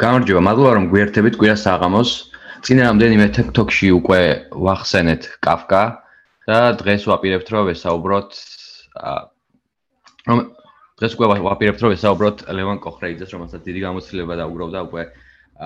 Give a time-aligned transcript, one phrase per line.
[0.00, 2.10] გამარჯობა, მადლობა რომ გვერდებით კვირა საღამოს.
[2.64, 6.00] წინა რამდენიმე TikTok-ში უკვე ვახსენეთ Kafka
[6.48, 8.30] და დღეს ვაპირებთ რომ ვესაუბროთ
[10.24, 10.38] რომ
[10.96, 15.02] დღეს უკვე ვაპირებთ რომ ვესაუბროთ ლევან კოხრეიძეს, რომელსაც დიდი გამოცდილება დაუგროვდა უკვე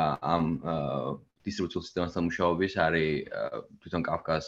[0.02, 0.44] ამ
[1.46, 3.10] დისტრიბუციულ სისტემასთან მუშაობის, არის
[3.86, 4.46] თვითონ Kafka-ს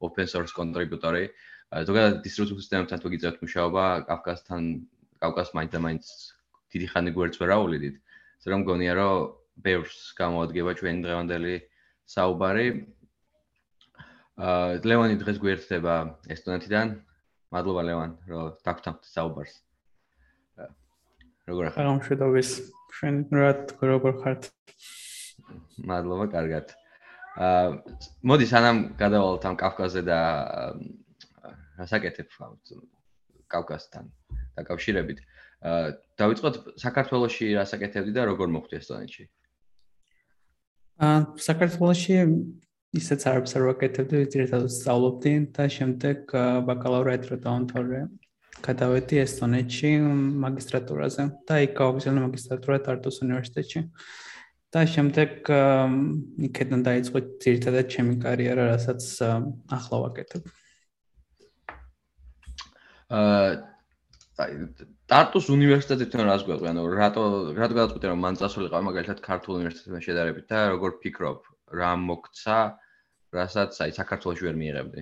[0.00, 1.28] open source contributor-ი.
[1.76, 4.62] ზოგადად დისტრიბუციულ სისტემებთან თუ გიძებთ მუშაობა, Kafka-სთან
[5.20, 6.04] Kafka-ს მაინც და მაინც
[6.72, 7.96] დიდი ხანი გვერდს ვერ აუვლიდით.
[8.00, 8.09] ასე
[8.48, 11.54] რომ გონია რომ ბევრს გამოადგება ჩვენი დღევანდელი
[12.08, 12.66] საუბარი.
[14.40, 15.94] აა ლევანი დღეს გვერდება
[16.32, 16.96] ესტონეთიდან.
[17.50, 19.54] მადლობა ლევან, რომ დაგვთანხმდით საუბარს.
[21.50, 21.82] როგორ ახლა?
[21.90, 22.50] გამშვიდობის.
[22.94, 23.50] შენ რა
[23.82, 24.42] როგორ ხართ?
[25.90, 26.66] მადლობა, კარგად.
[27.36, 27.66] აა
[28.26, 30.18] მოდი სანამ გადავალთ ამ კავკასზე და
[31.80, 32.28] რასაკეთებ
[33.50, 34.04] კავკასთან
[34.56, 35.18] დაკავშირებით.
[35.60, 39.24] აა დავიწყოთ საქართველოსში რასაკეთებდი და როგორ მოხდი ესტონეთში?
[41.04, 42.16] აა საქართველოსში
[43.00, 46.32] ისეც არაფერს არ ვაკეთებდი, ძირითადად სწავლობდი და შემდეგ
[46.68, 48.00] ბაკალავრიატი რო დავამთავრე.
[48.60, 49.90] გადავედი ესტონეთში
[50.44, 53.80] მაგისტრატურაზე და იქ გავაგზავნე მაგისტრატურა ტარტუს უნივერსიტეტში.
[54.70, 55.48] და შემდეგ
[56.46, 59.02] იქიდან დაიწყო ძირითადად ჩემი კარიერა, რასაც
[59.76, 60.42] ახლა ვაკეთებ.
[63.10, 63.70] აა
[65.10, 66.68] ტარტუს უნივერსიტეტიდან რას გვაქვს?
[66.70, 67.22] ანუ რატო
[67.58, 71.38] რატო გადაწყვეტე რომ მან წასულიყო მაგალითად ქართულ უნივერსიტეტთან შედარებით და როგორ ფიქრობ,
[71.74, 72.58] რა მოგცა,
[73.34, 75.00] რასაც აი საქართველოს ვერ მიიღებდი?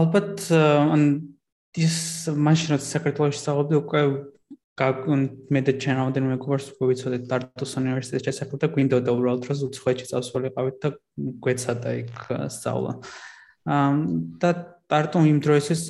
[0.00, 1.02] ალბათ ან
[1.76, 1.96] ის
[2.32, 4.02] მაშინ რაც საქართველოს სწავლობდი უკვე
[4.78, 10.06] გაკუნ მე და ჩანაოდენ მეგობარს უკვე ვიცოდეთ ტარტუს უნივერსიტეტში შესაძლოა და გვინდოდა უბრალოდ რომ უცხოეთში
[10.12, 10.88] წავსულიყავით და
[11.44, 12.20] გვეცადა იქ
[12.54, 12.92] სწავლა.
[13.68, 13.96] ამ
[14.38, 14.50] და
[14.88, 15.80] ტარტუ იმ დროისთვის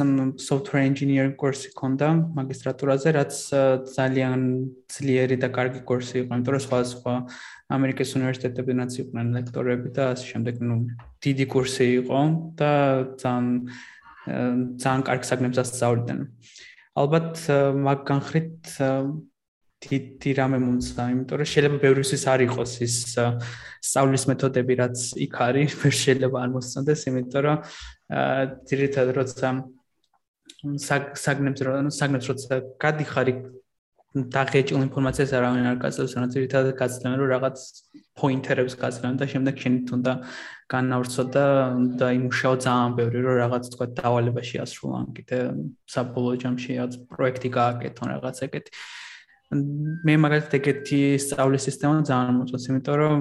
[0.42, 3.34] software engineering კურსი ქონდა მაგისტრატურაზე, რაც
[3.94, 4.40] ძალიან
[4.90, 7.14] ძლიერი და კარგი კურსი იყო, იმიტომ რომ სხვა სხვა
[7.78, 10.76] ამერიკის უნივერსიტეტებიდანაც იყვნენ ლექტორები და ასე შემდეგ, ну,
[11.22, 12.20] დიდი კურსი იყო
[12.58, 12.72] და
[13.22, 13.46] ძალიან
[14.82, 16.18] ძალიან კარგ საგნებს ასწავლდნენ.
[16.98, 17.34] ალბათ
[17.86, 18.62] მაგ განხრით
[19.78, 22.94] თითი რამე მომცა, იმიტომ რომ შეიძლება ბევრისთვის არ იყოს ის
[23.88, 24.96] სწავლის მეთოდები, რაც
[25.26, 27.56] იქ არის, ვერ შეიძლება არ მოსწონდეს, იმიტომ რომ
[28.70, 29.48] ძირითადად როცა
[31.24, 33.40] საგნებს რო საგნებს როცა გადიხარ იქ
[34.34, 37.56] დაღეჭილ ინფორმაციას არავინ არ გაწევს, რა ძირითადად გაწევენ რომ რაღაც
[38.18, 40.12] პოინტერებს გაწევენ და შემდეგ შენ თუნდა
[40.72, 41.44] განავრცო და
[42.00, 45.38] და იმუშაო ძალიან ბევრი რომ რაღაც თქვა დავალებაში ასრულან კიდე
[45.94, 48.70] საბოლოო ჯამში რაღაც პროექტი გააკეთონ რაღაც ეგეთი.
[49.48, 53.20] მე მაგალითად ეგეთი სწავლის სისტემა ძალიან მოწონს, იმიტომ რომ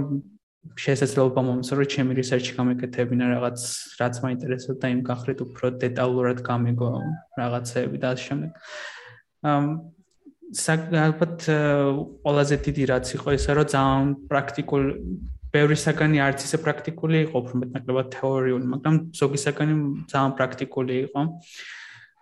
[0.75, 3.59] შესაძლებლობა მომწონს რომ ჩემი რისერჩი გამეკეთებინა რაღაც
[4.01, 6.89] რაც მაინტერესებს და იმ გახლით უფრო დეტალურად გამიგო
[7.39, 8.51] რაღაცები და ასე შემდეგ.
[9.47, 9.63] ამ
[10.51, 11.39] საკალბათ
[12.23, 14.83] ყველაზე დიდი რაც იყო ისე რომ ძალიან პრაქტიკულ
[15.55, 19.75] ბევრი საგანი არც ისე პრაქტიკული იყო, უფრო მეტნაკლებად თეორიული, მაგრამ ზოგი საგანი
[20.11, 21.21] ძალიან პრაქტიკული იყო.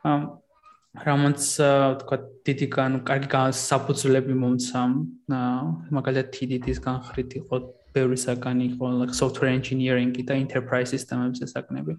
[0.05, 0.21] ამ
[1.03, 1.41] რამაც
[2.01, 2.17] თქვა
[2.47, 4.81] დიდი კან კარგი საფუძვლები მომცა
[5.97, 7.55] მაგალითად TDD-ის განხრით იყო
[7.95, 11.95] ბევრი საგანი იყო software engineering და enterprise system-ებზე საგნები.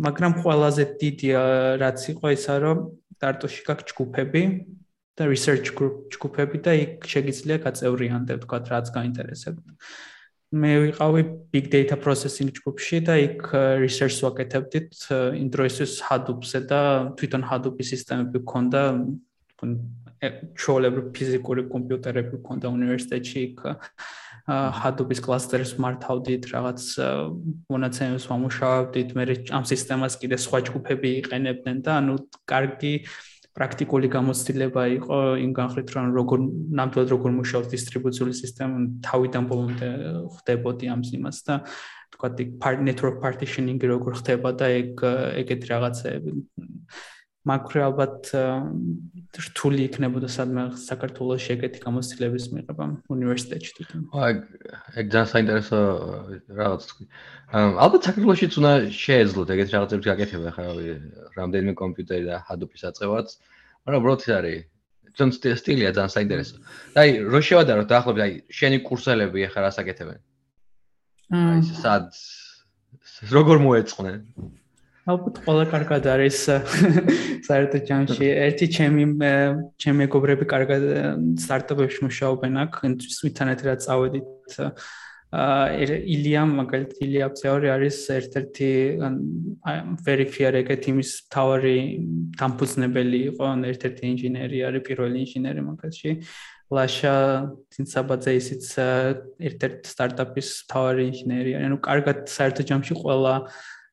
[0.00, 1.28] მაგრამ ყველაზე დიდი
[1.82, 2.78] რაც იყო ისა რომ
[3.20, 4.42] დარტოში გაქვს ჯგუფები
[5.16, 9.64] და research group ჯგუფები და იქ შეგიძლია გაწევრიანდე თქვა რაც გაინტერესებთ.
[10.50, 11.22] მე ვიყავი
[11.54, 13.42] big data processing ჯგუფში და იქ
[13.78, 14.96] research-ს ვაკეთებდით
[15.38, 16.80] ინდროისთვის Hadoop-ზე და
[17.14, 18.82] თვითონ Hadoop-ის სისტემები გქონდა
[20.58, 23.62] ჩოლებრი ფიზიკური კომპიუტერები გქონდა უნივერსიტეტში იქ
[24.50, 26.82] Hadoop-ის კლასტერს მართავდით, რაღაც
[27.70, 29.24] მონაცემებს ვამუშავებდით, მე
[29.54, 32.16] ამ სისტემას კიდე სხვა ჯგუფები იყენებდნენ და ანუ
[32.50, 32.94] კარგი
[33.58, 36.42] პრაქტიკული გამოცდილება იყო იმ განხრით რომ როგორ
[36.80, 39.88] ნამდვილად როგორ მუშაობს დისტრიბუციული სისტემა თავიდან ბოლომდე
[40.36, 41.56] ხდებოდი ამ იმას და
[42.14, 45.02] თქვა იქ network partitioning როგორ ხდება და ეგ
[45.42, 46.30] ეგეთ რაღაცეები
[47.48, 48.30] მაგრამ ალბათ
[49.32, 52.84] რთული იქნებოდა სადმე საქართველოს ეგეთი გამოცდილების მიღება
[53.16, 54.00] უნივერსიტეტში თვითონ.
[54.12, 54.32] აი
[55.00, 55.78] ეგ ძალიან საინტერესო
[56.52, 57.04] რაღაც თქვი.
[57.80, 60.64] ალბათ საქართველოსიც უნდა შეეძლოთ ეგეთი რაღაცები გაკეთება ხა
[61.40, 63.28] რამდენიმე კომპიუტერი და Hadoop-ის აწევაც.
[63.88, 64.58] მაგრამ უბრალოდ ის არის
[65.16, 66.56] ძონ სტილია ძალიან საინტერესო.
[67.00, 70.18] აი რო შევადაროთ დაახლოებით აი შენი კურსელები ახლა რას აკეთებენ?
[71.40, 72.06] აი სად
[73.32, 74.18] როგორ მოეწყნენ?
[75.08, 76.38] ალბათ ყველა კარგად არის
[77.48, 78.26] საერთოდ ჯამში.
[78.46, 79.04] ერთი ჩემი
[79.80, 80.82] ჩემი მეგობრები კარგად
[81.40, 84.28] სტარტაპებში მუშაობენ აქ, თვითონეთ რა წავედით.
[85.30, 88.70] ილია მაგალითად ილია აბზეორი არის ერთ-ერთი
[90.04, 91.76] ვერიფიარ ეგეთ იმის თავარი
[92.36, 93.46] დამფუძნებელი იყო.
[93.72, 96.10] ერთ-ერთი ინჟინერი არის პირველი ინჟინერი მაგალითში.
[96.70, 97.16] ლაშა
[97.72, 98.64] თინცაბაძე ისიც
[99.48, 101.66] ერთ-ერთი სტარტაპის თავარი ინჟინერი არის.
[101.66, 103.34] ანუ კარგად საერთო ჯამში ყველა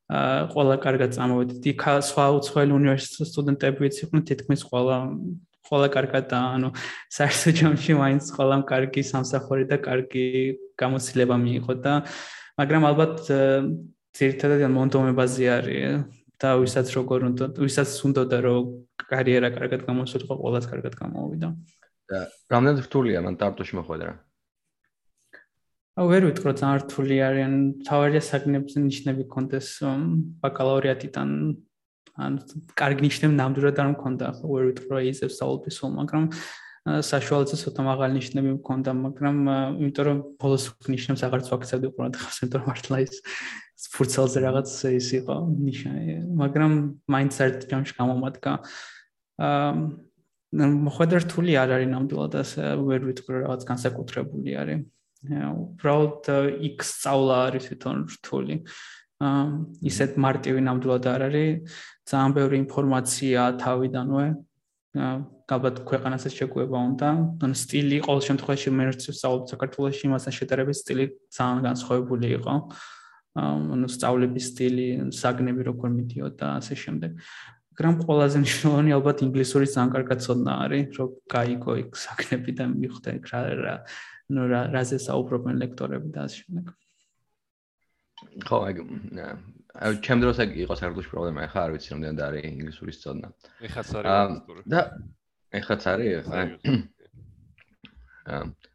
[0.08, 1.64] ყველა კარგად წამოვედით.
[1.74, 4.98] იქ სხვა უცხოელი უნივერსიტეტის სტუდენტებიც იყვნენ თითქმის ყველა
[5.68, 6.70] ყველა კარგად ანუ
[7.12, 10.26] საერთო ჯამში მაინც ყველამ კარგი სამსახური და კარგი
[10.80, 11.94] გამოცდილება მიიღო და
[12.56, 13.16] მაგრამ ალბათ
[14.18, 16.08] ძირითადად მონდომებაზე არის
[16.42, 18.64] და ვისაც როგორ უნდა ვისაც უნდა და რომ
[19.12, 21.48] კარიერა კარგად გამოსულიყო ყველას კარგად გამოვიდა.
[22.08, 22.20] და
[22.54, 23.20] რამდენად რთულია?
[23.26, 24.12] მან ტარტოში მოხვედრა?
[24.16, 24.37] აუ
[25.98, 27.54] ვერ ვიტყვი რომ ძალიან რთული არიან.
[27.88, 29.68] თავარია საგნებზე ნიშნები კონდეს
[30.46, 31.30] ბაკალავრიატიდან
[32.18, 32.32] ან
[32.78, 36.24] კარგი ნიშნები ნამდვილად არ მქონდა ხო ვერ რომ ისევ სწავლობის სულ მაგრამ
[36.88, 39.38] საშუალოზე ცოტა მაღალი ნიშნები მქონდა მაგრამ
[39.82, 43.16] იმიტომ რომ ბოლოს ნიშნებს აღარც ვაქცევდი ყურადღებას ხავს იმიტომ რომ მართლა ის
[43.94, 45.36] ფურცელზე რაღაც ის იყო
[45.68, 46.06] ნიშანი.
[46.42, 46.72] მაგრამ
[47.14, 48.52] მაინც ერთ ჯამში გამომადგა.
[49.38, 49.72] აა
[50.88, 54.80] მოხდა რთული არ არის ნამდვილად ასე ვერ ვიტყვი რომ რაღაც განსაკუთრებული არის
[55.26, 56.30] უბრალოდ
[56.62, 58.56] იქ სწავლა არის თვითონ რთული.
[59.18, 59.46] აა
[59.90, 61.50] ისეთ მარტივი ნამდვილად არ არის.
[62.06, 64.26] ძალიან ბევრი ინფორმაცია თავიდანვე.
[65.48, 67.10] ალბათ ქვეყანასაც შეგუება უნდა.
[67.42, 72.54] ან სტილი ყოველ შემთხვევაში მე რც ვსწავლობ საქართველოში იმასთან შედარებით სტილი ძალიან განსხვავებული იყო.
[73.38, 77.12] ანუ სწავლების სტილი საგნები როგორ მიდიოდა ასე შემდეგ.
[77.78, 83.12] მაგრამ ყველაზე მნიშვნელოვანი ალბათ ინგლისურის ძალიან კარგად ცოდნა არის რომ გაიგო იქ საგნები და მიხვდე
[83.30, 83.76] რა რა
[84.36, 86.66] ნუ რა რაზე საუბრობენ ლექტორები და ასე შემდეგ.
[88.48, 88.74] ხო აი
[89.78, 93.28] აი ჩემ დროს ეგ იყო საერთოდ პრობლემა ეხა არ ვიცი რამდენად არის ინგლისურის ცოდნა
[93.70, 94.10] ეხაც არის
[94.74, 94.80] და
[95.60, 96.46] ეხაც არის აა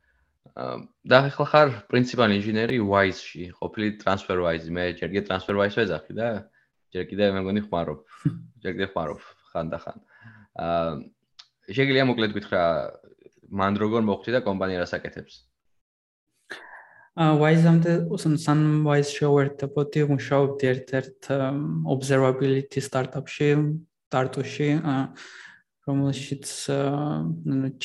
[0.53, 6.29] და ახლა ხარ პრინციპალ ინჟინერი Wise-ში ყოფილი TransferWise მე ჯერ კიდე TransferWise ვეძახი და
[6.93, 8.01] ჯერ კიდე მე მგონი ხმარობ.
[8.63, 9.21] ჯერ კიდე ხმარობ
[9.53, 9.99] ხან და ხან.
[10.61, 10.93] აა
[11.73, 12.63] შეგიძლია მოკლედ გითხრა
[13.53, 15.43] მან როგორ მოხდი და კომპანია რას აკეთებს
[17.13, 21.27] Wise-ამდე უსან Wise შევერთებოდი მუშაობდი ერთ-ერთ
[21.95, 23.49] observability startup-ში,
[24.09, 24.69] Tartu-ში,
[25.85, 26.47] რომელშიც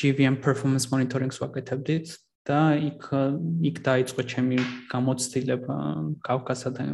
[0.00, 2.14] GVM performance monitoring-ს ვაკეთებდით
[2.48, 3.04] და იქ
[3.68, 4.56] იქ დაიწყო ჩემი
[4.88, 5.76] გამოცდილება
[6.24, 6.86] კავკასა და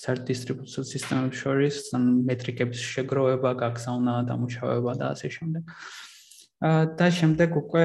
[0.00, 5.68] cert distribution system-ებს შორის, ან მეტრიკების შეგროვება, გაგზავნა, დამუშავება და ასე შემდეგ.
[5.68, 6.01] აა
[6.62, 7.84] და შემდეგ უკვე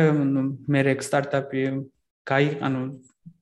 [0.69, 1.61] მე რეკ სტარტაპი
[2.29, 2.81] გაი, ანუ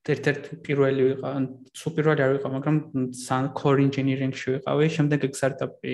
[0.06, 1.46] ერთ-ერთი პირველი ვიყავ,
[1.76, 2.78] სულ პირველი არ ვიყავ, მაგრამ
[3.58, 5.94] core engineering-ში ვიყავი, შემდეგ startup-ი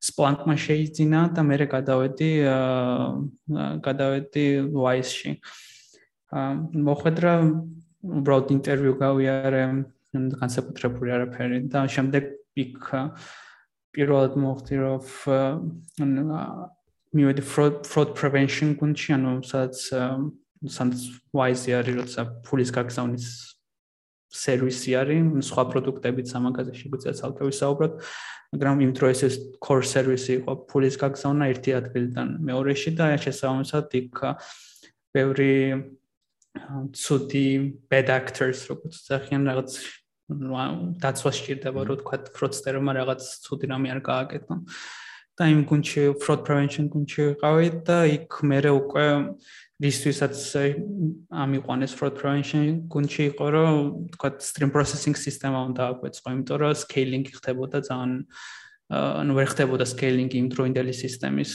[0.00, 5.32] Splunk-მა შეიძინა და მე გადავედი აა გადავედი Wise-ში.
[6.32, 6.50] აა
[6.88, 7.32] მოხვედრა
[8.00, 9.64] უბრალოდ ინტერვიუ გავიარე,
[10.40, 12.32] განსაკუთრებული არაფერი და შემდეგ
[12.64, 12.78] იქ
[13.94, 15.04] პირველად მოხდი რომ
[17.16, 19.76] მივედი fraud fraud prevention გუნდში, ანუ სადაც
[20.60, 21.00] სადაც
[21.32, 23.26] Wise-ი არის, როცა ფულის გაგზავნის
[24.30, 27.94] სერვისი არის, სხვა პროდუქტებიც ამაგაზე შეგვიძლია ცალკე ვისაუბროთ,
[28.50, 34.14] მაგრამ იმ დროს ეს core service იყო ფულის გაგზავნა ერთი ადგილიდან მეორეში და შესაბამისად იქ
[35.14, 35.54] ბევრი
[36.94, 37.46] ცუდი
[37.90, 39.70] bad actors როგორც ძახიან რაღაც
[41.02, 44.54] დაცვა სჭირდება რომ თქვა ფროდსტერმა რაღაც ცუდი რამე არ გააკეთო
[45.40, 49.04] და იმ გუნჩი fraud prevention გუნჩი ვიყავი და იქ მე უკვე
[49.80, 50.36] რისთვისაც
[51.32, 53.78] ამიყვანეს fraud prevention გუნჩი იყო რომ
[54.16, 58.12] თქვა stream processing სისტემა უნდა აკვეწყო იმიტომ რომ scaling ხდებოდა ძალიან
[59.00, 61.52] ანუ ვერ ხდებოდა scaling იმ დროინდელი სისტემის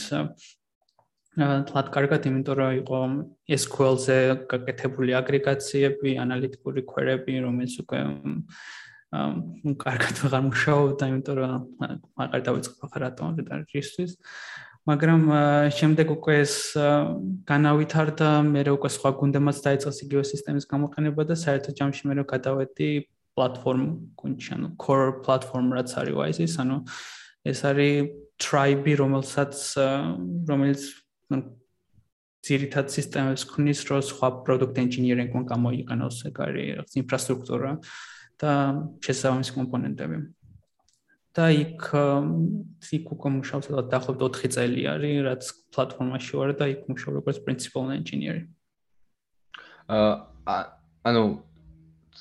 [1.36, 2.98] თლად კარგად იმიტომ რომ იყო
[3.60, 4.18] SQL-ზე
[4.50, 8.00] გაკეთებული აგრეგაციები, ანალიტიკური კვერები, რომელიც უკვე
[9.16, 11.52] აა კარგად აღარ მუშაობდა, იმიტომ რომ
[12.22, 14.12] აღარ დავიწყო ხარ რატომ და რისთვის.
[14.86, 15.22] მაგრამ
[15.74, 16.54] შემდეგ უკვე ეს
[17.50, 22.90] განავითარდა, მე უკვე სხვა გუნდემაც დაიწყეს იგივე სისტემის გამოყენება და საერთო ჯამში მე რო გადავედი
[23.34, 23.82] პლატფორმ
[24.20, 26.76] გუნდში, ანუ core platform რაც არის Wise-ის, ანუ
[27.50, 29.52] ეს არის tribe, რომელსაც
[30.46, 30.82] რომელიც
[32.46, 37.70] ძირითად სისტემებს ქმნის, რო სხვა product engineering-მა გამოიყენოს ეგ არის ინფრასტრუქტურა
[38.40, 38.52] და
[39.04, 40.18] შესაბამისი კომპონენტები.
[41.36, 41.82] და იქ
[42.96, 45.42] იქ უკვე მუშაობს და დაახლოებით 4 წელი არის, რაც
[45.76, 48.48] პლატფორმაში ვარ და იქ მუშაობ როგორც principal engineer.
[49.92, 50.56] აა
[51.04, 51.22] ანუ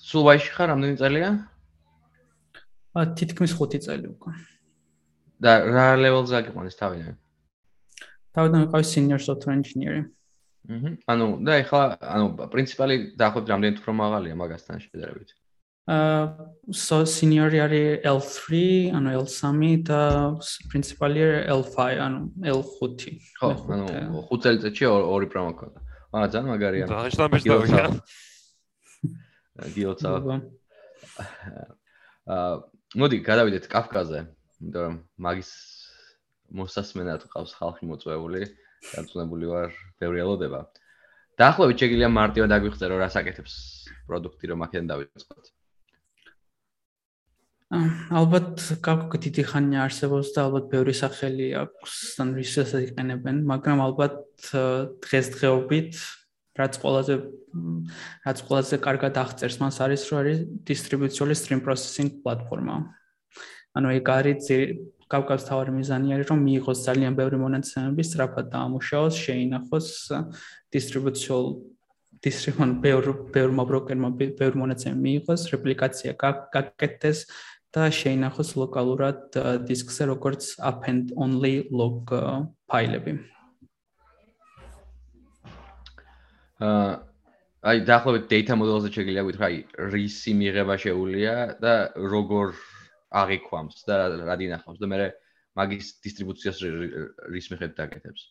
[0.09, 1.29] სულვაიში ხარ რამდენი წელია?
[2.99, 4.31] აა თითქმის 5 წელი უკვე.
[5.39, 7.15] და რა level-ზე აგიყვანეს თავიდან?
[8.35, 9.95] თავიდან ვიყავი senior software engineer.
[10.67, 10.91] აჰა.
[11.07, 15.29] ანუ და ეხლა ანუ პრინციპალი დაახლოებით რამდენი უფრო მაღალია მაგასთან შედარებით?
[15.31, 15.44] აა
[15.85, 18.59] so senior-ი არის L3,
[18.97, 20.01] ანუ L3 და
[20.71, 23.19] principal-ი L5, ანუ L5.
[23.37, 23.85] ხო, ანუ
[24.31, 25.79] 5 წელიწადში ორი პრომა ქონდა.
[26.15, 26.85] აა, ძალიან მაგარია.
[26.89, 27.85] და შტაბეშტავია.
[29.75, 30.09] გიოცა.
[32.33, 32.53] აა,
[32.97, 34.19] მოდი გადავიდეთ კაფკაზე,
[34.63, 35.51] იმიტომ რომ მაგის
[36.55, 38.41] მოსასმენად ყავს ხალხი მოწვეული,
[38.95, 39.69] დაწუნებული ვარ
[40.01, 40.65] ბევრი ელოდება.
[41.35, 43.53] დაახლოებით შეგიძლია მარტივად აგვიხსენო რა საკეთებს
[44.07, 45.54] პროდუქტი რომ აქედან დავიწყოთ.
[47.73, 54.21] ალბათ კაკო დიდი ხანი არსებობს და ალბათ ბევრი სახელი აქვს ან რისას იყენებენ, მაგრამ ალბათ
[55.01, 55.97] დღესდღეობით
[56.55, 57.15] რაც ყველაზე
[58.25, 62.75] რაც ყველაზე კარგად აღწერს მას არის რომ არის distributed stream processing პლატფორმა.
[63.75, 64.45] ანუ ეგ არის
[65.09, 69.87] კავკას თავარი მიზანი არის რომ მიიღოს ძალიან ბევრი მონაცემები, სწრაფად დაამუშავოს, შეინახოს
[70.69, 71.65] distributed
[72.25, 73.05] distributed ბევრ
[73.35, 76.11] ბევრ მობროკერმა ბევრ მონაცემები მიიღოს, რეპლიკაცია
[76.53, 77.19] გაკეთდეს
[77.74, 79.36] და შეინახოს ლოკალურად
[79.68, 82.10] დისკზე როგორც append only log
[82.70, 83.18] ფაილები.
[86.60, 86.90] აა
[87.60, 89.56] აი დაახლოებით data model-ზე შეიძლება ვიტყვი, აი
[89.92, 92.56] რისი მიღება შეუულია და როგორ
[93.20, 94.98] აღიქვამს და რა დინახავს და მე
[95.58, 96.58] მაგის დისტრიბუციას
[97.28, 98.22] რის მიხედვით დაკეთებს.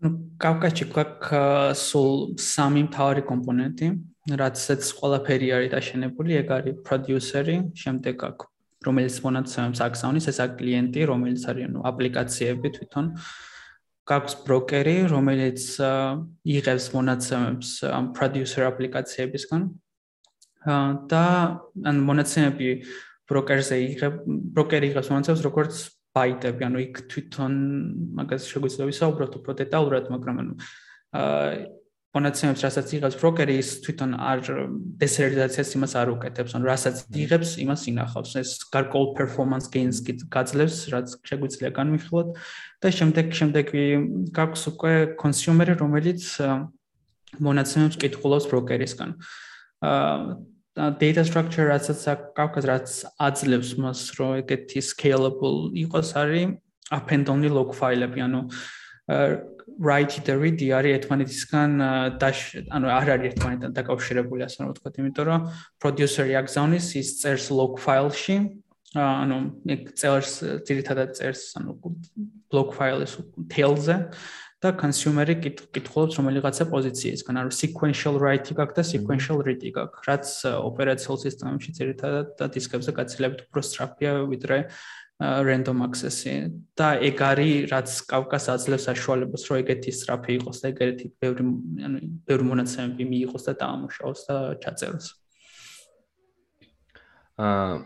[0.00, 1.30] ну кавказчи как
[1.78, 3.86] сул сами მთავარი კომპონენტი
[4.27, 8.37] რაცაც ყველაფერი არის დაშენებული ეგ არის პროდიუსერი შემდეგ აქ
[8.85, 13.05] რომელიც მონაცემებს აგზავნის ეს არის კლიენტი რომელიც არის ანუ აპლიკაციები თვითონ.
[14.09, 15.61] გაქვს ბროკერი რომელიც
[16.55, 19.61] იღებს მონაცემებს ამ პროდიუსერ აპლიკაციებისგან.
[21.07, 21.25] და
[21.87, 22.67] ან მონაცემები
[23.31, 24.15] ბროკერზე იღებ
[24.55, 25.75] ბროკერი იღებს მონაცემებს როგორც
[26.11, 27.53] ბაიტები, ანუ იქ თვითონ
[28.19, 30.53] მაგას შეგვიძლია ვისაუბროთ უფრო დეტალურად, მაგრამ ანუ
[31.15, 31.78] აა
[32.17, 34.39] მონაცემებს რასაც იღებს ბროკერი ის თვითონ არ
[35.03, 38.31] დესერტიზაციას იმას არ უკეთებს, ანუ რასაც იღებს იმას ინახავს.
[38.41, 40.01] ეს გარკვეულ performance gains
[40.35, 42.27] გაძლევს, რაც შეგვიძლია განვიხილოთ
[42.81, 43.85] და შემდეგ შემდეგი
[44.33, 46.23] გაქვს უკვე კონსიუმერი, რომელიც
[47.37, 49.09] მონაცემებს კითხულობს ბროკერისგან.
[49.85, 50.37] აა
[50.79, 51.99] data structure რასაც
[52.39, 52.89] აქვს რაც
[53.19, 56.55] აძლევს მას რომ ეგეთი scalable იყოს არის
[56.93, 58.41] append only log file-ები ანუ
[59.79, 61.69] write the read არის ერთმანეთისგან
[62.19, 65.45] dash ანუ არ არის ერთმანეთთან დაკავშირებული ასე რომ ვთქვათ იმიტომ რომ
[65.81, 68.37] producer-ი აგზავნის ის წერს log file-ში
[68.99, 69.37] ანუ
[69.75, 70.33] ეგ წერს
[70.67, 71.77] ძირითადად წერს ანუ
[72.51, 73.15] log file-ის
[73.47, 73.97] tail-ზე
[74.59, 75.37] და consumer-ი
[75.71, 82.33] კითხულობს რომელიღაცა პოზიციისგან, ანუ sequential write-ი გაქვს და sequential read-ი გაქვს, რაც ოპერაციულ სისტემებში ძირითადად
[82.35, 84.57] და დისკებზე გაცილებით უფრო სწრაფია ვიდრე
[85.19, 86.63] random access-ი.
[86.79, 91.43] და ეგ არის რაც კავკას აძლევს საშუალებას რომ ეგეთი სწრაფი იყოს და ეგეთი ბევრი
[91.87, 95.07] ანუ ბევრი მონაცემები მიიღოს და დაამუშავოს და ჩაწეროს.
[97.35, 97.83] აა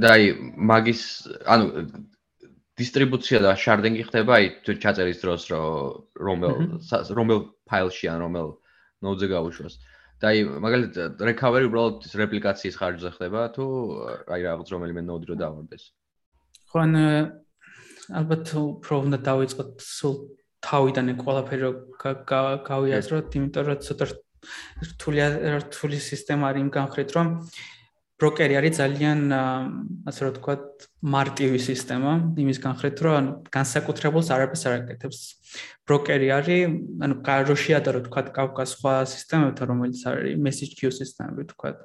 [0.00, 0.24] და აი
[0.56, 1.02] მაგის
[1.44, 1.66] ანუ
[2.80, 6.80] დისტრიბუცია და შარდინგი ხდება აი ჩაწერის დროს რომელ
[7.12, 8.48] რომელ ფაილში ან რომელ
[9.04, 9.76] ნოდზე გაუშვას.
[10.20, 13.64] და აი მაგალითად რეკავერი უბრალოდ რეპლიკაციის ხარჯზე ხდება თუ
[14.32, 15.92] აი რაღაც რომელიმე ნოდი რო დავარდეს
[16.76, 16.96] ხო ან
[18.12, 20.16] ალბათ უფრო უნდა დავიწყოთ სულ
[20.66, 21.72] თავიდან ყველაფერი რო
[22.68, 24.04] გავიაზროთ იმიტომ რომ ცოტა
[24.90, 25.24] რთული
[25.56, 27.32] რთული სისტემა არის იმ განხრით რომ
[28.20, 29.18] ბროკერი არის ძალიან
[30.08, 30.64] ასე რომ ვთქვათ
[31.16, 32.12] მარტივი სისტემა
[32.44, 35.20] იმის განხრით რომ ანუ განსაკუთრებულს არაფერს არ აკეთებს.
[35.88, 36.60] ბროკერი არის
[37.04, 41.76] ანუ გაროში ადარო ვთქვათ კავკას სხვა სისტემებთან რომელიც არის message queue სისტემები ვთქვათ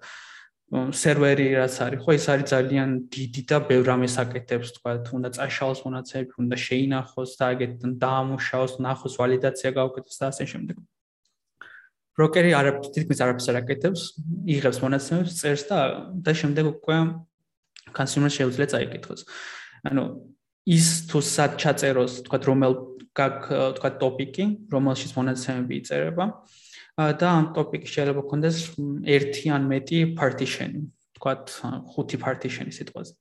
[0.72, 5.82] სერვერი რაც არის ხო ის არის ძალიან დიდი და ბევრ ამას აკეთებს ვთქვათ უნდა წაშალოს
[5.84, 7.72] მონაცემები უნდა შეინახოს და აგეთ
[8.04, 10.80] დაამუშავოს ნახოს ვალიდაცია გაუკეთოს და ასე შემდეგ
[12.20, 14.02] ბროკერი არ თითქმის არაფერს არ აკეთებს,
[14.52, 15.80] იღებს მონაცემებს, წერს და
[16.12, 16.98] და შემდეგ უკვე
[17.96, 19.22] კონსიუმერს შეუძლია წაიკითხოს.
[19.88, 20.04] ანუ
[20.68, 22.74] ის თუ სად ჩაწეროს, თქვა რომელ
[23.16, 23.38] გაკ
[23.80, 26.26] თქვა ტოპიკი, რომელშიც მონაცემები იწერება
[27.22, 28.58] და ამ ტოპიკი შეიძლება კონდეს
[29.18, 30.82] ერთი ან მეტი partition-ი,
[31.18, 31.34] თქვა
[31.92, 33.14] ხუთი partition-ი სიტყვაზე.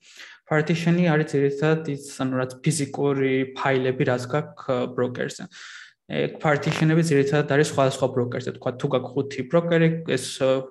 [0.50, 5.46] partition-ი არის ერთად ის ანუ რაც ფიზიკური ფაილები რაც გაქვს
[6.10, 8.50] ეგ პარტიშენები ძირითადად არის სხვადასხვა ბროკერზე.
[8.58, 10.24] თქვა თუ გაქვს ხუთი ბროკერი, ეს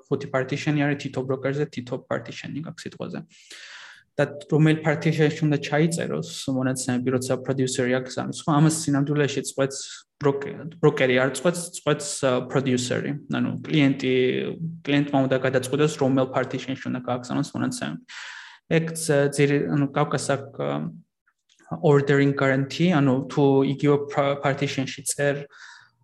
[0.07, 3.19] ხუთი პარტიშენი არის თითო ბროკერზე, თითო პარტიშენი გაქვს სიტყვაზე.
[4.19, 8.39] და რომელ პარტიშენში უნდა ჩაიწეროს მონაცემები, როცა პროდიუსერი აგზავნის.
[8.43, 9.79] ხო, ამას სინამდვილეში წყვეტს
[10.19, 11.15] ბროკერი.
[11.23, 12.09] არ წყვეტს, წყვეტს
[12.51, 13.11] პროდიუსერი.
[13.39, 14.13] ანუ კლიენტი
[14.83, 18.01] კლიენტმა უნდა გადაწყვიტოს რომელ პარტიშენში უნდა გააგზავნოს მონაცემები.
[18.69, 18.85] ეგ
[19.35, 20.43] ძირი ანუ კავკასაკ
[21.81, 23.95] ordering guarantee, ანუ თუ იგივე
[24.43, 25.35] partition-ში წერ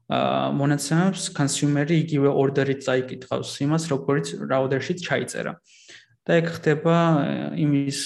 [0.06, 5.54] აა მონაცემებს consumer-ი იგივე order-ით წაიკითხავს იმას, როგორც router-შიც ჩაიწერა.
[6.26, 6.98] და ეგ ხდება
[7.54, 8.00] იმის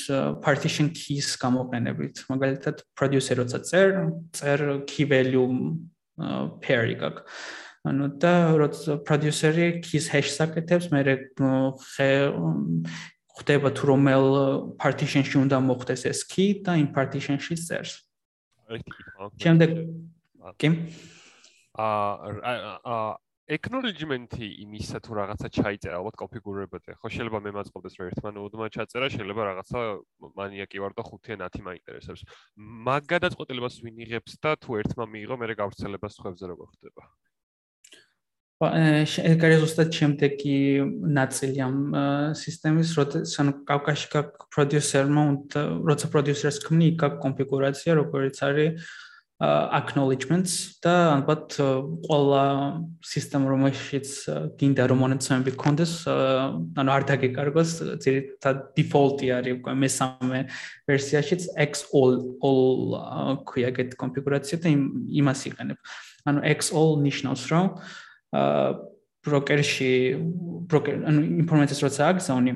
[0.44, 2.28] partition keys გამოყენებით.
[2.28, 3.88] მაგალითად, producer როცა წერ,
[4.36, 5.80] წერ key value
[6.60, 7.24] pair-ი გაქვს.
[7.88, 11.00] ანუ და როცა producer-ი keys hash-ს აკეთებს, მე
[13.40, 14.26] ხდება თუ რომელ
[14.76, 18.04] partition-ში უნდა მოხდეს ეს key და იმ partition-ში წერს.
[19.40, 19.70] შემდეგ
[20.60, 20.70] კი
[21.80, 23.16] აა
[23.50, 26.96] acknowledgement-ი იმისა თუ რაღაცა ჩაიწერა, ალბათ კონფიგურებაზე.
[27.02, 29.80] ხო შეიძლება მე მაწყობდეს რომ ერთმან უდმა ჩაწერა, შეიძლება რაღაცა
[30.38, 32.22] მანიაკი ვარ და 5 ან 10 მაინტერესებს.
[32.60, 37.04] მაგ გადაწყვეტილებას ვინ იღებს და თუ ერთმა მიიღო, მე გავრცელებას ხებზე როგორ ხდება?
[38.60, 40.56] ეგ არის უბრალოდ შემდეგი
[41.16, 41.78] ნაწილი ამ
[42.36, 45.24] სისტემის, როცა ანუ კავკაში გაქვს პროდიუსერმა,
[45.88, 48.84] როცა პროდიუსერს ქმნი, გაქვს კონფიგურაცია, როგორც არის
[49.40, 51.56] acknowledgements და ალბათ
[52.04, 52.44] ყველა
[53.00, 54.08] სისტემა რომელშიც
[54.60, 57.72] გინდა რომ მონაცემები გქონდეს ანუ არ დაგეკარგოს
[58.04, 60.40] ძირითადად default-ი არის უკვე მესამე
[60.92, 63.00] ვერსიაშიც x all all
[63.48, 64.68] ქვია ეგეთ კონფიგურაცია და
[65.24, 65.78] იმას იყენებ.
[66.28, 67.66] ანუ x all ნიშნავს რომ
[69.24, 69.94] ბროკერში
[70.68, 72.54] ბროკერ ანუ ინფორმაციას როცა აგზავნი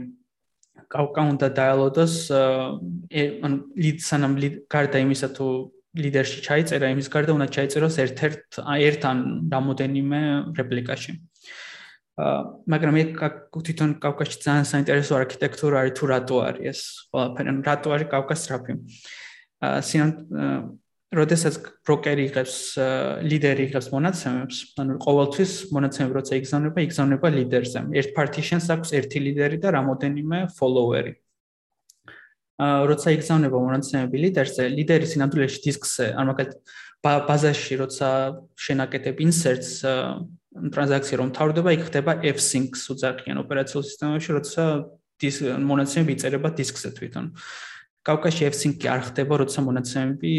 [0.92, 5.48] კავკა უნდა დაალოდოს ანუ ლიდ სანამ ლიდ გარდა იმისა თუ
[5.94, 8.60] ლიდერში ჩაიწერა იმის გარდა უნდა ჩაიწეროს ერთ-ერთ
[8.90, 9.18] ერთ ან
[9.54, 10.22] რამოდენიმე
[10.60, 11.14] რეპლიკაში
[12.24, 12.40] აა
[12.74, 13.04] მაგრამ მე
[13.54, 16.82] თვითონ კავკასში ძალიან საინტერესო არქიტექტურა არის თუ რატო არის ეს
[17.14, 18.74] ყველაფერი ანუ რატო არის კავკას ტრაფი
[19.66, 20.10] აა სიან
[21.14, 22.56] როდესაც ბროკერი იღებს
[23.30, 27.80] ლიდერი იღებს მონაცემებს, ანუ ყოველთვის მონაცემები როცა იგზავნება, იგზავნება ლიდერზე.
[28.02, 31.14] ერთ partition-ს აქვს ერთი ლიდერი და რამოდენიმე follower-ი.
[32.62, 36.60] როცა იგზავნება მონაცემები ლიდერზე, ლიდერი სინამდვილეში დისკზე, ან მაგალითად
[37.04, 38.08] ბაზაში როცა
[38.54, 39.82] შენაკეთებ inserts
[40.54, 44.64] ტრანზაქცია რომ თავდება, იქ ხდება f-sync-ს უძახიან ოპერაციულ სისტემაში, როცა
[45.18, 47.34] დისკ მონაცემები იწერება დისკზე თვითონ.
[48.04, 50.32] კავკასში F-Sync-ი არ ხდება, როცა მონაცემები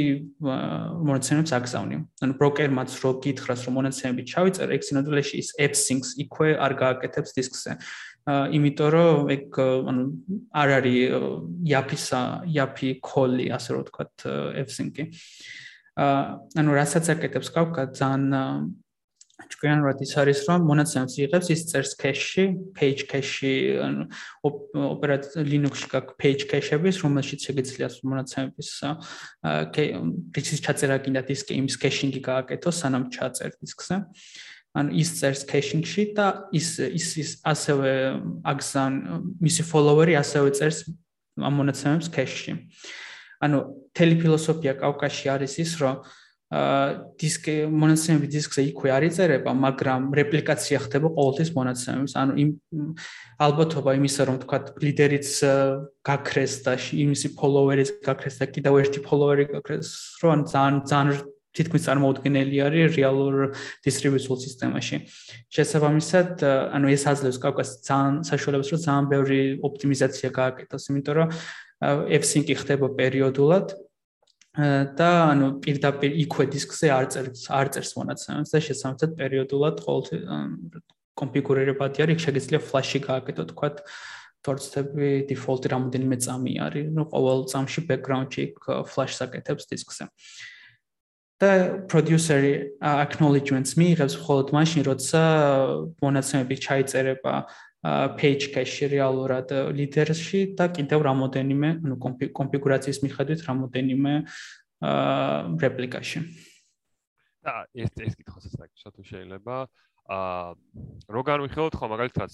[1.08, 1.96] მონაცემებს აგზავნი.
[2.20, 7.72] ანუ ბროკერმაც რო გითხრას, რომ მონაცემები ჩავიწერე, ეგ სინამდვილეში ის F-Sync-ს იქვე არ გააკეთებს დისკზე.
[8.24, 10.02] აა იმიტომ რომ ეგ ანუ
[10.56, 10.96] არ არის
[11.72, 13.84] YAP-ისა, YAP call-ი, ასე რომ
[14.64, 15.04] F-Sync-ი.
[16.00, 16.22] აა
[16.56, 18.72] ანუ რასაც აკეთებს კავკა ძალიან
[19.50, 24.06] ჭკვიანურად ის არის რომ მონაცემებს იღებს ის წერს cache-ში, page cache-ში, ანუ
[24.94, 28.70] ოპერატ Linux-ში გაქვს page cache-ების, რომელშიც შეგიძლიათ მონაცემების
[30.38, 33.96] დისკის ჩაწერა კიდე დისკი იმის caching-ი გააკეთო, სანამ ჩაწერ დისკზე.
[34.74, 37.92] ანუ ის წერს caching-ში და ის ის ის ასევე
[38.42, 38.92] აგზან
[39.38, 40.84] მისი follower-ი ასევე წერს
[41.38, 42.52] ამ მონაცემებს cache-ში.
[43.44, 43.58] ანუ
[43.94, 46.02] თელი ფილოსოფია კავკასში არის ის, რომ
[47.18, 52.14] დისკი მონაცემები დისკზე იქვე არ იწერება, მაგრამ რეპლიკაცია ხდება ყოველთვის მონაცემების.
[52.20, 52.50] ანუ იმ
[53.42, 55.28] ალბათობა იმისა, რომ თქვა ლიდერიც
[56.06, 59.88] გაქრეს და იმისი ფოლოვერიც გაქრეს და კიდევ ერთი ფოლოვერი გაქრეს,
[60.22, 63.34] რომ ძალიან ძალიან თითქმის წარმოუდგენელი არის რეალურ
[63.86, 64.96] დისტრიბუციულ სისტემაში.
[65.54, 66.42] შესაბამისად,
[66.74, 71.28] ანუ ეს აძლევს კავკას ძალიან საშუალებას, რომ ძალიან ბევრი ოპტიმიზაცია გააკეთოს, იმიტომ რომ
[72.20, 73.74] F-Sync ხდება პერიოდულად
[74.54, 80.04] და ანუ პირდაპირ იქვე დისკზე არ წერს არ წერს მონაცემებს და შესაბამისად პერიოდულად ყოველ
[81.18, 83.68] კონფიგურირებადი არის შეგიძლია ფლაში გააკეთო თქვა
[84.46, 90.06] თორცები დეფოლტი რამოდენიმე წამი არის ნუ ყოველ წამში ბექგრაუნდში ფლაშს აკეთებს დისკზე
[91.44, 91.52] და
[91.92, 95.22] პროდიუსერი acknowledgements მიიღებს მხოლოდ მაშინ როცა
[96.00, 97.34] მონაცემები ჩაიწერება
[98.16, 101.96] page cache რეალურად ლიდერში და კიდევ რამოდენიმე ანუ
[102.32, 104.12] კონფიგურაციის მიხედვით რამოდენიმე
[104.80, 106.20] აა რეპლიკაში.
[107.44, 108.52] და ეს ეს კითხვასაც
[108.88, 109.56] თუ შეიძლება
[110.08, 110.56] აა
[111.12, 112.30] რო განვიხილოთ ხო მაგალითად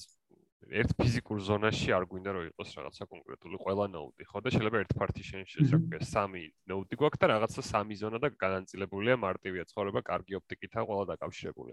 [0.68, 4.92] ერთ ფიზიკურ ზონაში არ გვინდა რომ იყოს რაღაცა კონკრეტული ყველა ნოუდი, ხო და შეიძლება ერთ
[5.01, 10.85] partition-ში შეგვიძლია სამი ნოუდი გვაქვს და რაღაცა სამი ზონა და განაწილებულია მარტივია ცხოვრება, კარგი ოპტიკითაა
[10.90, 11.73] ყველა დაკავშირებული.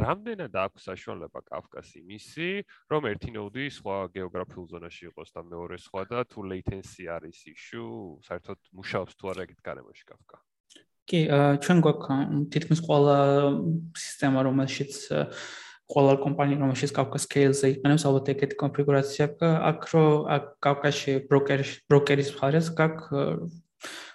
[0.00, 2.48] რამდენად აქვს საშუალება კაფკას იმისი,
[2.88, 8.16] რომ ერთი ნოუდი სხვა გეოგრაფიულ ზონაში იყოს და მეორე სხვა და თუ latency არის issue,
[8.24, 10.36] საერთოდ მუშაობს თუ არა ეგეთ გარემოში კაფკა?
[11.04, 11.20] კი,
[11.60, 13.16] ჩვენ გვაქვს თითქმის ყველა
[13.92, 14.92] სისტემა, რომელშიც
[15.92, 19.26] ყველა კომპანია რომელშიც კავკას scale-ზე იყენებს ალბათ ეგეთი კონფიგურაცია
[19.68, 20.04] აქვს რო
[20.36, 23.12] აქ კავკასში ბროკერი ბროკერის მხარეს გაქვს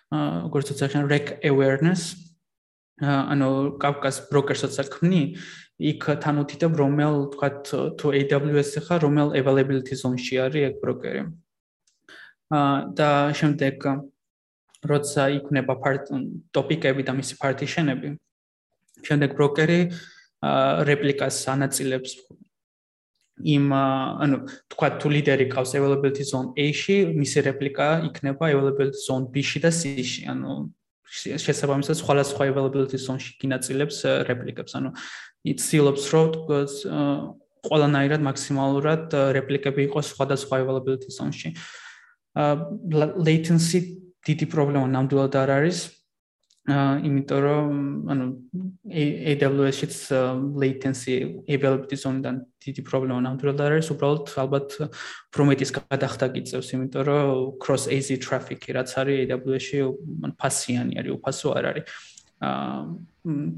[0.10, 2.18] აა როგორც ვთქვათ rec awareness
[3.00, 5.22] ანუ კავკას ბროკერსაც აქმნი
[5.80, 7.62] იქ თან უთითებ რომელ ვთქვათ
[8.02, 11.22] თუ AWS-ი ხარ რომელ availability zone-ში არის ეგ ბროკერი
[12.50, 13.78] აა და შემდეგ
[14.90, 15.74] როცა იქნება
[16.56, 18.18] ტოპიკები და მისი partition-ები
[19.08, 19.80] შემდეგ ბროკერი
[20.89, 22.12] რეპლიკას ანაწილებს
[23.39, 24.38] იმ ანუ
[24.71, 30.28] თქვა თუ ლიდერი ყავს availability zone A-ში, მისი რეპლიკა იქნება availability zone B-ში და C-ში.
[30.32, 30.71] ანუ
[31.10, 33.97] შესაბამისად სხვა სხვა availability zone-ში გინაწილებს
[34.30, 34.75] რეპლიკებს.
[34.78, 34.89] ანუ
[35.47, 36.28] იცილობს რომ
[37.65, 39.04] ყველანაირად მაქსიმალურად
[39.36, 41.49] რეპლიკები იყოს სხვადასხვა availability zone-ში.
[43.25, 43.80] latency
[44.28, 45.99] დიდი პრობლემა ნამდვილად არ არის.
[46.70, 47.74] აა იმიტომ რომ
[48.14, 48.26] ანუ
[49.32, 49.96] AWS-იც
[50.62, 51.16] latency
[51.50, 54.70] availability zone-დან დიდი პრობლემა ნამდვილად არ არის, უბრალოდ ალბათ
[55.34, 57.30] Prometheus გადახდა გიწევს, იმიტომ რომ
[57.64, 59.80] cross AZ traffic-ი რაც არის AWS-ში,
[60.26, 61.86] ან ფასიანი არის, უფასო არ არის.
[62.40, 62.76] აა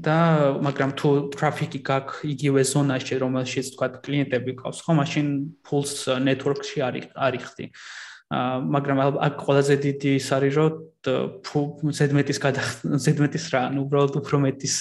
[0.02, 0.18] და
[0.58, 5.26] მაგრამ თუ traffic-ი გაქვს იგივე ზონაში, რომელშიც თქვა კლიენტები ყავს, ხო, მაშინ
[5.62, 7.66] pulse network-ში არის არის ხდი.
[8.32, 10.72] მაგრამ აქ ყველაზე დიდი ის არის რომ
[11.98, 12.38] ზედმეტის
[13.04, 14.76] ზედმეტის რა ანუ უბრალოდ უფრო მეტის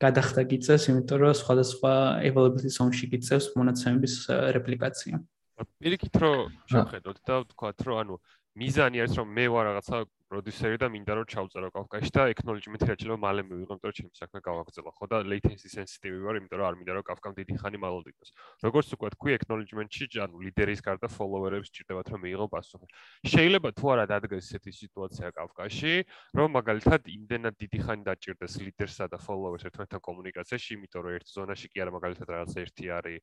[0.00, 1.92] გადახდა გიწევს იმიტომ რომ სხვადასხვა
[2.28, 4.14] availability zone-ში გიწევს მონაცემების
[4.56, 5.14] რეპლიკაცია.
[5.56, 8.14] პირიქით რომ შევხედოთ და ვთქვათ რომ ანუ
[8.60, 9.96] მიზანი არის რომ მე ვარ რაღაცა
[10.26, 14.40] პროდიუსერი და მინდა რომ ჩავწერო კავკაში და acknowledgement-ი რაჭილო მალე მივიღო, იმიტომ რომ ჩემი საქმე
[14.42, 18.06] გავაგრძელო, ხო და latency sensitive ვარ, იმიტომ რომ არ მინდა რომ კავკამ დიდი ხანი მალოდ
[18.10, 18.30] იყოს.
[18.66, 22.86] როგორც უკვე თქვი acknowledgement-ში, ანუ ლიდერის გარდა follower-ებს ჭირდებათ რომ მიიღო პასუხი.
[23.22, 25.94] შეიძლება თუ არა დადგეს ესეთი სიტუაცია კავკაში,
[26.34, 31.66] რომ მაგალითად იმდენად დიდი ხანი დაჭირდეს ლიდერსა და follower-ს ერთმანეთთან კომუნიკაციაში, იმიტომ რომ ერთ ზონაში
[31.70, 33.18] კი არა მაგალითად რაღაცა ერთი არის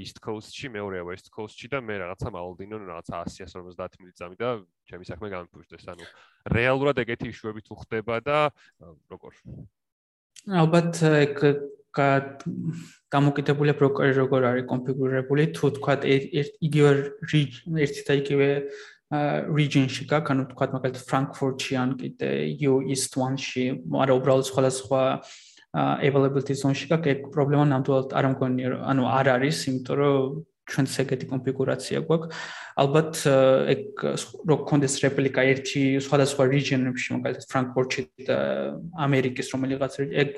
[0.00, 3.14] east coast-ში, მეორეა west coast-ში და მე რაღაცა მალოდინონ რაღაცა
[3.44, 4.50] 150 მილი და
[4.86, 6.04] ჩემი საქმე გამიფუშდეს, ანუ
[6.52, 8.38] რეალურად ეგეთი იშვები თუ ხდება და
[9.10, 9.32] როგორ
[10.46, 11.40] ალბათ ეგ
[11.96, 15.94] გამოკიდებულია ბროკერი როგორ არის კონფიგურირებული თუ თქვა
[16.68, 16.90] იგივე
[17.86, 18.48] ერთი და იგივე
[19.06, 22.30] region-ში გაქვს, ანუ თქვა მაგალითად Frankfurt-ში ან კიდე
[22.66, 25.02] U East One-ში, არა უბრალოდ სხვადასხვა
[26.02, 31.26] availability zone-ში გაქვს, ეგ პრობლემა ნამდვილად არ მგონია, ანუ არ არის, იმიტომ რომ ჩვენც ეგეთი
[31.30, 32.28] კონფიგურაცია გვაქვს.
[32.76, 33.12] ალბათ
[33.72, 33.82] ეგ
[34.50, 38.38] რო კონდეს რეპლიკა ერთი სხვადასხვა რეგიონებში, მაგალითად ფრანკფურტში და
[39.06, 40.28] ამერიკის რომელიღაც ეგ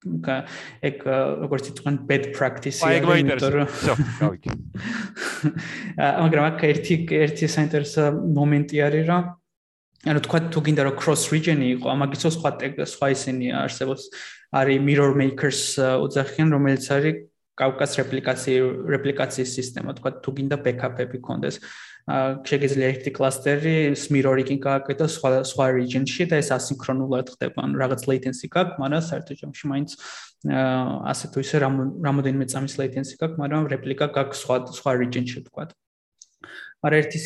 [0.00, 0.96] ეგ
[1.44, 3.68] როგორც იტყვიან bad practice-ია, იმიტომ რომ
[6.24, 9.22] მაგრამ აქ ერთი ერთი საინტერესო მომენტი არის, რომ
[10.08, 12.50] ანუ თქვა თუ გინდა რომ cross region-ი იყო, ამაგიცო სხვა
[12.88, 14.08] სხვა ისინი არსებობს.
[14.50, 17.14] არის mirror makers ოძახიან, რომელიც არის
[17.60, 21.60] კავკას რეპლიკაცია რეპლიკაციის სისტემა, თქვა თუ გინდა ბექაპები კონდეს.
[21.60, 21.90] აა
[22.48, 27.58] შეგიძლია ერთი კლასტერი smirror-ი გააკეთო სხვა სხვა region-ში და ეს ასინქრონულად ხდება.
[27.60, 29.90] ანუ რაღაც latency გაქვს, მაგრამ საერთო ჯამში მაინც
[31.12, 35.62] ასე თუ ისე რამოდენიმე წამის latency გაქვს, მაგრამ რეპლიკა გაქვს სხვა სხვა region-ში თქვა.
[36.82, 37.18] მაგრამ ერთი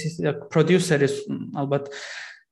[0.53, 1.15] პროდიუსერის
[1.55, 1.85] ალბათ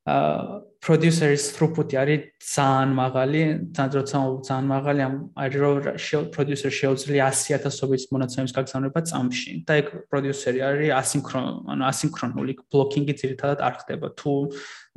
[0.03, 5.01] producer-ის throughput-ი არის ძალიან მაღალი, როცა ძალიან მაღალი,
[5.39, 9.63] არის რომ producer შეუძლია 100000-ობის მონაცემის გაგზავნება წამში.
[9.63, 14.07] და ეგ producer-ი არის ასინქრონ, ანუ ასინქრონული blocking-ი ძირითადად არ ხდება.
[14.19, 14.33] თუ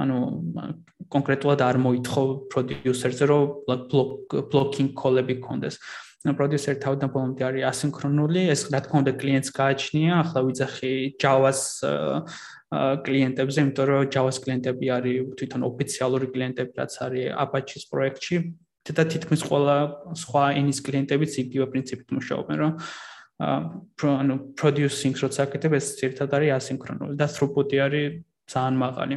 [0.02, 0.18] ანუ
[1.14, 3.44] კონკრეტულად არ მოითხო producer-ზე რომ
[4.50, 5.38] blocking call-ები
[6.34, 11.62] producer თავიდან ბოლომდე არის ასინქრონული, ეს რა თქმა უნდა კლიენტს გააჩნია, ახლა ვიძახი Java-ს
[13.06, 18.38] კლიენტებზე, იმიტომ რომ Java-ს კლიენტები არის თვითონ ოფიციალური კლიენტები, რაც არის Apache-ის პროექტში.
[18.86, 19.76] და თითქმის ყველა
[20.14, 22.74] სხვა ენის კლიენტებიც იგივე პრინციპით მუშაობენ, რომ
[24.22, 28.06] ანუ producing როცა აკეთებ ეს ერთად არის ასინქრონული და throughput-ი არის
[28.46, 29.16] ძალიან მაღალი.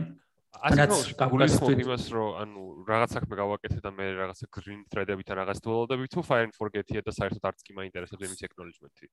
[0.58, 5.58] რაც გაგულისხმობ იმას, რომ ანუ რაღაც საქმე გავაკეთე და მე რაღაცა green thread-ებით ან რაღაც
[5.62, 9.06] დუალოდები თუ fire and forget-ია და საერთოდ არც კი მაინტერესებს იმის acknowledgement-ი.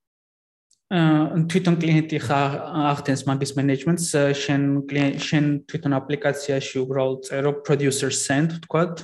[0.86, 2.40] თვითონ კლიენტი ხა
[2.94, 4.62] ახდენს მაგის მენეჯმენტს შენ
[5.18, 9.02] შენ თვითონ აპლიკაციაში უბრალოდ წერო producer send თქვათ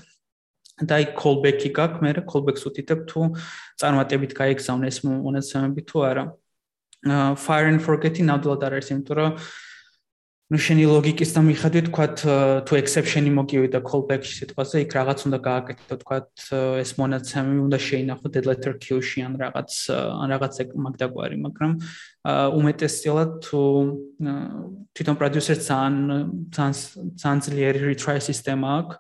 [0.86, 3.22] და აი callback-ი გაქვს მე რა callback-ს უთითებ თუ
[3.82, 6.24] წარმატებით გაიგზავნე ეს მონაცემები თუ არა
[7.42, 9.32] fire and forget-ი ნამდვილად არ არის იმიტომ რომ
[10.52, 12.22] ну შენი ლოგიკის და მიხედვით თქვათ
[12.68, 16.28] თუ exception-ი მოგივიდა callback-ში სიტყვაზე იქ რაღაც უნდა გააკეთო თქვათ
[16.84, 21.72] ეს მონაცემი უნდა შეინახო dead letter queue-ში ან რაღაც ან რაღაც მაგდაგვარი მაგრამ
[22.60, 23.62] უმეტესწილად თუ
[24.92, 25.96] თვითონ producer-ს ძალიან
[26.52, 26.76] ძალიან
[27.16, 28.96] ძალიან ძლიერი retry სისტემა აქვს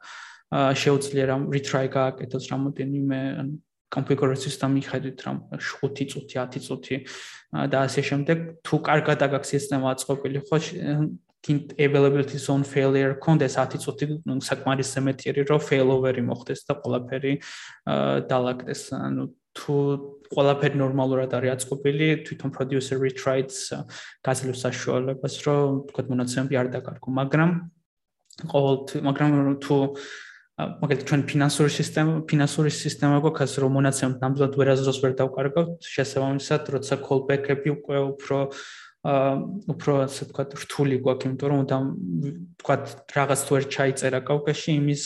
[0.56, 3.48] შეუძლია რა retry გააკეთოს რამოდენიმე ან
[3.92, 6.96] კონფიგურაციის და მიხედვით რა 5 წუთი 10 წუთი
[7.76, 10.58] და ასე შემდეგ თუ კარგად აგაქვს სისტემა აწყობილი ხო
[11.48, 14.06] availability zone failure კონდეს 10 წუთი
[14.46, 17.34] საკმარისზე მეტიერი რომ failover-ი მოხდეს და ყველაფერი
[18.30, 19.26] დაალაგდეს ანუ
[19.58, 19.76] თუ
[20.32, 23.74] ყველაფერი ნორმალურად არის აწყობილი თვითონ producer retries
[24.24, 27.10] გაძლევს საშუალებას რომ თქვა მონაცემები არ დაკარგო.
[27.10, 27.50] მაგრამ
[28.48, 29.32] ყოველ მაგრამ
[29.66, 29.76] თუ
[30.62, 36.96] მაგალითად ჩვენ ფინანსური სისტემა ფინანსური სისტემა გვაქვს რომ მონაცემ ნამდვილად ვერაზროს ვერ დავკარგავთ შესაბამისად როცა
[37.02, 41.78] callback-ები უკვე უფრო აა უფრო ასე ვთქვათ რთული გვაქვს იმიტომ რომ უნდა
[42.62, 42.84] ვთქვათ
[43.18, 45.06] რაღაც თუ ვერ ჩაიწერა კავკაში იმის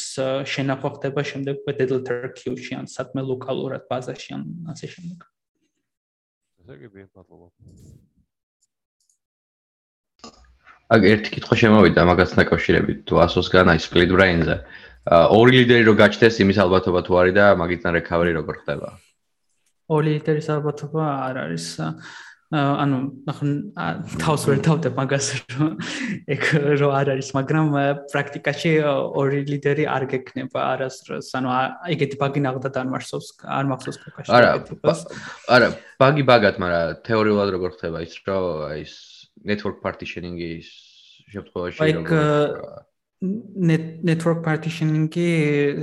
[0.52, 4.44] შენახვა ხდება შემდეგ უკვე deadline queue-ში ან საქმე ლოკალურად ბაზაში ან
[4.76, 5.20] ასე შემდეგ.
[6.60, 7.48] ესე იგი მადლობა.
[10.86, 14.58] აგ ერთი კითხვა შემოვიდა მაგას დაკავშირებით თუ ASOS-გან აი split brain-ზე
[15.08, 18.90] ორი ლიდერი რო გაჩნდეს იმის ალბათობა თუ არის და მაგითთან რეკავერი როგორ ხდება?
[19.88, 21.66] ორი ლიდერის ალბათობა არ არის
[22.56, 22.98] ანუ
[23.32, 23.86] ახლა
[24.22, 25.72] თავს ვერ თავდებ მაგას რომ
[26.36, 26.42] ეგ
[26.80, 27.66] რო არ არის მაგრამ
[28.14, 28.72] პრაქტიკაში
[29.22, 31.30] ორი ლიდერი არ გექნება არასდროს.
[31.36, 31.50] ანუ
[31.96, 34.52] ეგეთი ბაგი ნახდათ არ მარსობს არ მახსოვს კაკაში არა
[35.58, 38.46] არა ბაგი ბაგად მაგრამ თეორიულად როგორ ხდება ის რომ
[38.82, 38.94] ის
[39.44, 40.68] network partitioning-ის
[41.34, 42.86] შემთხვევაში როგორ
[43.24, 45.28] network partitioning-ი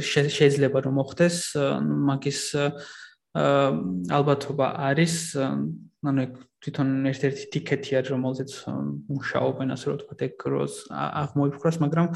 [0.04, 1.36] შეიძლება რომ მოხდეს,
[2.08, 2.40] მაგის
[4.12, 6.26] ალბათობა არის, ანუ
[6.62, 8.50] თვითონ ერთ-ერთი ტიკეტი არის, რომელზეც
[9.10, 12.06] მუშაობენ, ასე რომ ვთქვათ, ეგ როს აღმოიფხვრას, მაგრამ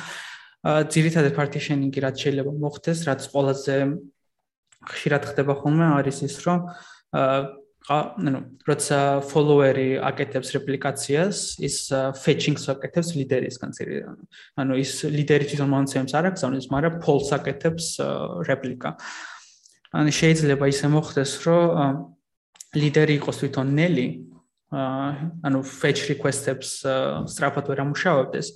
[0.67, 3.75] ძირითადად partitioning-ი რაც შეიძლება მოხდეს, რაც ყველაზე
[4.87, 6.59] ხშირად ხდება ხოლმე, არის ის, რომ
[7.87, 8.99] ანუ როცა
[9.31, 11.77] follower-ი აკეთებს რეპლიკაციას, ის
[12.19, 14.03] fetching-ს აკეთებს ლიდერისგან წირი.
[14.59, 17.87] ანუ ის ლიდერი თვითონ მონაცემს არ აგზავნის, მაგრამ false აკეთებს
[18.51, 18.91] რეპლიკა.
[19.95, 21.95] ანუ შეიძლება ისე მოხდეს, რომ
[22.75, 24.09] ლიდერი იყოს თვითონ ნელი,
[24.73, 26.71] ანუ fetch request-ებს
[27.31, 28.49] სწრაფად ვერ ამუშავებდეს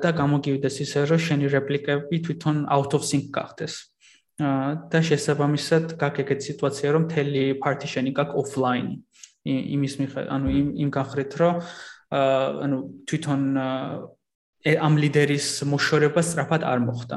[0.00, 3.74] და გამოგივიდეს ისე, რომ შენი რეპლიკები თვითონ out of sync გახდეს.
[4.36, 9.00] და შესაბამისად გაქვს ეგეთი სიტუაცია რომ მთელი partition-ი გაქვს offline
[9.48, 11.54] იმის მიხა ანუ იმ იმ გახრეთ რომ
[12.12, 12.76] ანუ
[13.08, 13.40] თვითონ
[14.76, 17.16] ამ ლიდერის მოშორება სწრაფად არ მოხდა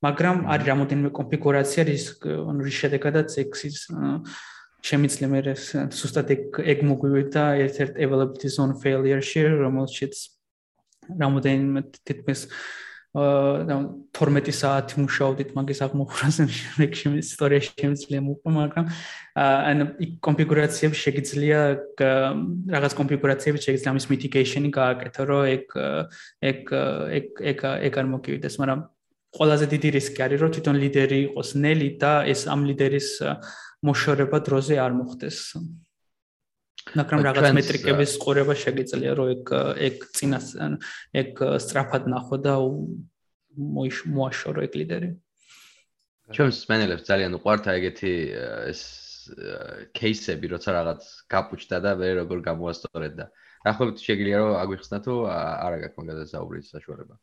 [0.00, 3.76] მაგრამ არის რამოდენიმე კონფიგურაცია რის ანუ რის შედეგადაც ექსის
[4.86, 5.40] შემიძლია მე
[5.92, 6.30] სუსტად
[6.72, 10.14] ეგ მოგვივიდა ერთ-ერთ availability zone failure-ში რომელშიც
[11.20, 12.46] რამოდენიმე თითქმის
[13.10, 13.76] და
[14.14, 18.86] 12 საათი მუშაობდით მაგის აღმოფხვრაზე შემდეგში ისტორიაში შემიძლია მოყვა მაგრამ
[19.34, 19.78] ან
[20.22, 22.10] კონფიგურაციები შეიძლება
[22.70, 25.64] რაღაც კონფიგურაციები შეიძლება ამის mitigation-ი გააკეთო რომ ეგ
[26.50, 26.58] ეგ
[27.18, 27.58] ეგ ეგ
[27.90, 28.80] ეგ არ მოგივიდეს მაგრამ
[29.34, 33.10] ყველაზე დიდი რისკი არის რომ თვითონ ლიდერი იყოს ნელი და ეს ამ ლიდერის
[33.86, 35.38] მოშორება დროზე არ მოხდეს.
[36.96, 39.50] მაგრამ რაღაც მეტრიკების ყურება შეგიძლია რომ ეგ
[39.88, 40.72] ეგ წინას ან
[41.12, 42.54] ეგ სწრაფად ნახო და
[43.56, 45.10] მოაშორო ეგ ლიდერი.
[46.32, 48.12] ჩვენს მენელებს ძალიან უყვარდა ეგეთი
[48.72, 48.82] ეს
[49.94, 53.24] кейსები, როცა რაღაც გაპუჩდა და მე როგორ გამოასწორებდა.
[53.60, 57.14] ახლა შეგვიძლია რომ აგვიხსნა თუ არა გაქვს მაგაზე საუბრის საშუალება.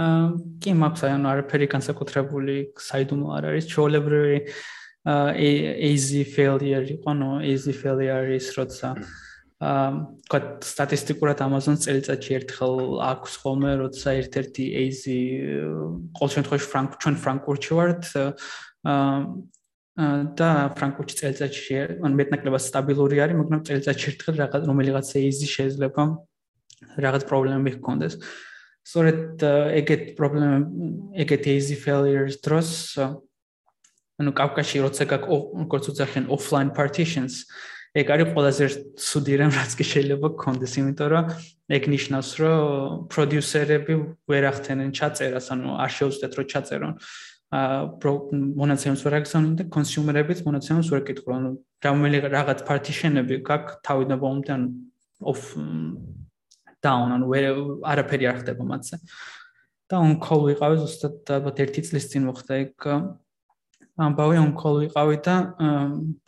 [0.00, 0.26] აა
[0.60, 3.64] კი მაქვს აი ანუ არაფერი განსაკუთრებული საიდუმლო არ არის.
[3.72, 8.94] ჩვეულებრივი აა easy failure იყო ნო easy failure ის როცა
[9.60, 9.88] აა
[10.24, 15.18] თქვა სტატისტიკურად Amazon წელიწადში ერთხელ აქვს ხოლმე როცა ერთ-ერთი easy
[16.16, 19.16] ყოველ შემთხვევაში ფრანკ ჩვენ ფრანკფურტში ვართ აა
[20.40, 20.48] და
[20.80, 26.04] ფრანკფურტში წელიწადში ან მეტნაკლებად სტაბილური არის მაგრამ წელიწადში ერთხელ რაღაც რომელიღაც easy შეიძლება
[27.00, 28.16] რაღაც პრობლემები ჰქონდეს.
[28.80, 29.44] სწორედ
[29.76, 30.88] ეგეთ პრობლემები
[31.20, 32.96] ეგეთ easy failures დროს
[34.20, 37.48] ანუ კავკაში როცა გაკეთო ძახენ offline partitions
[37.90, 38.64] ეგ არის ყველაზე
[39.02, 41.24] ცუდი რამ რაც კი შეიძლება გქონდეს იმიტომ რომ
[41.74, 42.60] ეგ ნიშნავს რომ
[43.10, 43.94] პროდიუსერები
[44.30, 46.92] ვერ ახდენენ ჩაწერას ანუ არ შეუძლიათ რომ ჩაწერონ.
[47.50, 47.60] ა
[48.62, 51.50] მონაცემს ვერ აგზავნენ და კონსიუმერებიც მონაცემს ვერ კითხულობენ ანუ
[51.82, 54.68] რომელი რაღაც პარტიშენები გაქვს თავიდან ბოლომდე ანუ
[55.26, 55.42] off
[56.78, 57.44] down ანუ ვერ
[57.90, 58.96] არაფერი არ ხდება მათზე.
[59.90, 62.70] და on call ვიყავი ზუსტად ალბათ ერთი წლის წინ მოხდა ეგ
[63.98, 65.34] ამბავი call ვიყავი და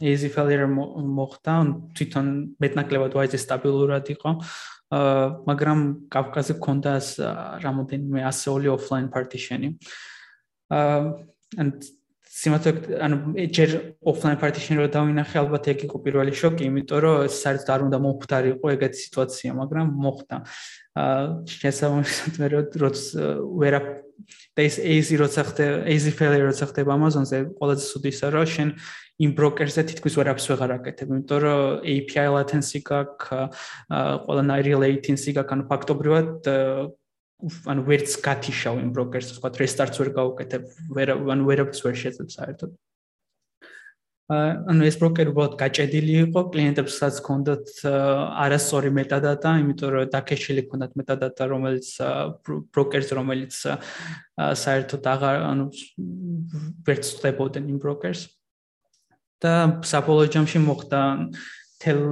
[0.00, 1.54] easy failure მოხდა.
[1.94, 2.26] თვითონ
[2.58, 4.30] მეტნაკლებად ვაიზე სტაბილურად იყო.
[4.92, 5.78] მაგრამ
[6.12, 6.92] კავკაზე ქონდა
[7.64, 9.78] რამოდენიმე ასეული offline partition-ი.
[10.68, 11.92] აა
[12.32, 13.16] სიმართლე ანუ
[13.52, 13.70] ჯერ
[14.08, 18.66] offline partition რო დავინახე ალბათ ეგ იყო პირველი შოკი იმიტომ რომ საერთოდ არ უნდა მომხდარიყო
[18.72, 20.36] ეგეთი სიტუაცია მაგრამ მოხდა.
[20.96, 22.46] აა შესაბამისად მე
[22.80, 23.26] როცა
[23.60, 23.80] ვერა
[24.56, 28.68] და ეს easy როცა ხდება easy failure როცა ხდება Amazon-ზე ყველაზე სუდი ისაა რომ შენ
[29.22, 31.60] იმ ბროკერზე თითქოს ვერაფერს ვეღარ აკეთებ იმიტომ რომ
[31.92, 33.28] API latency გაქვს
[34.26, 36.50] ყველანაირი latency გაქვს ანუ ფაქტობრივად
[37.42, 42.70] ანუ ვერც გათიშავ იმ ბროკერს, თქვა რესტარტს ვერ გავუკეთებ, ვერ ანუ ვერაფერს ვერ შეძლებ საერთოდ.
[44.30, 47.72] ანუ ეს ბროკერი უბრალოდ გაჭედილი იყო კლიენტებსაც ჰქონდათ
[48.44, 51.88] არასწორი მეტადატა, იმიტომ რომ დაკეშილი ჰქონდათ მეტადატა, რომელიც
[52.72, 53.54] ბროკერს რომელიც
[54.38, 55.66] საერთოდ აღარ ანუ
[56.86, 58.22] ვერც წდებოდნენ იმ ბროკერს.
[59.42, 61.00] და საბოლოო ჯამში მოხდა
[61.82, 62.02] თელ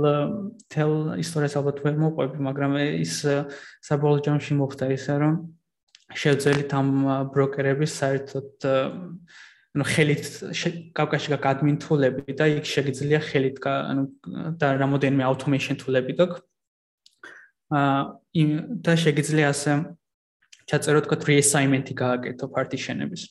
[0.66, 0.92] თელ
[1.22, 2.72] ისტორიას ალბათ ვერ მოყვები, მაგრამ
[3.06, 3.22] ის
[3.86, 5.34] საბოლოო ჯამში მოხდა ისე რომ
[6.10, 6.88] შევძელით ამ
[7.30, 8.66] ბროკერების საერთოდ
[9.70, 10.24] ანუ ხელით
[10.98, 14.04] კავკასში გაკადმინ თულები და იქ შეგიძლია ხელით ანუ
[14.58, 16.42] და რამოდენიმე automation თულები გაქვს.
[17.70, 18.46] აა
[18.82, 19.72] და შეგიძლია ასე
[20.70, 23.22] ჩაწეროთ კოდ reassignment-ი გააკეთო partition-ების.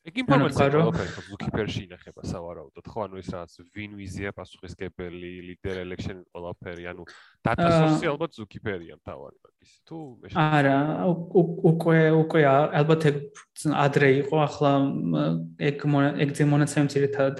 [0.00, 3.00] ეგ ინფორმაცია ყველაფერი ხო ზუკიპერში ინახება სავარაუდოდ ხო?
[3.04, 7.04] ანუ ეს რაც ვინ ვიზია პასუხისგებელი ლიდერ ელექშენ ყველაფერი ანუ
[7.44, 9.70] data source ალბათ ზუკიპერია მთავარი მაგის.
[9.84, 9.98] თუ
[10.40, 10.78] არა
[11.36, 12.40] უკვე უკვე
[12.80, 13.16] ალბათ ეგ
[13.76, 14.72] ადრე იყო ახლა
[15.68, 15.76] ეგ
[16.24, 17.36] ეგ ძე მონაცემი ძირითადად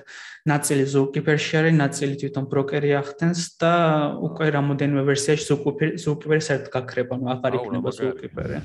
[0.53, 3.75] ნაწილი ზუკიპერში არის ნაწილი თვითონ ბროკერი ახდენს და
[4.21, 8.61] უკვე რამოდენიმე ვერსიაში ზუკიპერი ზუკიპერი საერთოდ გაქრება ანუ აღარ იქნება ზუკიპერი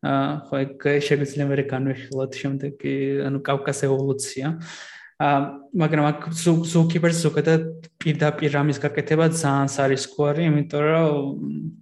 [0.00, 2.94] ხო ეგ შეგვიძლია მე განვიხილოთ შემდეგი
[3.28, 4.60] ანუ კავკას ევოლუცია აა
[5.20, 6.22] მაგრამ აქ
[6.72, 7.64] ზუკიპერს ზოგადად
[8.00, 11.12] პირდაპირ ამის გაკეთება ძალიან სარისკოა, იმიტომ რომ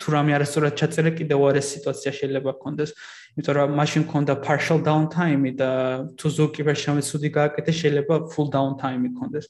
[0.03, 2.91] თუ რამე არასწორად ჩაწერე კიდევ არის სიტუაცია შეიძლება გქონდეს,
[3.39, 5.71] იმიტომ რომ მაშინ გქონდა partial downtime და
[6.19, 9.47] თუ ზუკიპერს შემეცუდი გააკეთე შეიძლება full downtime გქონდეს.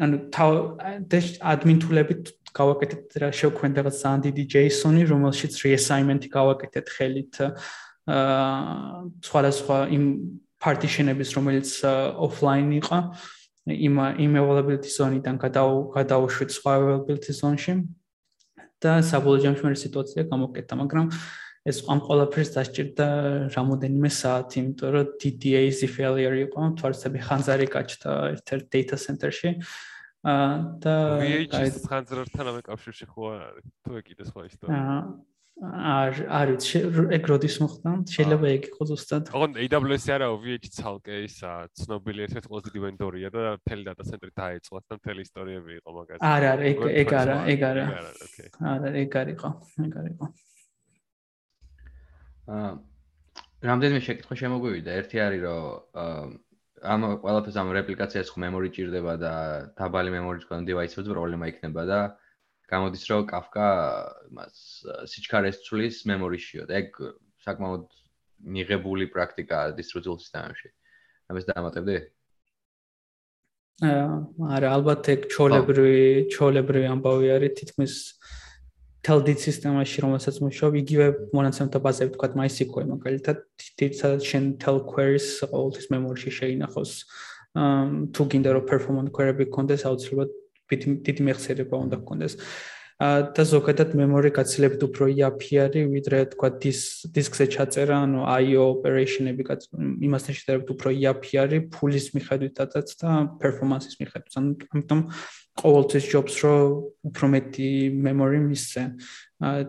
[0.00, 0.50] ანუ თავ
[1.52, 2.22] ადმინ თულებით
[2.56, 7.34] გავაკეთეთ რა შევქვენ რაღაც ძალიან დიდი JSON-ი, რომელშიც reassignment-ი გავაკეთეთ ხელით.
[8.06, 10.04] აა სხვადასხვა იმ
[10.62, 11.68] partition-ების, რომელიც
[12.26, 12.98] offline იყო,
[13.66, 17.74] იმ იმ availability zone-დან გადაუშვით სხვა availability zone-ში.
[18.76, 21.06] და საბოლოო ჯამში მე სიტუაცია გამოკეთა, მაგრამ
[21.64, 23.06] ეს ამ ყველაფერს დასჭირდა
[23.56, 29.50] რამოდენიმე საათი, იმიტომ რომ DDA-ი failure იყო, თვალსები ხანძარი გაჩნდა ერთ-ერთ data center-ში.
[29.56, 29.95] აა
[30.26, 33.66] და VHS ხანძრთან ამ კავშირში ხო არ არის?
[33.86, 34.82] თუ ეკიდე სხვა ისტორია.
[34.82, 35.00] აა
[35.56, 36.66] არ არის
[37.16, 37.90] ეგ როდის მოხდა?
[38.12, 39.30] შეიძლება ეგ იყოს ზუსტად.
[39.32, 44.32] ოღონ AWS-ი არა, VHS ცალკე ისა ცნობილი ერთ-ერთი ყველაზე დიდი ვენდორია და მთელი data center-ი
[44.36, 46.20] დაეწყო და მთელი ისტორიები იყო მაგაზე.
[46.20, 47.86] არა, ეგ ეგ არა, ეგ არა.
[48.74, 49.50] არა, ეგ არისო,
[49.86, 50.26] ეგ არისო.
[52.52, 52.70] აა
[53.64, 54.90] რამდენიმე შეკითხვა შემოგვივიდა.
[55.00, 56.36] ერთი არის რომ
[56.84, 59.32] ამ ყველაფერს ამ რეპლიკაციას ხო მემორი ჭირდება და
[59.80, 62.00] დაბალი მემორის კონდ დივაისებს პრობლემა იქნება და
[62.68, 63.68] გამოდის რომ Kafka
[64.36, 64.56] მას
[65.12, 66.98] სიჩქარეს ცვლის მემორიშიო და ეგ
[67.46, 67.84] საკმაოდ
[68.56, 70.68] მიღებული პრაქტიკაა დისტრიბუციულ სისტემებში.
[71.30, 71.96] ამას დაამატებდი?
[73.86, 74.04] აა
[74.56, 77.94] არა, ალბათ ეგ ჩოლებრივი, ჩოლებრივი ამბავი არის თითქმის
[79.06, 85.86] თელდით სისტემაში რომელსაც მუშაობ იგივე მონაცემთა ბაზები თქვა MySQL მაგალითად თითქოს შენ tel queries ყოველთვის
[85.94, 86.90] მემორიში შეინახოს.
[88.14, 90.30] თუ გინდა რომ performant query-ები გქონდეს აუცილებლად
[91.06, 92.34] დიდი მეხსიერება უნდა გქონდეს.
[92.96, 96.48] და ზოგადად memory გაცილებით უფრო იაფი არის ვიდრე თქვა
[97.12, 99.44] დისკზე ჩაწერა ანუ IO operation-ები
[100.00, 104.32] იმასთან შედარებით უფრო იაფი არის ფულის მიხედვითაც და performance-ის მიხედვით.
[104.72, 105.00] ამიტომ
[105.56, 107.68] ყოველთვის ჯობს რომ უფრო მეტი
[108.06, 108.82] memory მისცე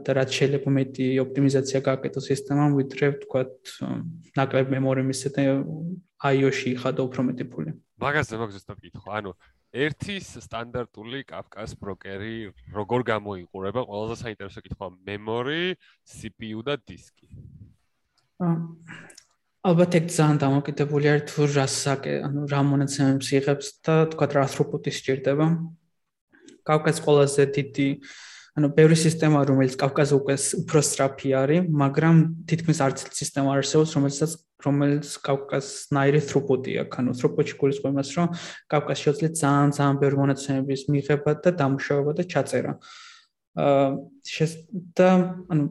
[0.04, 3.42] და რაც შეიძლება მეტი ოპტიმიზაცია გააკეთო სისტემამ ვიდრე თქვა
[4.40, 5.46] ნაკლებ memory მისცე და
[6.32, 7.72] IO-ში ხადო უფრო მეტი ფული
[8.04, 9.32] მაგაზე მაგზესთან კითხვა ანუ
[9.76, 13.84] ერთის სტანდარტული Kafka-ს ბროკერი როგორ გამოიყურება?
[13.84, 15.76] ყველაზე საინტერესო კითხვა memory,
[16.08, 17.28] CPU და დისკი.
[19.68, 24.46] ალბათ ეგ ძალიან დამოკიდებული არის თუ რა საკე, ანუ რა მონაცემებს იღებს და თქვა რა
[24.48, 25.48] throughput-ი სჭირდება.
[26.64, 27.88] Kafka-ს ყველაზე დიდი
[28.58, 32.16] ანუ ბევრი სისტემა რომელიც კავკაზე უკვე უფრო სწრაფი არის, მაგრამ
[32.50, 34.32] თითქმის არც სისტემა არ არსებობს, რომელსაც
[34.66, 36.96] რომელიც კავკასნაირი throughput-ი აქვს.
[37.04, 38.28] ანუ throughput-ი გულისხმობს იმას, რომ
[38.72, 42.72] კავკასში შეიძლება ძალიან ძალიან ბევრი მონაცემების მიღება და დამუშავება და ჩაწერა.
[43.58, 44.48] აა
[44.98, 45.10] და
[45.52, 45.64] ანუ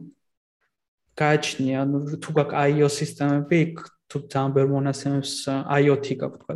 [1.17, 3.59] გააჩნია, ანუ თუ გაქვს IO სისტემები,
[4.07, 5.31] თუ ძალიან ბევრი მონაცემებს
[5.67, 6.55] IoT გაქვს თქვა.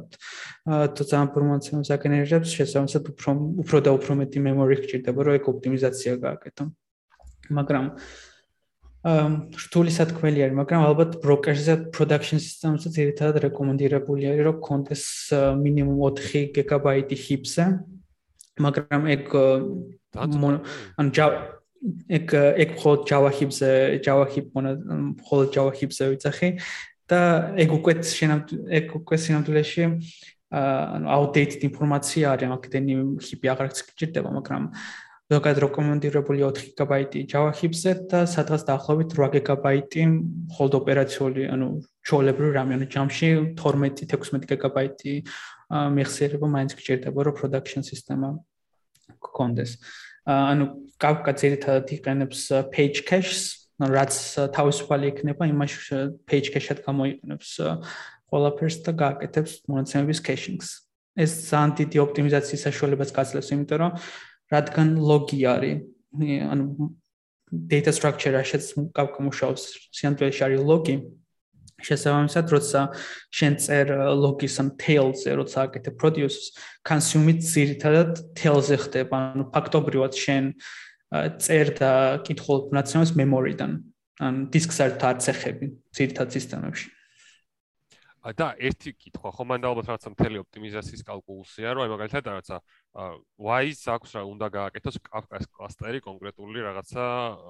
[0.71, 3.32] აა თუ ძალიან ბევრი მონაცემებს აგენერირებს, შესაბამისად უფრო
[3.63, 6.63] უფრო და უფრო მეტი memory გჭირდება, რომ ეგ ოპტიმიზაცია გააკეთო.
[7.52, 7.86] მაგრამ
[9.02, 15.04] რთული სათქმელი არის, მაგრამ ალბათ broker-ზე production system-ზე ძირითადად რეკომენდირებული არის, რომ კონდეს
[15.58, 17.65] მინიმუმ 4 GB HIP-ზე.
[18.62, 19.26] მაგრამ ეგ
[21.02, 21.61] ან Java
[22.17, 23.72] ეგ ეგ მხოლოდ Java HIP-ზე,
[24.06, 26.49] Java HIP მხოლოდ Java HIP-ზე ვიცახი.
[27.12, 27.20] და
[27.60, 27.93] ეგ უკვე
[28.72, 29.84] ეგ უკვე სინამდვილეში
[30.51, 32.93] ანუ outdated ინფორმაცია არის მაგდენი
[33.28, 34.64] ჰიპი აღარ გჭირდება მაგრამ
[35.32, 40.01] ზოგადად რეკომენდირებული 4 გიგაბაიტი Java Hipster და სადღაც დაახლოებით 8 გიგაბაიტი
[40.51, 41.68] მხოლოდ ოპერაციული, ანუ
[42.03, 45.14] ჩოლებრივი რამე, ჯამში 12-16 გიგაბაიტი
[45.72, 48.30] მეხსიერება მაინც გჭირდება, რომ production სისტემა
[49.24, 49.72] გქონდეს.
[50.26, 50.65] ანუ
[51.01, 52.41] კავკა ძირითადად იყენებს
[52.74, 54.13] page caches, რაც
[54.53, 55.99] თავისუფალი იქნება, იმაში
[56.30, 57.49] page cache-ად გამოიყენებს
[58.30, 60.67] ყველაფერს და გააკეთებს მონაცემების caching-ს.
[61.11, 63.91] ეს ძალიან დიდი ოპტიმიზაციის საშუალებას გაძლევს, იმიტომ რომ
[64.47, 65.76] რადგან ლოგი არის,
[66.53, 66.65] ანუ
[67.51, 68.65] data structure-აშიც
[68.95, 70.95] კავკა მუშაობს, სიამთლეში არის ლოგი,
[71.88, 72.82] შესაბამისად, როცა
[73.34, 76.53] შენ წერ logis ამ tails-ზე, როცა აკეთებ produce-ს,
[76.88, 80.53] consume-ით ძირითადად tails-ზე ხდება, ანუ ფაქტობრივად შენ
[81.41, 81.91] წერ და
[82.23, 83.73] კითხულობ ნაციონალს memory-დან,
[84.23, 86.88] ან disk-ს არ თარცეხები ძირითად სისტემებში.
[88.22, 92.57] და ერთი კითხვა ხო მან ალბათ რაღაცა მთელი ოპტიმიზაციის კალკულუსია რომ აი მაგალითად რაღაცა
[93.41, 97.05] wise აქვს რა უნდა გააკეთოს Kafka-ს კლასტერი კონკრეტული რაღაცა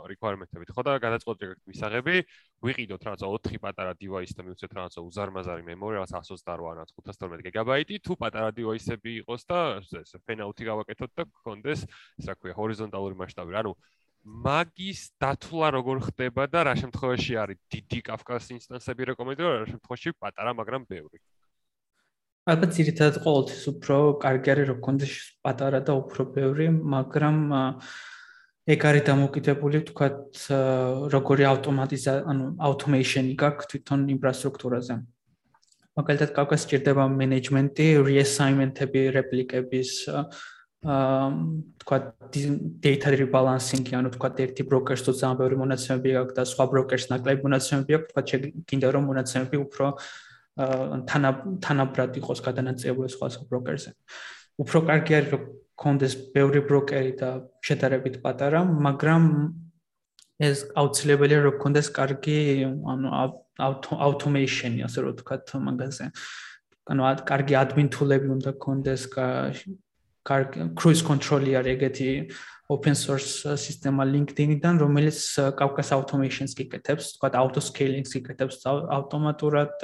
[0.08, 2.16] requirement-ებით ხო და გადაწყვეტი გაქვთ მისაღები
[2.64, 7.96] ვიყიდოთ რაღაცა 4 პატარა device და მივცეთ რაღაცა უზარმაზარი memory რაღაცა 128 ან 512 გიგაბაიტი
[8.08, 13.60] თუ პატარა device-ები იყოს და ეს fan-out-ი გავაკეთოთ და გქონდეს ეს რა ქვია ჰორიზონტალური მასშტაბი
[13.60, 13.76] ანუ
[14.22, 17.58] მაგის დათვლა როგორ ხდება და რა შემთხვევაში არის?
[17.74, 21.18] დიდი კაფკას ინსტანსები რეკომენდო რა შემთხვევაში პატარა მაგრამ ბევრი.
[22.50, 25.14] ალბათ ძირითადად ყოველთვის უფრო კარგი არის რომ კონდეს
[25.46, 27.38] პატარა და უფრო ბევრი მაგრამ
[28.66, 30.26] ეგ არის დამოკიდებული თქვათ
[31.14, 34.96] როგორი ავტომატიზა ანუ ავტომეიშენი გაქვს თვითონ ინფრასტრუქტურაზე
[36.02, 40.26] მაგალითად კაფკას ჭირდება მენეჯმენტი რეასაინმენტები რეპლიკების აა
[40.82, 41.98] თქვა
[42.82, 47.42] data rebalancing-ი, ანუ თქვა ერთი broker-ს თუ ძალიან ბევრი მონაცემები აქვს და სხვა broker-ს ნაკლები
[47.46, 49.86] მონაცემები აქვს, თქვა შეგინდა რომ მონაცემები უფრო
[51.06, 51.30] თანა
[51.62, 53.92] თანაბრად იყოს გადანაწილებული სხვა სხვა broker-ზე.
[54.58, 55.44] უფრო კარგი არის რომ
[55.78, 57.30] კონდეს ბევრი broker-ი და
[57.62, 59.24] შედარებით პატარა, მაგრამ
[60.42, 62.38] ეს აუცილებელია რომ კონდეს კარგი
[62.90, 63.10] ანუ
[64.02, 66.06] automation-ი, ასე რომ თქვა მაგაზე.
[66.90, 69.06] ანუ კარგი admin tool-ები უნდა კონდეს,
[70.24, 72.10] cruise control-ი არის ეგეთი
[72.72, 75.18] open source სისტემა LinkedIn-დან, რომელიც
[75.60, 79.76] Kafka automation-ს გიკეთებს, თქვა auto scaling-ს გიკეთებს ავტომატურად,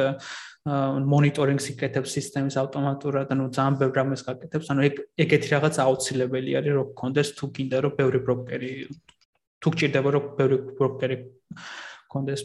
[1.03, 4.81] monitoring-ს გიკეთებს სისტემის ავტომატურად, ანუ ძალიან ბევრ რამეს გაკეთებს, ანუ
[5.19, 8.71] ეგეთი რაღაც აუცილებელი არის, რომ გქონდეს თუ გინდა რომ ბევრი ბროკერი
[9.57, 11.17] თუ გჭირდება რომ ბევრი ბროკერი
[12.07, 12.41] გქონდეს,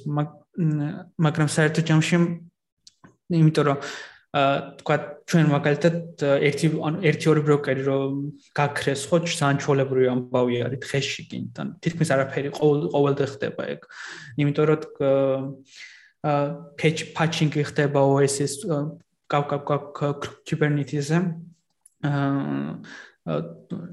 [1.23, 2.17] მაგრამ საერთო ჯამში
[3.33, 3.79] იმიტომ რომ
[4.33, 4.97] თქვა
[5.29, 8.13] ჩვენ მაგალითად ერთი ანუ ერთი ორი ბროკერი რომ
[8.57, 13.81] გაქრეს ხო ძალიან ჩოლებრივი ამბავი არის დღეში კი და თითქმის არაფერი ყოველდღე ხდება ეგ.
[14.41, 14.81] იმიტომ რომ
[16.25, 16.43] აა
[16.81, 18.65] patch patching ხდება OS-ის
[19.29, 19.59] კავკა
[20.49, 21.19] Kubernetes-ზე.
[22.09, 22.81] აა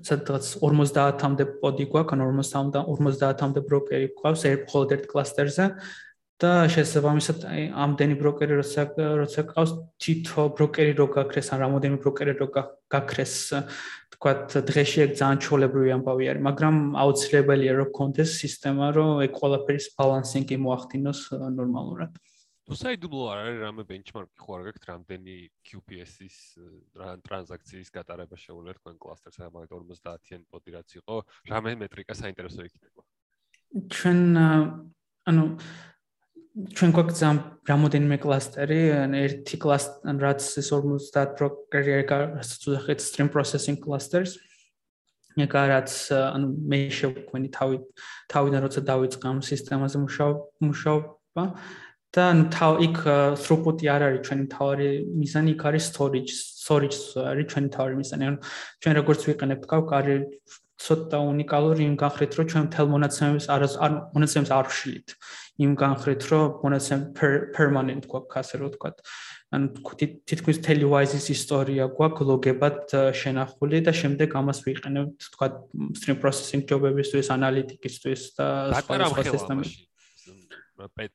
[0.07, 5.65] სადღაც 50-მდე პოდი გვაქვს ან 50-მდე 50-მდე ბროკერი გვაქვს ერთ მხოლოდ ერთ კლასტერზე
[6.39, 7.41] და შესაბამისად
[7.83, 12.47] ამდენი ბროკერი როცა როცა ყავს თითო ბროკერი რო გაქრეს ან რამოდენიმე ბროკერი რო
[12.95, 13.33] გაქრეს
[14.15, 19.87] თქვათ დღეში ეგ ძალიან ჩოლებრივი ამბავი არის მაგრამ აუცილებელია რომ კონდეს სისტემა რომ ეგ ყველაფერის
[19.99, 21.21] ბალანსინგი მოახდინოს
[21.59, 22.11] ნორმალურად.
[22.69, 25.35] თუ საიდუმლო არ არის რამე ბენჩმარკი ხო არ გაქვთ რამდენი
[25.67, 26.35] QPS-ის
[27.25, 31.15] ტრანზაქციის გატარება შეუძლია თქვენ კლასტერს ამ 50-იან პოდი რაც იყო
[31.49, 33.01] რამე მეტრიკა საინტერესო იქნება.
[33.89, 34.19] ჩვენ
[35.29, 35.45] ანუ
[36.49, 37.37] ჩვენ გვაქვს ამ
[37.69, 38.79] რამოდენიმე კლასტერი,
[39.21, 44.39] ერთი კლასტერი, რაც ეს 50 ბროკერი არის, უძახეთ stream processing clusters.
[45.37, 47.77] ეკა რაც ანუ მე შეგვენი თავი
[48.33, 51.43] თავიდან როცა დავიწყე ამ სისტემაზე მუშაობა
[52.09, 52.97] და ანუ თავ იქ
[53.37, 54.87] throughput-ი არ არის ჩვენი თავი
[55.21, 58.23] მიზანი, იქ არის storage, storage არის ჩვენი თავი მიზანი.
[58.25, 58.37] ანუ
[58.81, 60.15] ჩვენ როგორც ვიყენებთ გავ კარი
[60.79, 65.07] ცოტა უნიკალური იმ განხრით, რომ ჩვენ მთელ მონაცემებს არ არ მონაცემებს არ ვშლით.
[65.59, 67.01] იმ განხრით, რომ მონაცემ
[67.55, 68.91] permanent გვაქვს, ასე რომ ვთქვა.
[69.55, 69.61] ან
[70.29, 75.47] თითქმის televises ისტორია გვაქვს ლოგებად შენახული და შემდეგ ამას ვიყენებთ, ვთქვა,
[75.99, 78.47] stream processing job-ებისთვის, ანალიტიკისთვის და
[78.79, 79.79] სხვა სხვა სისტემებში.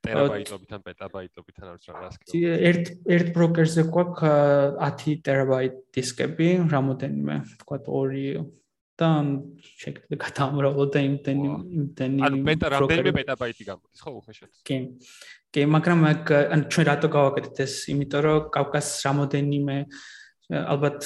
[0.05, 2.41] ტერაბაიტობით ან პეტაბაიტობით ან რა რას კი.
[2.45, 2.85] ერთ
[3.17, 4.21] ერთ ბროკერზე გვაქვს
[4.77, 8.45] 10 ტერაბაიტ დისკები, რამოდენიმე, ვთქვა, 2
[9.01, 9.09] და
[9.83, 14.51] შეგვიძლია გადაამრავლო და იმდენი იმდენი ანუ პეტა რამდენიმე პეტაბაიტი გამოდის ხო უხეშად?
[14.67, 14.77] კი.
[15.55, 16.25] კი მაგრამ აქ
[16.55, 17.75] ან ჩვენ რატო გავაკეთეთ ეს?
[17.91, 19.77] იმიტომ რომ კავკას რამოდენიმე
[20.55, 20.99] ალბათ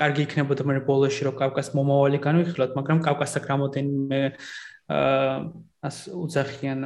[0.00, 4.20] კარგი იქნებოდა მე ბოლოში რომ კავკას მომავალი განვიხილოთ მაგრამ კავკასაკ რამოდენიმე
[4.90, 5.34] აა
[5.80, 6.80] ას უძახიან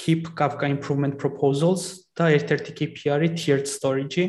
[0.00, 4.24] keep kafka improvement proposals და ერთ-ერთი KPI არის tiered storage-ი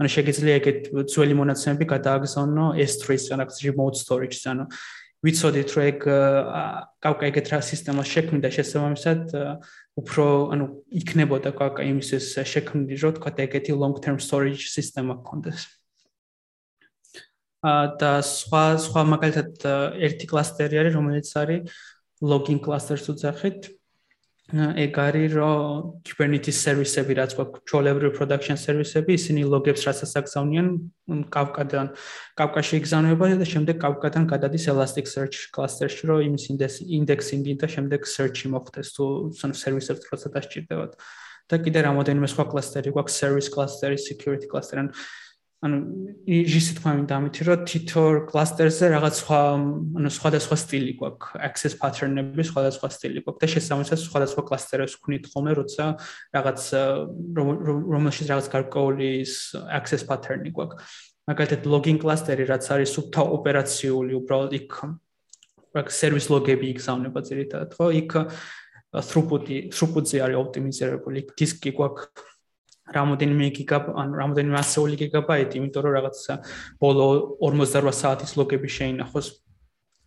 [0.00, 0.80] ანუ შეგიძლია ეგეთ
[1.12, 4.66] ძველი მონაცემები გადააგზავნო S3-ს, ანუ remote storage-ს, ანუ
[5.24, 6.02] ვიცოდით რომ ეგ
[7.00, 9.22] კავკა ეგეთ რა სისტემას შექმნიდა შესაბამისად
[9.96, 10.66] უფრო ანუ
[11.00, 15.64] იქნებოდა კავკა იმისთვის შექმნილი რომ თქვა ეგეთი long term storage სისტემა გქონდეს
[17.64, 19.64] ა და სხვა სხვა მაგალითად
[20.04, 21.80] ერთი კლასტერი არის რომელიც არის
[22.20, 23.72] login cluster-ს უძახით
[24.52, 30.68] ეგ არის რომ Kubernetes სერვისები რაც გვაქვს ჩოლებრივ production სერვისები ისინი ლოგებს რასაც აგზავნიან
[31.32, 31.88] კავკადან
[32.36, 36.44] კავკაში იგზავნება და შემდეგ კავკადან გადადის Elasticsearch cluster-ში რომ იმის
[36.84, 40.92] indexing-ი და შემდეგ search-ი მოხდეს თუ სან სერვისებს როცა დასჭირდებათ.
[41.44, 44.92] და კიდე რამოდენიმე სხვა კლასტერი გვაქვს service cluster-ი security cluster-ი
[45.64, 49.38] ჟისი თქვა მინდა ამითი რომ თითო კლასტერზე რაღაც სხვა
[49.96, 51.40] ანუ სხვადასხვა სტილი გვაქვს.
[51.40, 55.84] Access pattern-ები სხვადასხვა სტილი გვაქვს და შესაბამისად სხვადასხვა კლასტერებს ვქნით ხოლმე როცა
[56.36, 56.60] რაღაც
[57.96, 59.08] რომელშიც რაღაც გარკვეული
[59.72, 60.84] access pattern-ი გვაქვს.
[61.32, 64.72] მაგალითად login cluster-ი რაც არის სუფთა ოპერაციული უბრალოდ იქ
[65.72, 67.88] რაღაც service log-ები იგზავნება ძირითადად ხო?
[68.04, 68.12] იქ
[68.92, 72.33] throughput-ი throughput-ზე არის ოპტიმიზირებული დისკი გვაქვს
[72.96, 76.18] რამოდენიმე გიგაბაიტი ან რამოდენიმე ასეული გიგაბაიტი, იმიტომ რომ რაღაც
[76.80, 77.06] ბოლო
[77.42, 79.26] 48 საათის ლოგები შეინახოს.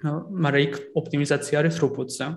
[0.03, 2.27] მაგრამ იქ ოპტიმიზაცია არის throughput-ზე.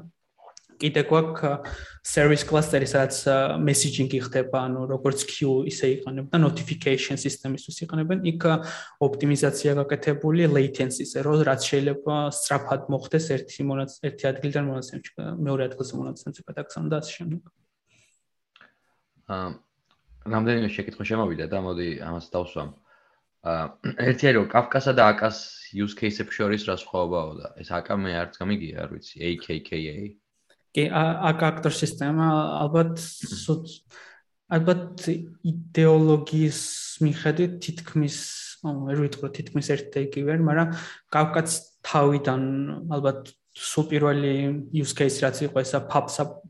[0.80, 1.68] კიდე გვაქვს
[2.00, 3.16] service cluster-ი, სადაც
[3.60, 8.24] messaging-ი ხდება, ანუ როგორც queue ისე იყენებენ და notification system-ისთვის იყენებენ.
[8.32, 8.42] იქ
[9.04, 15.94] ოპტიმიზაცია გაკეთებული latency-ზე, რომ რაც შეიძლება სწრაფად მოხდეს ერთი მონაც ერთი ადგილიდან მონაცემში, მეორე ადგილზე
[16.00, 17.42] მონაცემში გადაგზავნა და ასე შემდეგ.
[19.30, 19.69] აა
[20.28, 22.70] რამდენიმე შეკითხვა შემოვიდა და მოდი ამას დავსვამ.
[23.40, 23.62] აა
[24.04, 25.38] ერთი არის რომ კაფკასა და აკას
[25.72, 29.96] use case-ებს შორის რა სხვაობაა და ეს აკა მე არც გამიგია, არ ვიცი, AKKA.
[30.76, 32.26] კი, აკა აქტორ სისტემა
[32.68, 33.00] ალბათ
[34.50, 35.08] ალბათ
[35.46, 36.60] იდეოლოგიის
[37.06, 38.16] მიხედვით თითქმის,
[38.66, 40.72] ანუ ვერ ვიტყვი თითქმის ერთ და იგივე, მაგრამ
[41.14, 41.48] კაფკაც
[41.86, 42.42] თავიდან
[42.90, 44.32] ალბათ სულ პირველი
[44.70, 45.80] use case რაც იყო ესა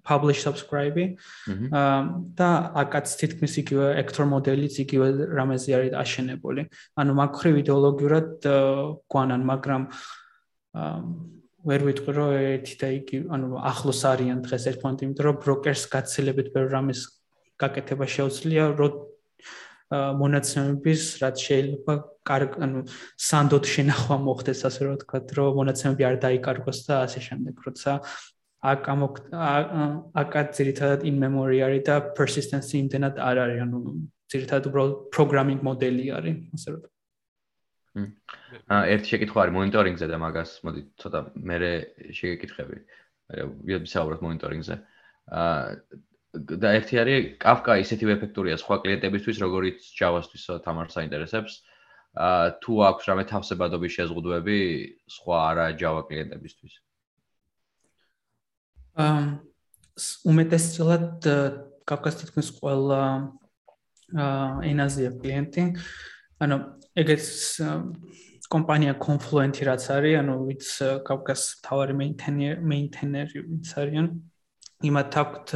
[0.04, 1.06] publish subscribe-ი
[2.36, 2.50] და
[2.82, 6.62] აკაც თითქმის იგივე actor მოდელიც იგივე რამეზე არის აშენებული.
[7.00, 8.30] ანუ მაგხრივ იდეოლოგიურად
[9.08, 9.82] გვანან, მაგრამ
[11.60, 16.48] ვერ ვიტყვი რომ ერთი და იგი ანუ ახლოს არიან დღეს ერთმანეთთან, იმიტომ რომ brokers გაცილებით
[16.52, 17.00] ბევრ რამეს
[17.60, 18.92] გაკეთება შეუძლია, რომ
[19.90, 21.92] მონაცემების რაც შეიძლება
[22.36, 22.82] ანუ
[23.28, 27.92] სანდოთ შენახვა მოხდეს ასე რომ ვთქვა რომ მონაცემები არ დაიკარგოს და ასე შემდეგ როცა
[28.70, 29.14] აკ ამოკ
[30.22, 33.78] აკა ძირითადად in memory არის და persistence იმდენად არ არის ანუ
[34.30, 36.82] ძირითადად უბრალოდ programming მოდელი არის ასე რომ
[38.70, 41.20] აა ერთი შეკითხვა არის მონიტორინგზე და მაგას მოდი ცოტა
[41.50, 41.56] მე
[42.18, 42.76] შეგეკითხები
[43.66, 44.76] მე ვისაუბროთ მონიტორინგზე
[45.40, 45.64] აა
[46.30, 51.52] და ერთი არის Kafka ისეთივე ეფექტურია სხვა კლიენტებისთვის, როგორიც Java-თვის თამარ საინტერესებს.
[52.18, 54.58] აა თუ აქვს რამე თავსებადობის შეზღუდვები
[55.14, 56.74] სხვა არა Java კლიენტებისთვის?
[58.98, 59.20] აა
[60.26, 61.28] უმეტესწილად
[61.86, 63.02] Kafka-ს თითქმის ყველა
[64.10, 65.62] აა ენაზეა კლიენტი.
[66.42, 66.56] ანუ
[66.98, 67.26] ეგეც
[68.50, 70.66] კომპანია Confluent-ი რაც არის, ანუ ვიც
[71.06, 74.06] Kafka-ს თავარი მეინტენერი ვიც არიან.
[74.82, 75.48] იმათ აქვთ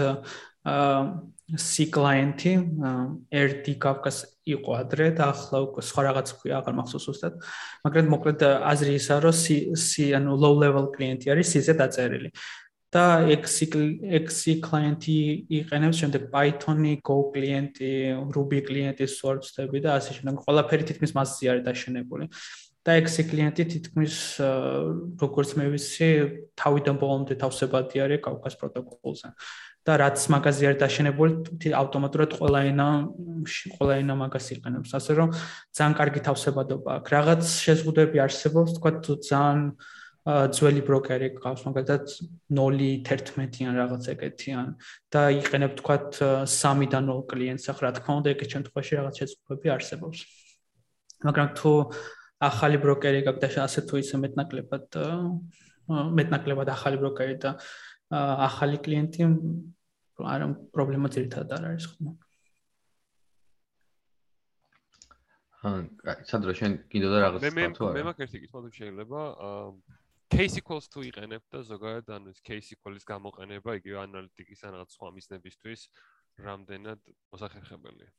[1.59, 2.53] C client-ი
[3.35, 7.35] RD Kafka-ს იყო ადრე და ახლა უკვე სხვა რაღაც ქვია, აღარ მახსოვს უბრალოდ.
[7.85, 12.31] მაგრამ მოკლედ აზრი რომ C C ანუ low level client-ი არის C-ზე დაწერილი.
[12.95, 13.75] და XC
[14.23, 15.17] XC client-ი
[15.51, 20.39] იყენებს შემდეგ Python-ი, Go client-ი, Ruby client-ი, source-ები და ასე შემდეგ.
[20.47, 22.31] ყველაფერი თითქმის მასზე არის დაშენებული.
[22.85, 24.15] და XC client-ი თითქმის
[25.17, 26.09] როგორც მე ვიცი,
[26.53, 29.29] თავიდან ბოლომდე თავსებადი არის Kafka-ს პროტოკოლზე.
[29.85, 32.89] და რაც მაგაზი არის დაშენებული ავტომატურად ყველა ენა
[33.77, 34.91] ყველა ენა მაგას იყენებს.
[34.97, 35.29] ასე რომ
[35.77, 37.11] ძალიან კარგი თავსებადობა აქვს.
[37.17, 39.61] რაღაც შეზღუდვები არსებობს თქვა თუ ძალიან
[40.25, 42.05] ძველი ბროკერი გყავს მაგალითად
[42.49, 44.69] 0.11-იან რაღაც ეგეთიან
[45.13, 50.19] და იყენებ თქვა 3-დან 0 კლიენტს ახლა რა თქმა უნდა ეგეთ შემთხვევაში რაღაც შეზღუდვები არსებობს.
[51.29, 51.73] მაგრამ თუ
[52.41, 54.87] ახალი ბროკერი გაქვს და ასე თუ ისე მეტნაკლებად
[55.93, 57.51] მეტნაკლებად ახალი ბროკერი და
[58.49, 59.29] ახალი კლიენტი
[60.23, 60.47] არა
[60.77, 62.13] პრობლემა ძირითადად არ არის ხოლმე.
[65.65, 67.95] აა, სანდრო შენ კიდევ და რაღაც თქვა თუ არა?
[67.97, 69.95] მე მე მაგ ერთი კითხვა თუ შეიძლება აა
[70.35, 74.97] case equals to იყენებ და ზოგადად ანუ ეს case equals გამოყენება იგივე ანალიტიკის ან რაღაც
[74.97, 75.81] სხვა მიზნებისთვის
[76.47, 77.01] რამდენად
[77.35, 78.11] მოსახერხებელია?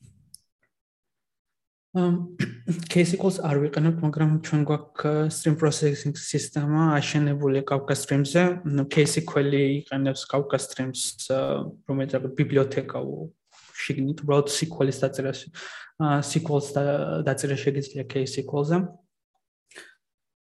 [1.95, 8.43] Equals არ ვიყენებთ, მაგრამ ჩვენ გვაქვს stream processing სისტემა აშენებული Kafka Streams-ზე.
[8.91, 11.31] case equal-ი იყენებს Kafka Streams,
[11.87, 12.99] რომელიც არის ბიბლიოთეკა
[13.79, 15.47] შეგნით, უბრალოდ SQL-ის დაწერაში,
[16.19, 16.67] SQL-ს
[17.23, 18.77] დაწერა შეგიძლია case equal-ზე.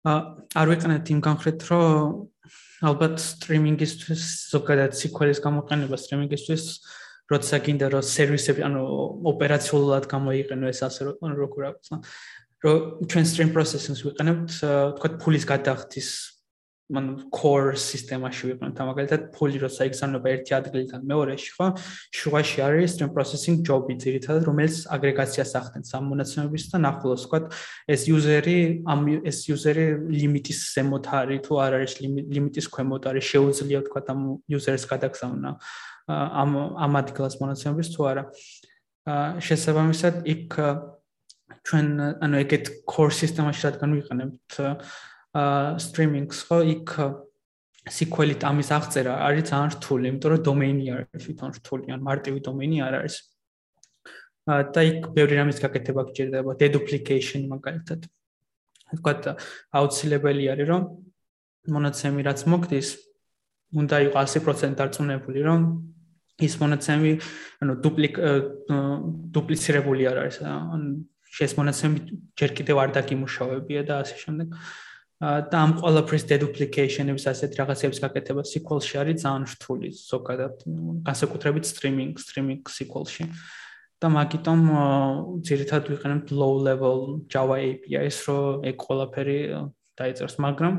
[0.04, 2.28] არ ვიყენებთ იმ განხრეთ, რომ
[2.84, 6.64] ალბათ სტრიმინგისთვის ზოგადად სიკველის გამოყენება სტრიმინგისთვის
[7.32, 8.82] როცა გინდა რომ სერვისები ანუ
[9.32, 12.00] ოპერაციულად გამოიყენო ეს ასე როგორ აქვს რომ
[13.08, 14.52] ჩვენ stream processing-ს ვიყენებთ
[14.96, 16.08] თქვა ფულის გადახდის
[16.92, 21.68] მან core სისტემაში ვიყენებთ მაგალითად ფული როცა იგზავნება ერთი ადგილიდან მეორეში ხო?
[22.12, 27.40] შუაში არის stream processing job-ი ძირითადად რომელიც აგრეგაციას ახდენს ამ მონაცემების და ნახულოს თქვა
[27.88, 33.80] ეს user-ი ამ ეს user-ი ლიმიტის ზემოთ არის თუ არ არის ლიმიტის ქვემოთ არის შეუძლია
[33.88, 34.20] თქვა ამ
[34.52, 35.56] user-ს გადაგზავნა
[36.08, 36.50] ამ
[36.86, 38.24] ამ ადგილას მონაცემების თუ არა
[39.46, 40.56] შესაბამისად იქ
[41.64, 41.86] ჩვენ
[42.24, 44.58] ანუ ეგეთ core სისტემაში რადგან ვიყენებთ
[45.84, 46.88] streaming-ს ხო იქ
[47.84, 52.78] SQL-ით ამის აღწერა არის ძალიან რთული, იმიტომ რომ დომეინი არის თვითონ რთული, ან მარტივი დომეინი
[52.80, 53.16] არ არის.
[54.44, 58.08] და იქ ბევრი რამის გაკეთება გჭირდება, deduplication მაგალითად.
[58.96, 59.22] თქვათ
[59.76, 60.82] აუცილებელი არის რომ
[61.76, 62.88] მონაცემი რაც მოგდის,
[63.80, 65.60] უნდა იყოს 100% დარწმუნებული, რომ
[66.42, 67.12] ის მონაცემი,
[67.62, 68.14] ანუ დუპლიკ
[69.34, 70.82] დუპლიცირებული არ არის, ან
[71.34, 71.98] შეს მონაცემი
[72.38, 74.48] ჯერ კიდევ არ დაგიმუშავებია და ასე შემდეგ.
[75.24, 80.54] და ამ ყველაფრის deduplication-ების ასეთ რაღაცების გაკეთება SQL-ში არის ძალიან რთული ზოგადად
[81.06, 83.24] განსაკუთრებით streaming streaming SQL-ში
[84.02, 84.60] და მაგიტომ
[85.48, 89.38] ძირითადად ვიყენებთ low level Java API-ს რო ეგ ყველაფერი
[89.96, 90.74] დაიწეროს მაგრამ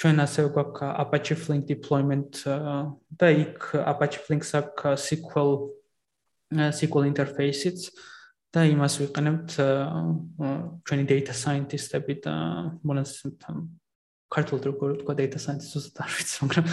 [0.00, 2.40] ჩვენ ასევე გვაქვს Apache Flink deployment
[3.20, 5.50] და იქ Apache Flink-ს აქვს SQL
[6.72, 7.90] SQL interface-იც
[8.50, 9.50] და იმას ვიყენებთ
[10.88, 12.34] ჩვენი data scientist-ები და
[12.80, 13.60] მონაცემთან
[14.32, 16.66] ქართულად როგორ თქვა data scientist უბრალოდ არ ვიცი მაგრამ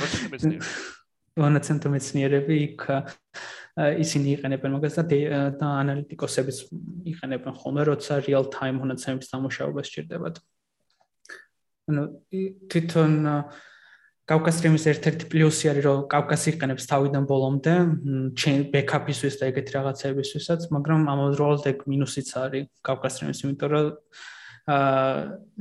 [1.37, 2.55] მონაცემთა მეცნიერები.
[2.67, 2.81] იქ
[3.77, 5.03] ისინი იყენებენ მაგას და
[5.59, 6.57] და ანალიტიკოსებიც
[7.11, 10.41] იყენებენ ხოლმე როცა real time მონაცემების დამუშავება სჭირდებათ
[11.87, 12.03] ანუ
[12.71, 13.13] თვითონ
[14.27, 17.75] კავკასრიმის ერთ-ერთი პლუსი არის რომ კავკასი იყენებს თავიდან ბოლომდე
[18.35, 24.27] ჩენ ბექაპისთვის და ეგეთი რაღაცებისთვისაც, მაგრამ ამავდროულად ეგ მინუსიც არის კავკასრიმის, იმიტომ რომ აა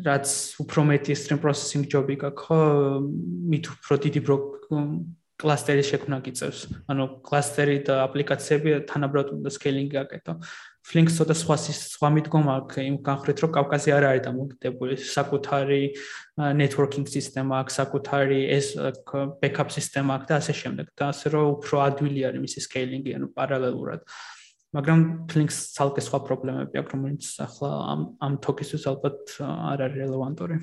[0.02, 0.26] რაც
[0.66, 2.58] უფრო მეტი stream processing job-ი გაქვს, ხო,
[3.54, 4.20] მით უფრო დიდი
[5.36, 6.60] კლასტერი შექმნა გიწევს.
[6.88, 10.34] ანუ კლასტერი და აპლიკაციები თანაბრად უნდა scaling-ი აკეთო.
[10.86, 15.82] ფლინკს ცოტა სხვა სხვა მიდგომა აქვს იმ განხრით, რომ კავკასი არ არის დამოკიდებული საკუთარი
[16.60, 18.66] networking სისტემა აქვს, საკუთარი ეს
[19.42, 20.86] backup სისტემა აქვს და ასე შემდეგ.
[20.94, 24.00] და ასე რომ უფრო ადვილი არის მისი scaling-ი, ანუ პარალელურად.
[24.76, 30.56] მაგრამ ფლინკს ცალკე სხვა პრობლემები აქვს, რომელიც ახლა ამ ამ talk-ისთვის ალბათ არ არის რელევანტური.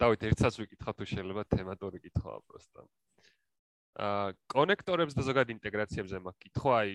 [0.00, 2.80] დავით, ერთსაც ვიკითხა თუ შეიძლება თემატური კითხვა პროსტა.
[3.96, 6.90] აა კონექტორებს და ზოგად ინტეგრაციებზე მაგ კითხვა, აი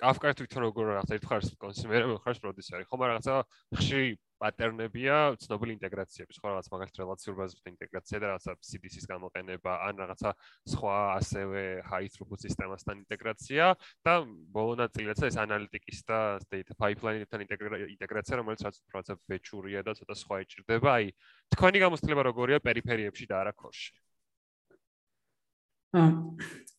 [0.00, 2.84] Kafka-ს თვითონ როგორ რაღაცა ერთხარ კონსუმერი ხარ პროდიუსერი.
[2.90, 3.34] ხომ რაღაცა
[3.78, 4.08] ხშირი
[4.44, 10.30] პატერნებია ცნობილი ინტეგრაციების ხო რაღაც მაგალითად რელაციურ ბაზისზე ინტეგრაცია და რაღაცა CDC-ს გამოყენება ან რაღაცა
[10.74, 13.64] სხვა ასევე high throughput სისტემასთან ინტეგრაცია
[14.04, 14.14] და
[14.56, 16.18] ბოლო ნაწილიც ეს ანალიტიკის და
[16.52, 21.06] data pipeline-თან ინტეგრაცია რომელიც რაც რაღაცა ბეჭურია და ცოტა სხვა ეჭირდება აი
[21.54, 22.58] თქვენი გამოცდილება როგორია?
[22.68, 23.90] პერიფერიებში და არა ქორში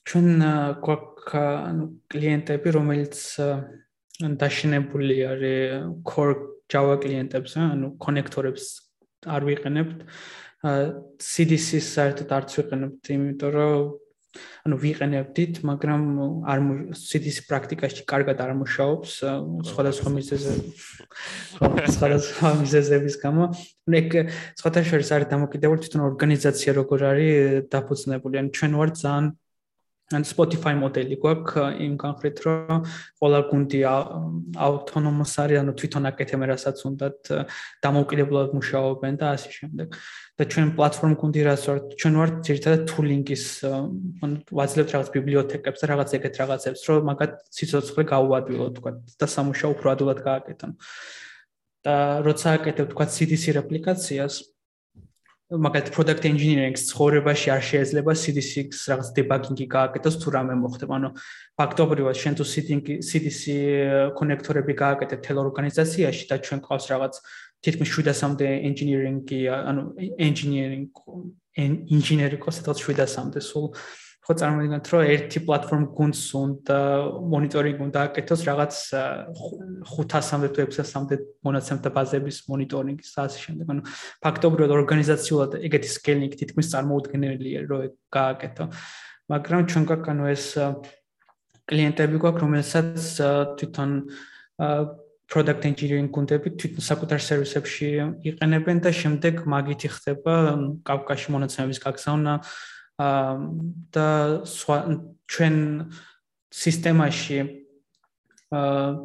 [0.05, 0.27] ჩვენ
[0.85, 3.15] გვაქვს ანუ კლიენტები, რომელიც
[4.41, 5.59] დაშინებული არის
[6.05, 6.35] core
[6.71, 8.65] Java კლიენტებზე, ანუ კონექტორებს
[9.25, 9.99] არ ვიყენებთ.
[11.21, 13.83] CDC-ს საერთოდ არც ვიყენებთ, იმიტომ რომ
[14.65, 16.01] ანუ ვიყენებდით, მაგრამ
[16.49, 16.59] არ
[16.97, 19.11] CDC პრაქტიკაში კარგად არ მუშაობს
[19.69, 20.69] სხვადასხვა მიზეზები.
[21.95, 23.43] სხვადასხვა მიზეზების გამო.
[23.87, 24.09] ანუ ეგ
[24.59, 27.33] სხვათა შორის არის დამოკიდებული თვითონ ორგანიზაცია როგორ არის
[27.71, 28.35] დაფუძნებული.
[28.41, 29.25] ანუ ჩვენ ვარ ძალიან
[30.13, 32.83] ან Spotify მოდელი გვაქვს იმ განხრით რომ
[33.17, 37.31] ყველა გუნდი ავტონომოს არის ანუ თვითონ აკეთებენ რასაც უნდათ
[37.81, 39.87] დამოუკიდებლად მუშაობენ და ასე შემდეგ.
[40.37, 45.85] და ჩვენ პლატფორმ გუნდი რაც ვარ ჩვენ ვარ ძირითადად tooling-ის ანუ ვაძლევთ რაღაც ბიბლიოთეკებს და
[45.89, 50.71] რაღაც ეგეთ რაღაცებს რომ მაგათ სიცოცხლე გაუადვილოთ თქვა და სამუშაო უფრო ადვილად გააკეთონ.
[51.85, 51.95] და
[52.25, 54.54] როცა აკეთებ თქვა CDC რეპლიკაციას
[55.45, 60.93] მაგალითად product engineering-ს ცხოვრებაში არ შეიძლება CDC-ს რაღაც debugging-ი გააკეთოს თუ რამე მოხდება.
[60.97, 61.09] ანუ
[61.53, 62.45] ფაქტობრივად შენ თუ
[63.09, 63.41] CDC
[64.17, 67.13] კონექტორები გააკეთებ თელ ორგანიზაციაში და ჩვენ ყავს რაღაც
[67.61, 69.39] თითქმის 700-მდე engineering-ი,
[69.69, 69.81] ანუ
[70.17, 70.89] engineering
[71.55, 73.69] engineering კოსტად 700-მდე სულ
[74.25, 76.77] ხო წარმოვიდგინოთ რომ ერთი პლატფორმ გუნდს უნდა
[77.29, 78.73] მონიტორინგი უნდა აკეთოს რაღაც
[79.85, 81.15] 500-მდე თუ 600-მდე
[81.45, 83.65] მონაცემთა ბაზების მონიტორინგის ასე შემდეგ.
[83.69, 83.81] ანუ
[84.25, 88.65] ფაქტობრივად ორგანიზაციულად ეგეთი სკეილინგი თითქმის წარმოუდგენელია რომ გააკეთო.
[89.29, 90.45] მაგრამ ჩვენ გვაქვს ანუ ეს
[91.69, 92.97] კლიენტები გვაქვს რომელსაც
[93.61, 93.91] თვითონ
[95.29, 97.87] product engineering გუნდები თვითონ საკუთარ სერვისებში
[98.29, 100.33] იყენებენ და შემდეგ მაგითი ხდება
[100.85, 102.33] კავკაში მონაცემების გაგზავნა
[102.95, 104.07] და
[104.47, 104.77] სხვა
[105.27, 105.55] ჩვენ
[106.55, 107.39] სისტემაში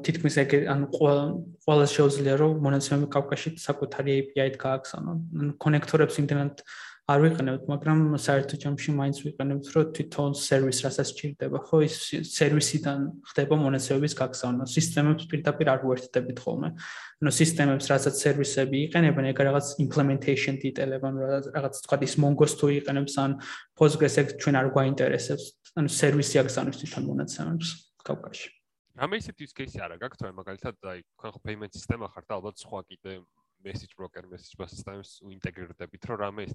[0.06, 5.18] თითქმის ეგ ანუ ყველა შეუძლია რომ მონაცემები კავკაში საკუთარი API-ით გააგზავნონ.
[5.58, 6.62] კონექტორებს იმდენად
[7.10, 11.94] არ ვიყენებთ, მაგრამ საერთო ჯამში მაინც ვიყენებთ, რომ თვითონ სერვის რასაც ჭირდება, ხო ის
[12.30, 14.62] სერვისიდან ხდება მონაცემების გაგზავნა.
[14.70, 16.68] სისტემებს პირდაპირ არ უერთდებით ხოლმე.
[17.18, 21.14] ანუ სისტემებს რასაც სერვისები იყენებენ, ეგ რაღაც implementation detail-ებან
[21.50, 23.30] რაღაც თქვა ის Mongo-ს თუ იყენებს ან
[23.74, 25.44] Postgres-ს ჩვენ არ გვაინტერესებს.
[25.74, 27.68] ანუ სერვისი აგზავნებს თვითონ მონაცემებს
[28.06, 28.48] კავკაში.
[29.00, 32.80] რამე ისეთი use case არა გაქვთ, მაგალითად, აი, თქვენ ხო payment სისტემა ხართ ალბათ სხვა
[32.90, 33.12] კიდე
[33.64, 36.54] message broker message bus systems უინტეგრირდებით რომ რამე ეს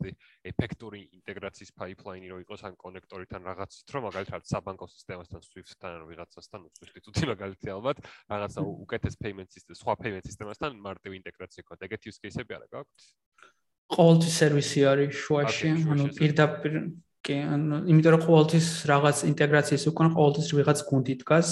[0.52, 6.68] ეფექტური ინტეგრაციის pipeline-ი რო იყოს ან კონექტორიდან რაღაცით რომ მაგალითად საბანკო სისტემასთან Swift-თან ან ვიღაცასთან
[6.80, 7.98] Swift-ი თუთი მაგალითი ალბათ
[8.34, 13.10] რაღაცა უკეთეს payment system სხვა payment system-ასთან მარტივი ინტეგრაცია გქონდა ეგეთი use case-ები არა გაქვთ?
[13.96, 16.74] ყოველთვის სერვისი არის შუაში ანუ პირდაპირ
[17.26, 21.50] კი ანუ იმიტომ რომ ყოველთვის რაღაც ინტეგრაციის უკან ყოველთვის ვიღაც გუნდი დგას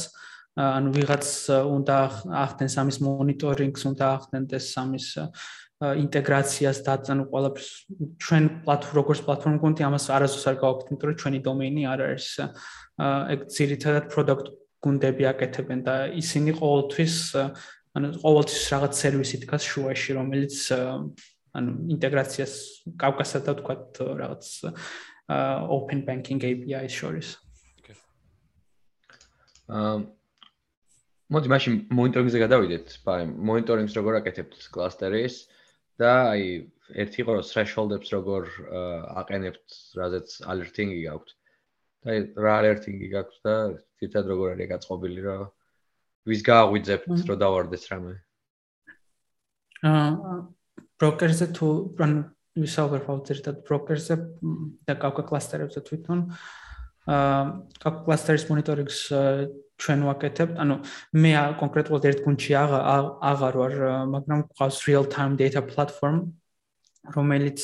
[0.54, 1.98] ანუ ვიღაც უნდა
[2.30, 5.08] ახდენს ამის მონიტორინგს, უნდა ახდენდეს ამის
[5.82, 7.70] ინტეგრაციას და ანუ ყველაფერს
[8.22, 12.28] ჩვენ პლატფორმ როგორც პლატფორმ გუნდი ამას არასდროს არ გავაკეთებთ, იმიტომ რომ ჩვენი დომეინი არ არის
[13.34, 14.46] ეგ ძირითადად პროდუქტ
[14.84, 17.16] გუნდები აკეთებენ და ისინი ყოველთვის
[17.98, 20.56] ანუ ყოველთვის რაღაც სერვისი დგას შუაში, რომელიც
[21.58, 22.54] ანუ ინტეგრაციას
[22.94, 23.76] კავკასა და თქვა
[24.22, 24.46] რაღაც
[25.74, 27.38] open banking API-ის შორის.
[29.74, 29.98] აა
[31.32, 32.88] მოდი მაშინ მონიტორინგზე გადავიდეთ.
[33.08, 35.36] ბაი, მონიტორინგს როგორ აკეთებთ კლასტერის
[36.02, 36.44] და აი
[37.00, 38.44] ერთი ყორო threshold-ებს როგორ
[39.24, 39.68] აყენებთ,
[40.00, 41.30] რაზეც alerting-ი გაქვთ.
[42.04, 43.56] და აი რა alerting-ი გაქვთ და
[44.00, 45.38] თვითონ როგორ არის გაწყობილი რა
[46.28, 48.14] ვის გააღვიძებთ რომ დავარდეს რამე?
[49.84, 50.36] აა
[51.00, 51.68] broker-ზე თუ
[52.04, 52.20] ანუ
[52.64, 54.16] ვისაუბრ ფაუტერთან broker-ზე
[54.88, 56.20] და კავკა კლასტერებზე თვითონ
[57.12, 57.42] აა
[57.84, 59.00] კავკა კლასტერის მონიტორინგს
[59.82, 60.56] ჩვენ ვაკეთებთ.
[60.62, 60.76] ანუ
[61.18, 63.74] მე კონკრეტულად ერთ გუნდში აღარ ვარ,
[64.14, 66.34] მაგრამ ყავს real time data platform,
[67.16, 67.62] რომელიც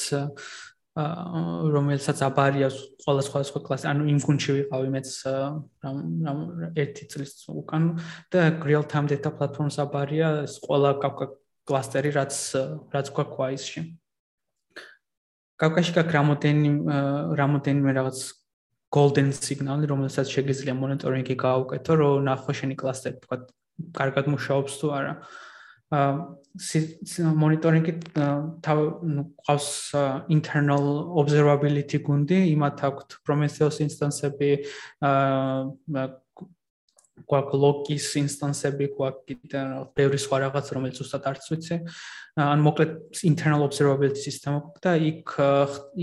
[1.00, 5.10] რომელსაც აბარიას ყველა სხვა სხვა კლასი, ანუ იმ გუნდში ვიყავი მეც
[5.86, 6.40] რამ რამ
[6.76, 7.84] ერთი წლის უკან
[8.34, 11.26] და real time data platform-ს აბარია ყველა კავკა
[11.70, 12.34] კლასტერი, რაც
[12.92, 13.82] რაც გვაქვს აისში.
[15.62, 16.70] კავკაში გაქვს რამოდენი
[17.40, 18.20] რამოდენიმე რაღაც
[18.90, 23.38] golden signal, რომელსაც შეგიძლია მონიტორინგი გააუკეთო, რომ ნახო შენი კლასტერი თქვა
[24.00, 25.14] კარგად მუშაობს თუ არა.
[25.90, 26.10] აა
[27.44, 27.94] მონიტორინგი
[28.66, 28.80] თავ
[29.14, 29.70] ნუ ყავს
[30.30, 30.86] internal
[31.22, 34.52] observability გუნდი, იმათ აქვთ Prometheus instance-ები,
[35.02, 36.06] აა
[37.28, 39.62] გვაქვს ლოკის ინსტანსები, გვაქვს კიდე
[39.98, 41.78] ბევრი სხვა რაღაც, რომელიც უბრალოდ არც ვიცი.
[42.40, 42.92] ან მოკლედ
[43.28, 45.36] internal observability გვაქვს და იქ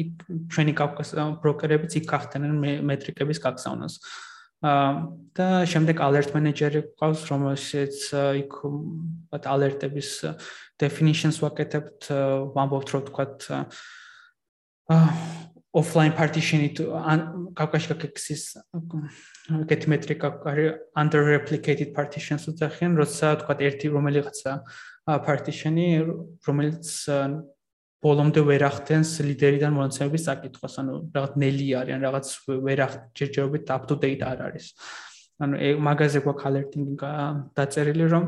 [0.03, 0.12] იქ
[0.53, 2.53] ჩვენი კავკას ბროკერებიც იქ ახდენენ
[2.85, 3.95] მეტრიკების გაგზავნას.
[5.37, 7.97] და შემდეგ alert manager-ი გვყავს, რომელშიც
[8.41, 10.11] იქ ვთქვათ alert-ების
[10.81, 12.09] definitions ვაკეთებთ,
[12.57, 13.39] ვამბობთ რომ ვთქვათ
[14.89, 15.07] აა
[15.77, 16.73] offline partition-ი
[17.05, 17.93] ან კავკაში
[19.47, 20.28] გეთ მეტრიკა
[20.99, 24.53] under replicated partitions უძახიან, როცა თქვა ერთი რომელიღაცა
[25.07, 25.86] partition-ი,
[26.42, 26.86] რომელიც
[28.03, 32.26] ბოლომდე ვერ ახდენს ლიდერიდან მონაცემების საკითხოს, ანუ რაღაც ნელი არის, ან რაღაც
[32.66, 34.66] ვერ ახჯერჯერობით up to date არ არის.
[35.42, 35.55] ანუ
[35.86, 36.90] მაგაზე გვაქვს alerting
[37.57, 38.24] დაწერილი, რომ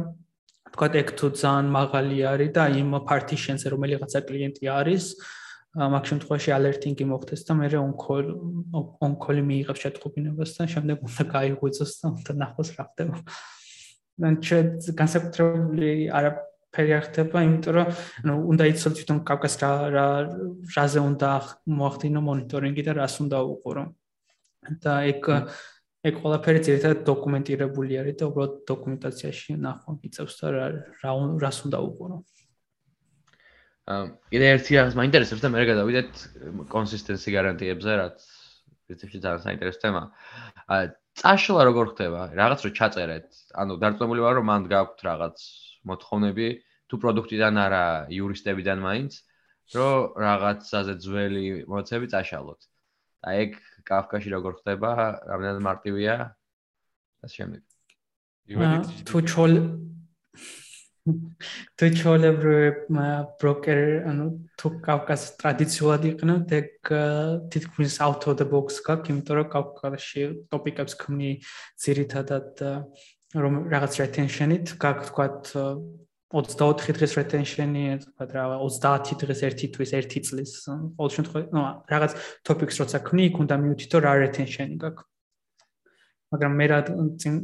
[0.70, 5.04] თქვა ეგ თუ ძალიან მაღალი არის და იმ partition-ზე რომელიღაცა კლიენტი არის,
[5.76, 8.28] მაგ შემთხვევაში alerting-ი მოხდეს და მე on-call
[9.04, 13.16] on-call-ი მიიღებს შეტყობინებას და შემდეგ უნდა გაიღვიძოს და უნდა ნახოს რა ხდება.
[14.28, 14.66] ან ჩვენ
[14.98, 16.30] განსაკუთრებული არა
[16.74, 17.86] ფერი არ ხდება, იმიტომ რომ
[18.24, 20.06] ანუ უნდა იცოდე თვითონ კავკას რა რა
[20.76, 21.30] რაზე უნდა
[21.78, 23.84] მოახდინო მონიტორინგი და რას უნდა უყურო.
[24.82, 25.22] და ეგ
[26.08, 30.46] ეგ ყველაფერი ძირითადად დოკუმენტირებული არის და უბრალოდ დოკუმენტაციაში ნახო იწევს და
[31.02, 31.12] რა
[31.42, 32.16] რას უნდა უყურო.
[33.88, 36.12] კიდე ერთი რაღაც მაინტერესებს და მე გადავიდეთ
[36.72, 38.18] კონსისტენსი გარანტიებზე, რაც
[38.88, 40.02] პრინციპში ძალიან საინტერესო თემა.
[40.68, 40.82] აა
[41.18, 42.20] წაშლა როგორ ხდება?
[42.36, 43.28] რაღაც რო ჩაწერეთ,
[43.62, 45.36] ანუ დარწმუნებული ვარ რომ მანდ გაქვთ რაღაც
[45.88, 46.48] მოთხოვნები
[46.88, 49.12] თუ პროდუქტიდან არა იურისტებიდან მაინც,
[49.72, 52.60] რომ რაღაცაზე ძველი მოცები წაშალოთ.
[53.24, 53.50] და ეგ
[53.88, 54.90] კაფკაში როგორ ხდება?
[55.32, 56.16] რამდენად მარტივია?
[57.18, 57.62] და შემდეგ.
[59.08, 59.52] თუ ჩოლ
[61.78, 62.58] თუ ჩოლებრი
[63.40, 63.80] ბროკერ
[64.10, 64.26] ანუ
[64.60, 66.92] თუ კავკას ტრადიციულად იყნებთ ეგ
[67.52, 71.32] თითქმის out of the box გაქვს იმიტომ რომ კავკასში ტოპიკებს ქმნი
[71.84, 72.64] ძირითადად
[73.36, 75.42] რომ რაღაც retention-ით გაქვს თქვათ
[76.28, 80.50] 24 დღის retention-ი, თქვა რა, 30 დღის ერთი თვის ერთი წლის.
[80.68, 82.12] ყოველ შემთხვევაში, ну, რაღაც
[82.44, 85.08] topics როცა ქნი, იქ უნდა მივთითო რა retention-ი გაქვს.
[86.28, 86.78] მაგრამ მე რა
[87.16, 87.34] წინ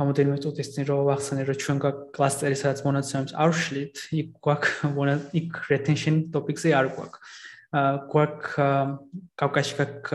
[0.00, 5.26] ამოდენიმე წუთის წინ რო ვახსენე რომ ჩვენ გვაქვს კლასტერი სადაც მონაცემებს არ ვშლით, იქ გვაქვს
[5.36, 8.54] იქ retention topics-ი არ აა გვაქვს
[9.40, 10.14] კავკაში გვაქვს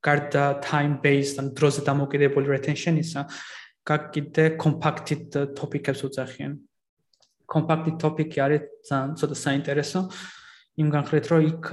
[0.00, 3.26] გარდა time based ან დროზე დამოკიდებული retention-ისა,
[3.84, 6.52] გაკიდე compacted topic-ებს უძახიან.
[7.50, 10.00] compacted topic-ი არის ძალიან ცოტა საინტერესო
[10.80, 11.64] იმ განხრით, რომ იქ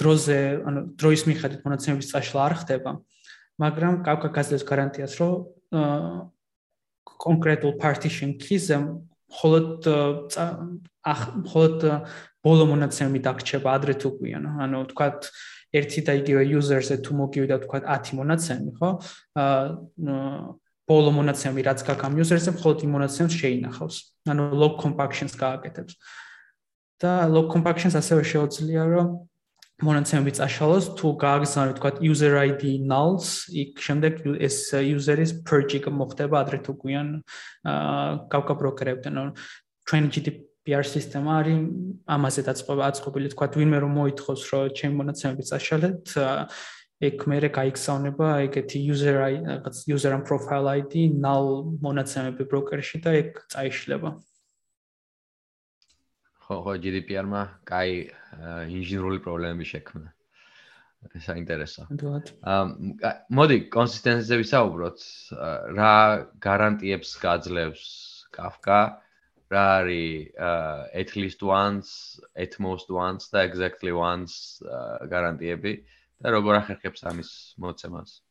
[0.00, 2.90] დროზე, ანუ დროის მიხედვით მონაცემების წაშლა არ ხდება,
[3.62, 5.32] მაგრამ კავკა გაზრდას გარანტიას, რომ
[7.06, 8.76] კონკრეტულ partition keys-ზე
[9.30, 9.88] მხოლოდ
[11.06, 11.76] მხოლოდ
[12.46, 14.44] ბოლო მონაცემები დაგრჩება ადრე თუ გვიან.
[14.62, 15.30] ანუ თქვათ
[15.74, 18.90] ერთი და იგივე user-ზე თუ მოგივიდა თქვათ 10 მონაცემი, ხო?
[19.34, 20.54] აა
[20.86, 23.96] ბოლო მონაცემი რაც გაქვს ამ user-ზე მხოლოდ იმ მონაცემს შეინახავს.
[24.30, 25.94] ანუ log compactions გააკეთებს.
[26.96, 29.08] და log compactions ასევე შეუძლია რომ
[29.84, 36.64] მონაცემები წაშალოს თუ გააგზავნო თქვა user ID nulls, იქ შემდეგ ეს user-ის purge მოხდება ადრე
[36.64, 37.08] თუ გვიან
[38.56, 39.12] ბროკერებთან.
[39.20, 39.32] ანუ
[39.84, 41.58] ჩვენ GDPR სისტემა არის
[42.08, 46.04] ამაზე დაწყობა აწყობილი თქვა ვინმე რომ მოითხოვს რომ ჩემი მონაცემები წაშალეთ
[46.96, 53.44] ეგ მერე გაიქსავნება ეგეთი user რაღაც user and profile ID null მონაცემები ბროკერში და ეგ
[53.52, 54.16] წაიშლება.
[56.46, 57.96] ხო, ხო, GDPR-მა კაი
[58.70, 60.12] ინჟინერული პრობლემები შექმნა.
[61.22, 61.86] საინტერესო.
[61.90, 65.00] აა მოდი კონსისტენციაზე ვისაუბროთ.
[65.78, 65.94] რა
[66.42, 67.84] გარანტიებს გაძლევს
[68.34, 69.02] Kafka?
[69.50, 70.34] რა არის
[71.02, 74.62] at least once, at most once და exactly once
[75.06, 75.82] გარანტიები?
[76.22, 77.30] და როგორ ახერხებს ამის
[77.60, 78.22] მოცემას?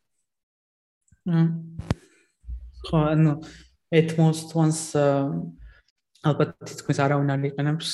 [2.86, 3.34] ხო, ანუ
[3.94, 4.82] ეთმოს თვანს
[6.26, 7.90] ალბათ თითქმის არავინ არ იყენებს,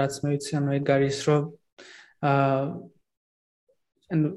[0.00, 1.42] რაც მე ვიცი, ანუ ეგ არის, რომ
[2.22, 2.62] აა
[4.12, 4.28] ანუ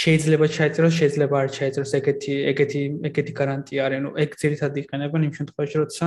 [0.00, 5.32] შეიძლება ჩაიწეროს, შეიძლება არ ჩაიწეროს ეგეთი ეგეთი ეგეთი გარანტია არის, ანუ ეგ ძირითადად იყენებენ იმ
[5.38, 6.06] შემთხვევაში, როცა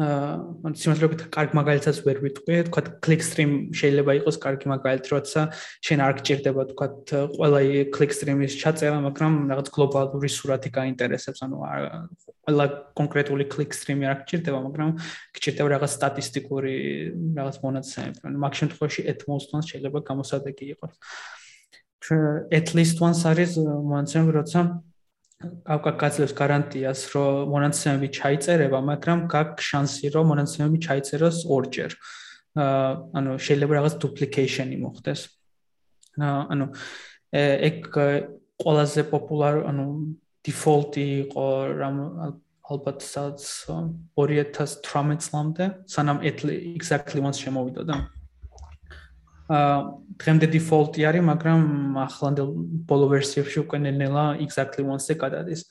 [0.00, 5.40] აა სიმართლეობით კარგ მაგალითსაც ვერ ვიტყვი, თქვა clickstream შეიძლება იყოს კარგი მაგალითი, როცა
[5.84, 6.86] შენ არ გჭირდება თქვა
[7.36, 7.60] ყველა
[7.92, 12.66] clickstream-ის ჩაწერა, მაგრამ რაღაც გლობალური სურათი გაინტერესებს, ანუ ყველა
[12.96, 14.90] კონკრეტული clickstream-ი არ გჭირდება, მაგრამ
[15.36, 16.74] გჭირდება რაღაც სტატისტიკური
[17.36, 18.18] რაღაც მონაცემები.
[18.32, 20.96] ანუ მაგ შემთხვევაში at most once შეიძლება გამოსადეგი იყოს.
[22.50, 24.91] at least once არის მონაცემები, როცა კავკა
[26.02, 31.92] გაძლევს გარანტიას, რომ მონაცემები ჩაიწერება, მაგრამ გაქვს შანსი, რომ მონაცემები ჩაიწეროს ორჯერ.
[32.52, 35.20] აა ანუ შეიძლება რაღაც duplication-ი მოხდეს.
[36.20, 36.66] აა ანუ
[37.68, 37.76] ეგ
[38.62, 39.84] ყველაზე პოპულარი, ანუ
[40.46, 41.46] default-ი იყო
[41.80, 41.96] რამ
[42.72, 43.42] ალბათ სადაც
[44.16, 47.96] 2018 წლამდე, სანამ exactly once შემოვიდა და
[49.48, 51.62] დღემდე default-ი არის, მაგრამ
[52.06, 52.48] ახლანდელ
[52.86, 55.66] ბოლო ვერსიებში უკვე ნელა exactly once-ზე გადადის.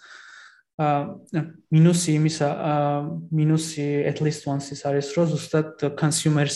[0.81, 1.41] აა
[1.71, 2.95] მინუსი იმისა, აა
[3.37, 5.69] მინუსი at least once-ის არის, რომ ზუსტად
[5.99, 6.47] consumer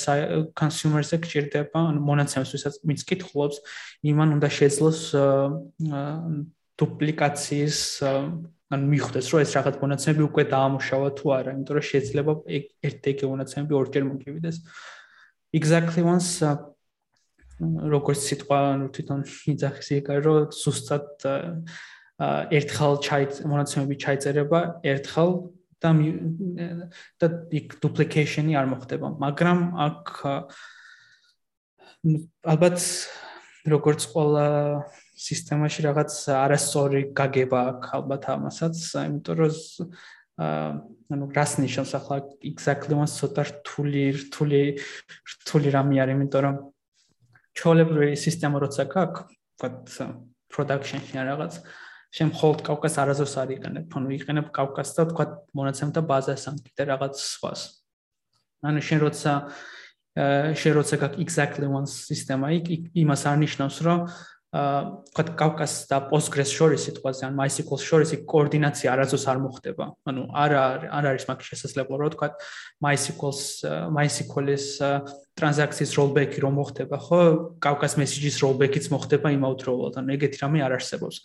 [0.55, 3.57] consumer-ზე გჭირდება, ანუ მონაცემს ვისაც მის კითხულობს,
[4.01, 4.99] იმან უნდა შეძლოს
[6.79, 7.79] დუპლიკაციის
[8.73, 12.31] ან მიხვდეს, რომ ეს რაღაც მონაცემები უკვე დაამუშავა თუ არა, იმიტომ რომ შეიძლება
[12.89, 14.57] ერთ-ერთი მონაცემები ორჯერ მოგივიდეს.
[15.55, 16.43] exactly once
[17.61, 19.21] როგორც სიტყვა ანუ თვითონ
[19.55, 21.07] იძახის იქა რომ სუსტად
[22.55, 25.31] ერთხელ ჩაიც მონაცემები ჩაიწერება ერთხელ
[25.83, 25.89] და
[27.19, 29.07] და იქ duplication-ი არ მოხდება.
[29.19, 30.07] მაგრამ აქ
[32.45, 32.77] ალბათ
[33.65, 34.47] როგორც ყველა
[35.15, 39.55] სისტემაში რაღაც არასწორი გაგება აქვს ალბათ ამასაც იმიტომ რომ
[41.15, 44.61] ანუ რას ნიშნავს ახლა exactly მას ცოტა რთული რთული
[45.31, 46.55] რთული რამე არის იმიტომ რომ
[47.55, 49.77] ჩოლებრივი სისტემა როცა გაქვს, ვთქვათ,
[50.51, 51.53] production-ში რაღაც,
[52.15, 56.83] შენ მხოლოდ კავკას არაზოს არ იყენებ, ანუ იყენებ კავკას და ვთქვათ, მონაცემთა ბაზას ან კიდე
[56.91, 57.61] რაღაც სხვას.
[58.63, 59.31] ანუ შენ როცა
[60.15, 63.99] შენ როცა გაქვს exactly one სისტემა, იქ იმას არ ნიშნავს, რომ
[64.55, 69.85] ვთქვათ კავკას და Postgres შორის სიტყვაზე ან MySQL შორის კოორდინაცია არასდროს არ მოხდება.
[70.07, 70.51] ანუ არ
[70.95, 72.33] არ არის მაგ შესაძლებლობა, რომ ვთქვათ
[72.85, 73.41] MySQL-ს
[73.91, 74.67] MySQL-ის
[75.35, 77.21] ტრანზაქციის rollback-ი რომ მოხდება, ხო?
[77.59, 79.99] კავკას message-ის rollback-იც მოხდება იმავდროულად.
[79.99, 81.19] ანუ ეგეთი რამე არ არსებობს.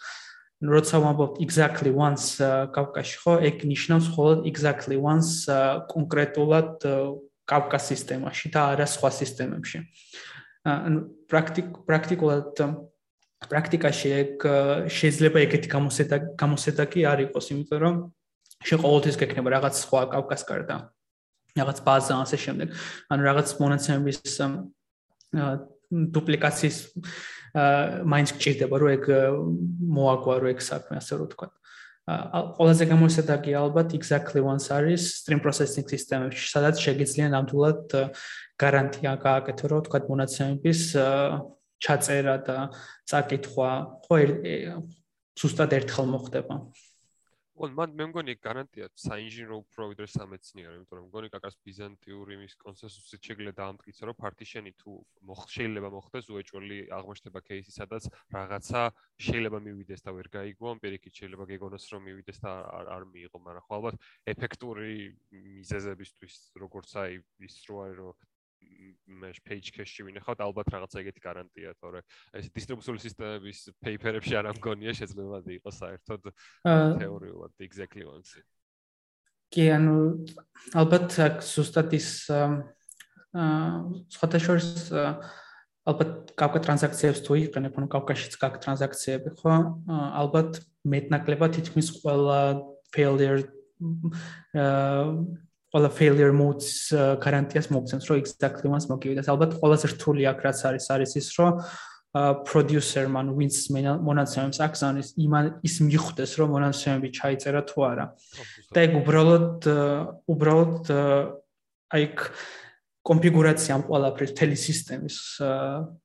[0.61, 2.43] როცა ვამბობ exactly once
[2.75, 3.33] კავკაში, ხო?
[3.47, 5.47] ეგ ნიშნავს მხოლოდ exactly once
[5.87, 6.83] კონკრეტულად
[7.47, 9.79] კავკას სისტემაში და არა სხვა სისტემებში.
[10.67, 10.99] ანუ
[11.31, 12.59] პრაქტიკ პრაქტიკულად
[13.49, 14.09] პრაქტიკაში
[14.93, 17.95] შეიძლება ეგეთი გამოსედა გამოსედა კი არ იყოს, იმიტომ რომ
[18.61, 20.77] შე ყოველთვის გექნება რაღაც სხვა კავკას გარდა.
[21.57, 22.69] რაღაც ბაზა ასე შემდეგ.
[23.11, 24.21] ანუ რაღაც მონაცემების
[25.91, 26.77] დუპლიკაციის
[28.07, 29.05] მაინც გჭირდება რომ ეგ
[29.97, 31.49] მოაგვარო ეგ საქმე ასე რომ ვთქვა.
[32.57, 37.83] ყველაზე გამოსადეგი ალბათ exactly once არის stream processing system-ებში, სადაც შეგიძლია ნამდვილად
[38.59, 40.81] გარანტია გააკეთო, რომ თქვა მონაცემების
[41.81, 42.59] ჩაწერა და
[43.11, 43.71] წაკითხვა
[44.07, 44.23] ხო
[45.41, 46.57] ზუსტად ერთხელ მოხდება.
[47.61, 52.55] ოღონდ მან მე მგონი გარანტია საინჟინრო უფრო ვიდრე სამეცნიერო, იმიტომ რომ მგონი კაკას ბიზანტიური მის
[52.57, 54.95] კონსენსუსით შეგვიძლია დაამტკიცა, რომ პარტიშენი თუ
[55.55, 58.81] შეიძლება მოხდეს უეჭველი აღმოჩნდება кейსი, სადაც რაღაცა
[59.29, 63.39] შეიძლება მივიდეს და ვერ გაიგო, ან პირიქით შეიძლება გეგონოს რომ მივიდეს და არ არ მიიღო,
[63.45, 63.95] მაგრამ ხო ალბათ
[64.33, 64.97] ეფექტური
[65.61, 68.30] მიზეზებისთვის, როგორც აი ის რო არის რომ
[69.45, 72.03] page cache-ში ვინახავთ, ალბათ რაღაცა ეგეთი გარანტია, თორე
[72.37, 76.31] ეს დისტრიბუციული სისტემების paper-ებში არ ამგონია შეიძლება იყოს საერთოდ
[77.01, 78.41] თეორიულად exactly once.
[79.51, 79.97] კი, ანუ
[80.79, 83.67] ალბათ აქ ზუსტად ის აა
[84.15, 85.05] სხვადასხვა
[85.91, 89.55] ალბათ კავკა ტრანზაქციებს თუ იყენებ, ანუ კავკაშიც კავკა ტრანზაქციები, ხო?
[89.91, 92.41] ალბათ მეტნაკლებად თითქმის ყველა
[92.95, 93.43] failure
[94.55, 96.91] აა ყველა failure modes
[97.23, 99.31] გარანტიას მოგცემს, რომ exactly once მოგივიდეს.
[99.31, 101.53] ალბათ ყველაზე რთული აქ რაც არის, არის ის, რომ
[102.43, 104.95] producer man wins მონაცემებს აქვს ან
[105.63, 108.07] ის მიხვდეს, რომ მონაცემები ჩაიწერა თუ არა.
[108.75, 109.59] და ეგ უბრალოდ
[110.27, 110.91] უბრალოდ
[111.95, 112.05] აი
[113.07, 115.17] კონფიგურაცია ამ ყველაფრის თელი სისტემის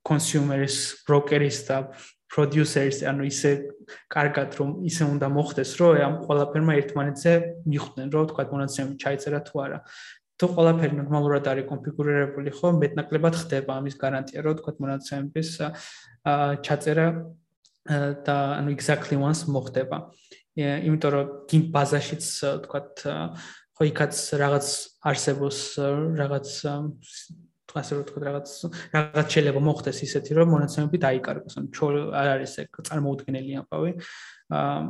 [0.06, 1.90] consumer-ის, broker-ის და
[2.32, 3.50] producer-ის, ანუ ისე
[4.10, 7.32] კარგად რომ ისე უნდა მოხდეს, რომ ამ ყველაფერმა ერთმანეთზე
[7.70, 9.78] მიხვდნენ, რომ თქვა მონაცემები ჩაიწერა თუ არა.
[10.36, 15.48] თუ ყველაფერი ნორმალურად არის კონფიგურირებული, ხო, მეტნაკლებად ხდება ამის გარანტია, რომ თქვა მონაცემების
[16.66, 17.06] ჩაწერა
[18.26, 19.96] და ანუ exactly once მოხდება.
[20.56, 22.24] იმიტომ რომ გინ ბაზაშიც
[22.66, 22.80] თქვა
[23.76, 24.66] ხო იქაც რაღაც
[25.04, 25.58] არსებობს
[26.16, 26.48] რაღაც
[27.80, 28.48] ასე რომ ვთქვა რაღაც
[28.96, 31.54] რაღაც შეიძლება მოხდეს ისეთი რომ მონაცემები დაიკარგოს.
[31.60, 31.86] ან ჩო
[32.20, 33.92] არ არის ეგ წარმოუდგენელი ამბავი.
[34.56, 34.80] აა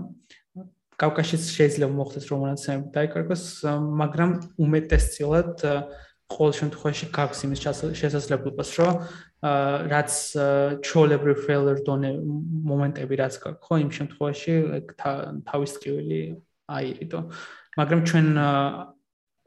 [0.96, 3.44] კავკაშიც შეიძლება მოხდეს რომ მონაცემები დაიკარგოს
[4.00, 4.30] მაგრამ
[4.64, 5.64] უმეტესწილად
[6.26, 7.60] ყოველ შემთხვევაში გაქვს იმის
[8.00, 8.94] შესაძლებლობას რომ
[9.92, 10.12] რაც
[10.82, 12.08] ჩოლებრი failure done
[12.70, 14.54] მომენტები რაც გაქვს იმ შემთხვევაში
[15.46, 16.20] თავის ტკივილი
[16.66, 17.20] აირიდო.
[17.78, 18.26] მაგრამ ჩვენ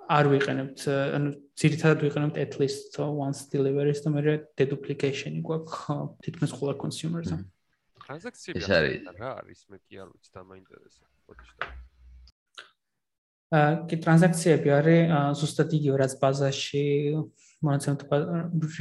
[0.10, 1.30] არ ვიყენებთ ანუ
[1.62, 4.22] ძირითადად ვიყენებთ at least once deliveries და მე
[4.58, 7.38] deduplication-ი გვაქვს თითქმის ყველა consumer-ზე.
[8.06, 11.70] ტრანზაქციები რა არის მე კი არ ვიცი და მაინტერესებს პოდიშტა.
[13.50, 16.86] აა კი ტრანზაქციები არის ზუსტად იგივე რაც ბაზაში
[17.66, 18.06] მონაცემთა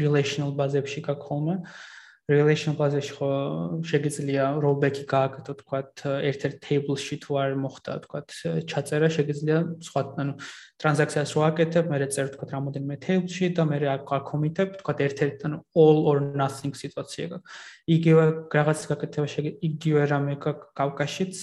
[0.00, 1.56] relational ბაზებში გაქვს ხოლმე.
[1.60, 1.97] აა
[2.28, 3.28] relation base-ში ხო
[3.88, 8.28] შეგიძლია rollback-ი გააკეთო, თქვათ, ერთ-ერთ table-ში თუ არ მოხდა, თქვათ,
[8.68, 9.58] ჩაწერა, შეგიძლია
[9.88, 10.34] სხვა, ანუ
[10.76, 15.98] ტრანზაქციას რო აკეთებ, მე წერ თქვათ რამოდენიმე table-ში და მე აკომიტებ, თქვათ, ერთ-ერთ, ანუ all
[16.04, 17.40] or nothing სიტუაცია
[17.96, 20.34] იგივე რაღაც გაკეთება შეგიძლია იგივე რამე
[20.76, 21.34] კავკაშიც,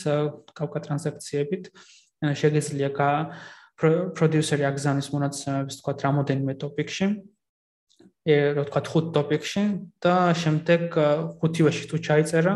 [0.53, 1.63] კავკა ტრანზაქციებით,
[2.45, 2.89] შეგიძლია
[4.15, 7.07] producer-ი აგზავნის მონაცემებს, თქვათ, რამოდენიმე topic-ში
[8.25, 9.63] რო თქვა ხუთ ტოპიკში
[10.01, 10.81] და შემდეგ
[11.37, 12.53] ხუთივეში თუ ჩაიწერა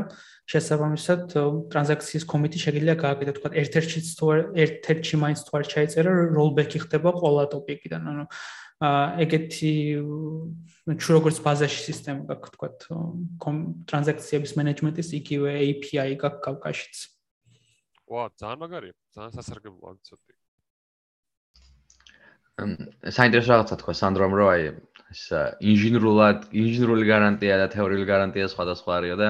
[0.49, 1.35] შესაბამისად
[1.69, 4.25] ტრანზაქციის კომიტი შეიძლება გააკეთო თქვა ერთ-ერთში თუ
[4.65, 8.25] ერთ-ერთში მაინც თუ არ ჩაიწერა როლბექი ხდება ყველა ტოპიკიდან ანუ
[8.79, 9.73] ეგეთი
[10.89, 12.69] თუ როგორც ბაზაში სისტემა გაქვს თქვა
[13.93, 16.95] ტრანზაქციების მენეჯმენტის იგივე API გაქვს კავკაშიც.
[18.09, 20.33] ვა ძალიან მაგარია ძალიან სასარგებლოა ცოტი
[22.59, 24.63] საინტერესო რაღაცა თქვა სანდრომ რო აი
[25.09, 25.23] ეს
[25.71, 29.29] ინჟინრულად ინჟინრული გარანტია და თეორიული გარანტია სხვადასხვა არისო და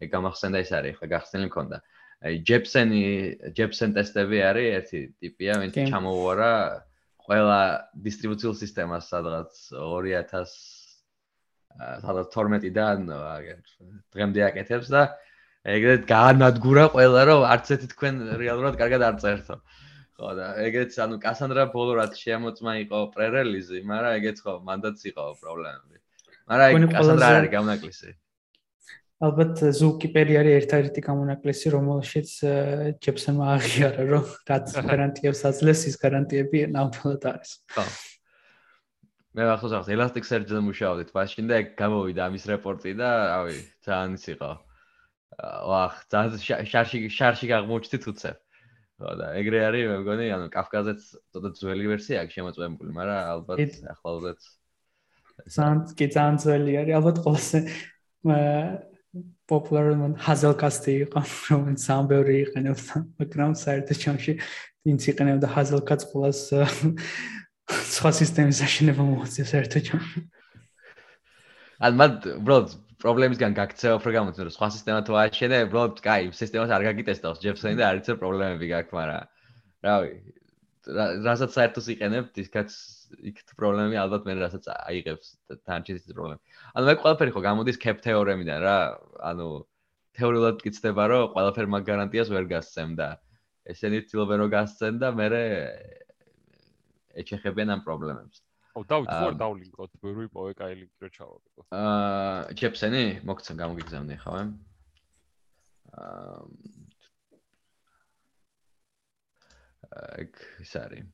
[0.00, 1.78] ეგ გამახსენდა ეს არის ხო გახსენილი მქონდა.
[2.18, 3.02] აი ჯეპსენი
[3.54, 6.52] ჯეპსენ ტესტები არის ერთი ტიპია ვინც ჩამოვარა
[7.28, 7.60] ყველა
[8.08, 10.56] დისტრიბუციულ სისტემას სადღაც 2000
[12.02, 13.06] სადღაც 12-დან
[14.16, 15.02] დღემდე აკეთებს და
[15.68, 19.58] ეგრეთ გაანადგურა ყველა რომ არც ერთი თქვენ რეალურად კარგად არ წერთო
[20.18, 25.24] ხო და ეგეც ანუ კასანდრა ბოლო რაც შემოწმა იყო პრერელიზი, მაგრამ ეგეც ხო მანდაც იყო
[25.38, 25.96] პრობლემები.
[26.50, 28.10] მაგრამ ეგ კასანდრა არის გამონაკლისი.
[29.18, 32.28] ალბათ ზუკიპერი არის ერთ-ერთი გამონაკლისი, რომელშიც
[33.02, 37.50] ჯებსონმა აღიარა, რომ რაც გარანტიებს აძლევს, ის გარანტიები ნამდვილად არის.
[37.74, 37.86] ხო.
[39.38, 43.08] მე ახლა ზავს Elasticsearch-ზე მუშაობდით მაშინ და ეგ გამოვიდა ამის რეპორტი და
[43.38, 44.50] რავი, ძალიან ის იყო.
[45.38, 48.36] ვახ, ძალიან შარში შარში აღმოჩნდით უცებ.
[48.98, 53.58] ხო და ეგრე არის მე მგონი ანუ კაფკაზეც ცოტა ძველი ვერსია აქვს შემოწმებული მაგრამ ალბათ
[53.94, 54.40] ახლა უდაც
[55.54, 57.60] სანც კი ძალიან ძველი არის ალბათ ყოველსე
[59.48, 61.20] პოპულარ მან ჰაზელკასტი იყო
[61.50, 64.32] რომელიც სამბევრი იყენებდა მაგრამ საერთოდ ჩემში
[64.88, 66.42] ვინც იყენებდა ჰაზელკას ყოველს
[67.68, 70.02] სხვა სისტემის აშენება მოხდეს საერთოდ ჯერ.
[71.78, 72.68] ან მათ უბრალოდ
[73.02, 77.84] პრობლემისგან გაქცევა პროგრამას, რომ სხვა სისტემა თუ ააშენე, უბრალოდ კაი, სისტემას არ გაგიტესტავს ჯებსენი და
[77.90, 79.24] არ იცი პრობლემები გაქვს, მაგრამ
[79.86, 80.10] რავი,
[81.28, 82.74] რასაც საერთოდ იყენებ, ისქაც
[83.30, 85.30] იქ პრობლემები ალბათ მე რასაც აიღებს
[85.68, 86.40] თანჩის პრობლემა.
[86.74, 88.78] ანუ მე ყველაფერი ხო გამოდის კეპ თეორემიდან რა,
[89.30, 89.48] ანუ
[90.18, 93.08] თეორიულად მკიცდება, რომ ყველაფერი მაგ გარანტიას ვერ გასცემ და
[93.68, 95.28] ესენი ცდილობენ რომ გასცენ და მე
[97.22, 98.42] ეჩეხებიან ამ პრობლემებს.
[98.78, 104.42] ო დავით ხო დავლინკოთ ბევრი პოვე კაი ლინკი რო ჩავაგდო აა ჯეპსენი მოგცემ გამოგიგზავნე ხავე
[105.98, 106.42] აა
[110.22, 111.06] ეგ ის არის.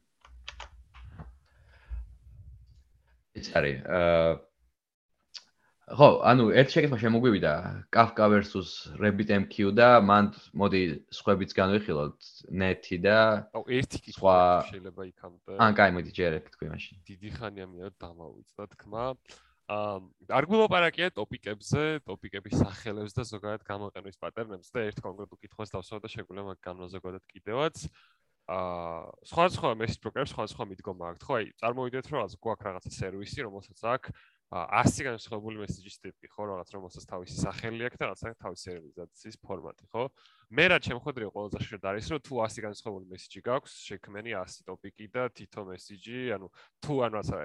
[3.41, 4.35] ის არის აა
[5.85, 7.53] ხო, ანუ ერთ შეკითხვა შემოგვივიდა
[7.93, 10.81] Kafka versus RabbitMQ და მან მოდი
[11.13, 12.17] სხვებიც განვიხილოთ
[12.57, 14.37] net-ი და აუ ერთი კითხვა
[14.73, 15.53] შეიძლება იქამდე.
[15.61, 17.05] ან კაი, მოდი ჯერ ეგ თქვი მაშინ.
[17.05, 19.05] დიდი ხანია მე დამავიწდა თქმა.
[19.65, 20.01] აა
[20.33, 26.09] არ გულაპარაკია ტოპიკებზე, ტოპიკების სახელებს და ზოგადად გამოყენვის პატერნებს და ერთ კონკრეტულ კითხვას დავსვათ და
[26.17, 27.77] შეგვიძლია მაგ განმოზოგადოთ კიდევაც.
[28.45, 31.25] აა სხვა სხვა მესიჯ პროგრამებს სხვა სხვა მიდგომა აქვს.
[31.25, 34.13] ხო, აი, წარმოვიდეთ რომ რაც გვაქვს რაღაცა სერვისი, რომელსაც აქვს
[34.55, 39.89] 100 განსხვავებული მესიჯის ტიპი, ხო, რაღაც რომელსაც თავისი სახელი აქვს და რაღაცა თავისი სერიალიზაციის ფორმატი,
[39.91, 40.05] ხო?
[40.53, 45.07] მე რა შემოხვედრია ყველაზე ხშირად არის რომ თუ 100 განსხვავებული მესიჯი გაქვს, შექმენი 100 ტოპიკი
[45.15, 46.47] და თითო მესიჯი, ანუ
[46.85, 47.39] თუ ანუ ასე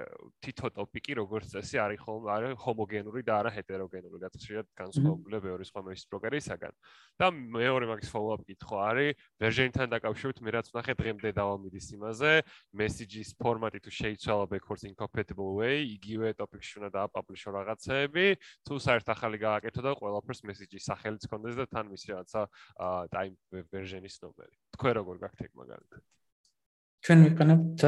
[0.44, 5.64] თითო ტოპიკი როგორც წესი არის ხოლმე არის ჰომოგენური და არა ჰეტეროგენური, რაც ხშირად განსხვავებულია ბევრი
[5.70, 6.72] სხვა მესიჯ ბროკერისაგან.
[7.20, 12.32] და მეორე მაგის follow-up კითხვა არის version-თან დაკავშირებით მე რაც ვნახე დღემდე დავამიდის იმაზე,
[12.72, 18.26] messages ფორმატი თუ შეიცვალა backwards incompatible way, იგივე ტოპიკში უნდა დააპაბლიშო რაღაცეები,
[18.64, 22.40] თუ საერთ ახალი გააკეთო და ყველაფერს message-ის სახელიც კონდეს და თან მის რაღაცა
[23.14, 23.36] time
[23.72, 24.56] version-ის ნომერი.
[24.76, 26.02] თქვენ როგორ გაქვთ ეგ მაგალითად?
[27.00, 27.80] ჩვენ ვიყენებთ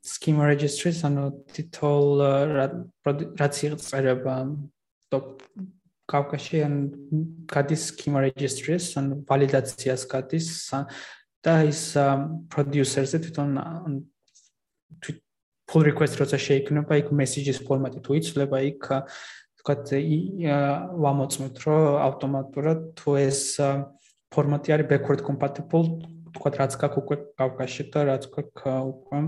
[0.00, 2.12] schema registries, ანუ თითოეულ
[3.36, 4.36] რაც იწერება
[5.12, 5.44] top
[6.08, 6.74] კავკაში ან
[7.50, 10.48] გადის schema registries, ანუ ვალიდაციას გადის
[11.44, 11.82] და ის
[12.50, 13.50] producer-ზე თვითონ
[15.66, 18.86] pull request როცა შეიქმნება იქ messages ფორმატი თუ იცვლება იქ
[19.60, 19.92] თქვათ
[21.04, 23.40] ვამოწმოთ რომ ავტომატურად თუ ეს
[24.34, 25.86] ფორმატი არის backward compatible
[26.36, 29.18] თქვათ რაც გაქვს უკვე კავკაში და რაც გაქვს უკვე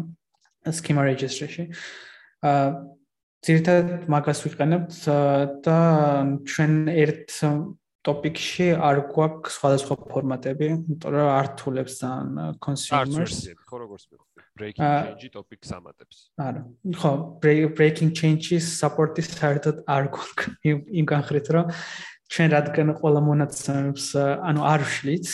[0.78, 1.64] schema registry-ში
[2.44, 2.64] აა
[3.46, 4.96] ძირითადად მაგას ვიყენებთ
[5.62, 5.78] და
[6.50, 7.34] ჩვენ ერთ
[8.08, 13.36] ტოპიკში არ გვაქვს სხვადასხვა ფორმატები, იმიტომ რომ არ თულებს ძალიან consumers.
[13.68, 14.24] ხო, როგორც მიხო.
[14.58, 16.16] breaking change topics ამატებს.
[16.38, 16.62] არა.
[16.98, 17.12] ხო,
[17.78, 20.46] breaking changes support-ი საერთოდ არ გვაქვს
[20.98, 21.64] იმ განხრით, რომ
[22.28, 25.28] ჩვენ რადგან ყველა მონაცემებს ანუ არ ვშლით,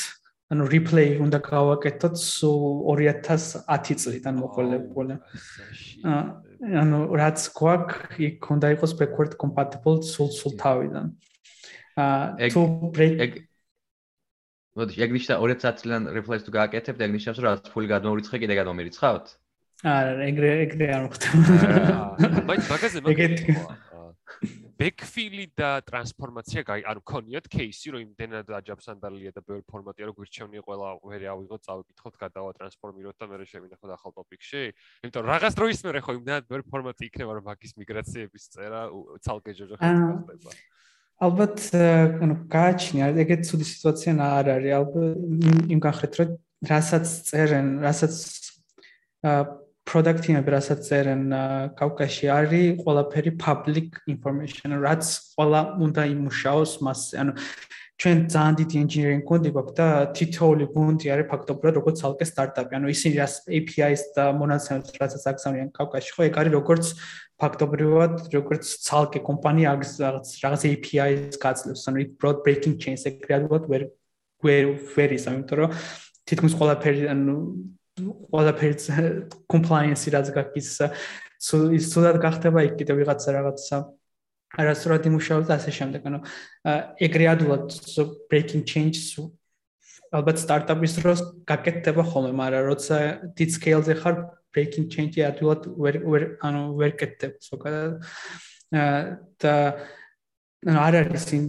[0.54, 2.64] ანუ replay უნდა გავაკეთოთ სულ
[2.94, 5.14] 2010 წლიდან მოყოლებული.
[6.84, 11.06] ანუ რაც გვაქვს, იქ უნდა იყოს backward compatible სულ სულ თავიდან.
[11.94, 12.62] აა to
[12.94, 13.42] break
[14.74, 18.54] მოდი, ეგ ნიშნა 2010 წლიდან replace თუ გააკეთებთ, ეგ ნიშნავს რომ რაც ფული გადმოურიცხე, კიდე
[18.58, 19.26] გადმომირიცხავთ?
[19.86, 21.38] არა, ეგრე ეგრე არ მოხდება.
[21.78, 23.54] აა, მაინც მაგაზე მაგაზე.
[24.78, 30.16] ბექფილი და ტრანსფორმაცია გაი, ანუ ქონიათ кейსი, რომ იმდენად აჯაბს ანდალია და ბევრი ფორმატი რომ
[30.18, 34.62] გვირჩევნი ყველა ვერ ავიღო, წავიკითხოთ, გადავა ტრანსფორმიროთ და მე შევინახოთ ახალ ტოპიკში.
[35.06, 38.82] იმიტომ რაღაც დროის მერე ხო იმდენად ბევრი ფორმატი იქნება, რომ მაგის მიგრაციების წერა
[39.22, 40.50] ცალკე ჯოჯოხა ხდება.
[41.22, 41.58] ალბათ
[42.24, 46.30] ანუ გააჩნია ეგეთ ცუდი სიტუაცია არ არის ალბათ იმ გახრეთ რომ
[46.66, 48.14] რასაც წერენ რასაც
[49.88, 51.22] product-იანები რასაც წერენ
[51.78, 55.04] კავკაში არის ყველაფერი public information რაც
[55.36, 57.32] ყველა უნდა იმუშაოს მასზე ანუ
[57.94, 59.86] ჩვენ ძალიან დიდი engineering გუნდი გვაქვს და
[60.18, 62.72] თითოეული გუნდი არის ფაქტობრივად როგორც ალკე სტარტაპი.
[62.74, 66.84] ანუ ისინი რას API-ს და მონაცემებს რასაც აგზავნიან კავკაში, ხო, ეგ არის როგორც
[67.38, 71.86] ფაქტობრივად როგორც ცალკე კომპანია რაღაც რაღაც API-ს გაძლევს.
[71.86, 73.82] ანუ broad breaking chains ეგ რეალურად ვერ
[74.42, 74.64] ვერ
[74.96, 75.70] ვერ ის, ამიტომ რომ
[76.26, 77.34] თითქმის ყველაფერი ანუ
[77.94, 78.76] ყველაფერი
[79.50, 80.70] compliance-ი რაც გაქვს
[81.78, 83.78] ის სულად გახდება იქ კიდე ვიღაცა რაღაცა
[84.54, 86.00] არასრულად იმუშავებს და ასე შემდეგ.
[86.10, 86.18] ანუ
[87.06, 87.74] ეგრე ადულად
[88.30, 88.98] breaking change
[90.14, 92.96] ალბათ სტარტაპის დროს გაკეთდება ხოლმე, მაგრამ როცა
[93.34, 94.14] დიდ scale-ზე ხარ
[94.54, 97.98] breaking change-ი ადულად ვერ ვერ ანუ ვერ კეთდება ზოგადად.
[99.42, 99.54] და
[100.66, 101.44] ანუ არ არის იმ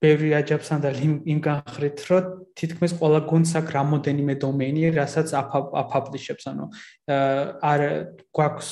[0.00, 0.90] ბევრი აჯაბსან და
[1.28, 6.64] იმ განხრით, რომ თითქმის ყველა გუნდს აქვს რამოდენიმე დომეინი, რასაც აფაბლიშებს, ანუ
[7.70, 7.80] არ
[8.32, 8.70] გვაქვს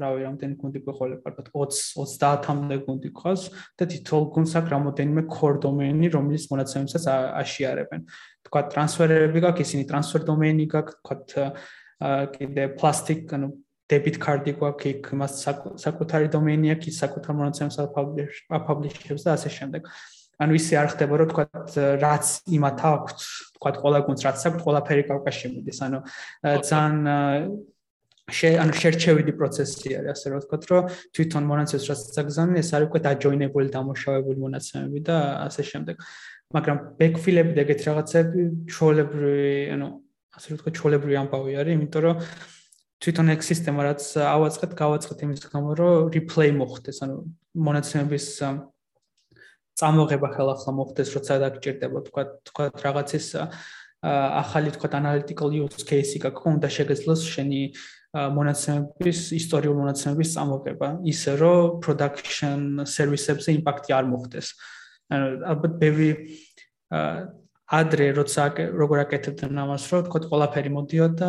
[0.00, 3.42] რავი, რამდენი გუნდი გვეყოლა, ალბათ 20 30-მდე გუნდი ყავს
[3.76, 7.04] და თითოეულ გუნდს აქვს რამოდენიმე core დომეინი, რომელიც მონაცემებსაც
[7.44, 8.00] აშიარებენ.
[8.48, 11.46] თქვა ტრანსფერები გაქვს, ისინი ტრანსფერ დომეინი გაქვს, თქვა
[12.32, 13.48] კიდე პლასტიკ, ანუ
[13.88, 15.32] debit card-ი გვაქვს იქ მას
[15.80, 17.78] საკუთარი დომენი აქვს ის საკუთარ მონაცემებს
[18.52, 19.88] აპაბლიშებს და ასე შემდეგ
[20.38, 21.44] ანუ ისე არ ხდება რომ თქვა
[22.02, 22.26] რაც
[22.58, 23.24] იმათ აქვს
[23.58, 25.98] თქვა ყველა გუნდს რაც აქვს ყველაფერი კავკასში მიდის ანუ
[26.68, 26.94] ძალიან
[28.28, 32.88] შე ანუ შერჩევიდი პროცესი არის ასე რომ ვთქვათ რომ თვითონ მონაცემს რაც წაგზავნე ეს არის
[32.88, 35.16] უკვე დაჯოინებული დამუშავებული მონაცემები და
[35.48, 35.96] ასე შემდეგ.
[36.52, 38.40] მაგრამ ბექფილები და ეგეთ რაღაცები
[38.72, 39.88] ჩოლებრივი ანუ
[40.36, 42.16] ასე რომ ვთქვათ ჩოლებრივი ამბავი არის იმიტომ რომ
[42.98, 44.02] თვითონ ეგ სისტემა რაც
[44.36, 46.98] ავაწყეთ გავაწყეთ იმის გამო რომ replay მოხდეს.
[47.04, 47.16] ანუ
[47.56, 48.26] მონაცემების
[49.78, 53.26] წამოღება ხელახლა მოხდეს როცა დაგჭირდება ვთქვათ ვთქვათ რაღაცის
[54.02, 57.62] ახალი ვთქვათ analytical use case-ი გაქვს უნდა შეგეძლოს შენი
[58.14, 64.48] მონაცემების ისტორიულ მონაცემების წამოღება ისე რომ production service-ებზე იმპაქტი არ მოხდეს.
[65.12, 66.10] ანუ ალბათ ბევრი
[67.68, 68.44] ადრე როცა
[68.80, 71.28] როგორ აკეთებდნენ ამას რომ თქო ყველაფერი მოდიოდა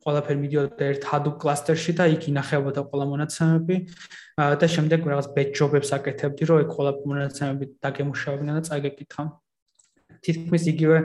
[0.00, 3.76] ყველაფერი მიდიოდა ერთ Hadoop cluster-ში და იქ ინახებოდა ყველა მონაცემები
[4.40, 9.24] და შემდეგ რაღაც batch job-ებს აკეთებდი რომ ეგ ყველა მონაცემები დაგემუშავებინა და წაგეკითხა.
[10.24, 10.98] თითქმის იგივე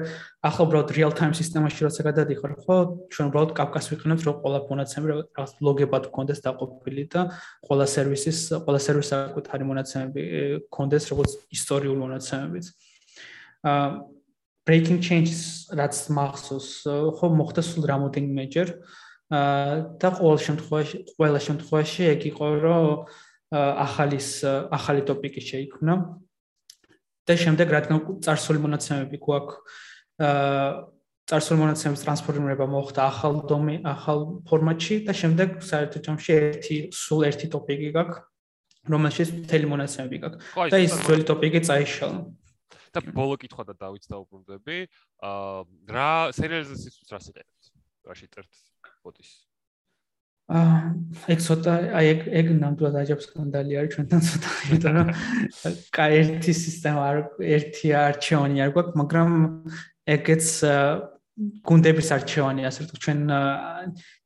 [0.47, 2.75] ახლა უბრალოდ real time სისტემაში როცა გადადიხარ ხო
[3.11, 7.21] ჩვენ უბრალოდ კაფკას ვიყენებთ რომ ყველა მონაცემი რაღაც ლოგებად გქონდეს დაყოფილი და
[7.67, 10.21] ყველა სერვისის ყველა სერვისის საკუთარი მონაცემები
[10.71, 12.65] გქონდეს როგორც ისტორიული მონაცემებიც
[13.67, 14.18] აა
[14.67, 16.69] breaking changes რაც მახსოვს
[17.19, 18.67] ხო მოხდა სულ რამოდენიმეჯერ
[19.29, 22.87] აა და ყოველ შემთხვევაში ყველა შემთხვევაში ეგ იყო რომ
[23.53, 24.29] ახალის
[24.73, 25.93] ახალი ტოპიკი შეიქმნა.
[27.29, 29.55] და შემდეგ რადგან წარსული მონაცემები გვაქვს.
[30.17, 30.97] აა
[31.29, 34.19] წარსული მონაცემების ტრანსფორმირება მოხდა ახალ დომე ახალ
[34.49, 38.25] ფორმატში და შემდეგ საერთო ჯამში ერთი სულ ერთი ტოპიკი გაქვს
[38.89, 40.41] რომელშიც მთელი მონაცემები გაქვს.
[40.73, 42.19] და ის ძველი ტოპიკი წაიშალა
[42.95, 44.79] და ბოლო კითხვა და დავით დაუბრუნდები
[45.29, 45.61] აა
[45.95, 47.71] რა სერიალიზაციას რას იყენებთ?
[48.09, 48.51] რაში წერთ
[49.05, 49.31] ბოტის
[50.49, 50.77] აა
[51.29, 55.09] ეგ ცოტა აი ეგ ეგ ნამდვილად აჯაბ სკანდალი არის ჩვენთან ცოტა იმიტომ რომ
[55.97, 57.19] კაი ერთი სისტემა არ
[57.57, 59.35] ერთი არჩევანი არ გვაქვს მაგრამ
[60.15, 60.47] ეგეც
[61.39, 63.19] გუნდების არჩევანი ასე რომ ჩვენ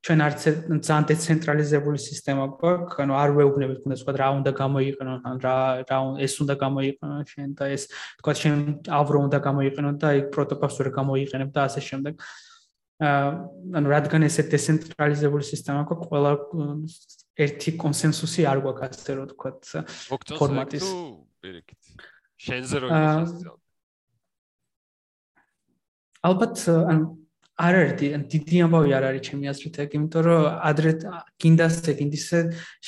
[0.06, 0.40] ჩვენ არც
[0.82, 6.00] ძალიან დეცენტრალიზებული სისტემა გვაქვს ანუ არ ვეუბნებით გუნდებს თქვა რა უნდა გამოიყენონ ან რა რა
[6.26, 7.84] ეს უნდა გამოიყენონ შენ და ეს
[8.18, 8.58] თქვა შენ
[9.02, 12.14] ავრო უნდა გამოიყენონ და ეგ პროტოკოლს ვერ გამოიყენებ და ასე შემდეგ.
[13.78, 16.32] ანუ რადგან ესე დეცენტრალიზებული სისტემა აქვს ყველა
[17.46, 19.62] ერთი კონსენსუსი არ გვაქვს ასე რომ ვთქვათ
[20.40, 20.86] ფორმატის.
[22.42, 23.63] შენზე რო ისე
[26.24, 27.06] ალბათ ანუ
[27.64, 30.92] არ არის ან დიდი ამბავი არ არის ჩემი აზრით ეგ იმიტომ რომ ადრე
[31.44, 32.40] გინდას ეგინდისე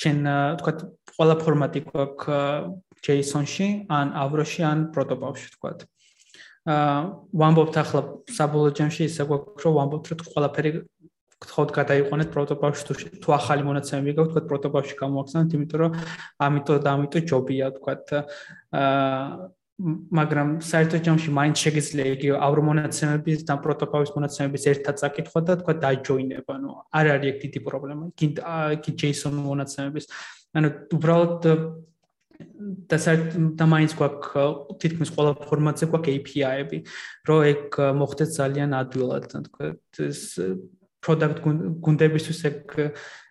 [0.02, 0.78] შენ ვთქვათ
[1.14, 5.86] ყველა ფორმატი გვაქვს JSON-ში ან Avro-ში ან Protobuf-ში ვთქვათ
[6.66, 6.98] აა
[7.42, 10.70] ვამბობთ ახლა საბოლოო ჯამში ისე გვაქვს რომ ვამბობთ რომ ყველაფერი
[11.46, 15.92] გთხოვთ გადაიყვანეთ პროტოტიპში თუ თუ ახალი მონაცემები გაქვთ თქვა პროტოტიპში გამოვახსენოთ იმიტომ რომ
[16.46, 17.94] ამიტომ და ამიტომ ჯობია თქვა.
[18.80, 25.56] აა მაგრამ საერთო ჯამში მაინც შეგიძლია იგი ავრო მონაცემების და პროტოტიპის მონაცემების ერთად წაკითხვა და
[25.60, 28.04] თქვა დაჯოინება ანუ არ არის ეგ დიდი პრობლემა.
[28.16, 28.26] კი
[28.80, 30.08] კი JSON მონაცემების.
[30.56, 31.32] ანუ უბრალოდ
[32.88, 32.96] და
[33.56, 36.78] და მაინც გვაქვს თითქმის ყველა ფორმატზე გვაქვს API-ები,
[37.28, 37.60] რომ ეგ
[38.00, 40.20] მოხდეს ძალიან ადვილად, თქო, ეს
[41.06, 41.38] product
[41.86, 42.76] გუნდებისთვის ეგ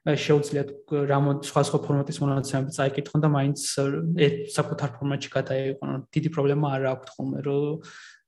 [0.06, 0.70] შეუძლიათ
[1.10, 3.58] რამო სხვა სხვა ფორმატის მონაცემები წაიკითხონ და მაინც
[4.56, 6.02] საკუთარ ფორმატში გადაიყვანონ.
[6.14, 7.82] დიდი პრობლემა არ აქვს ხოლმე, რომ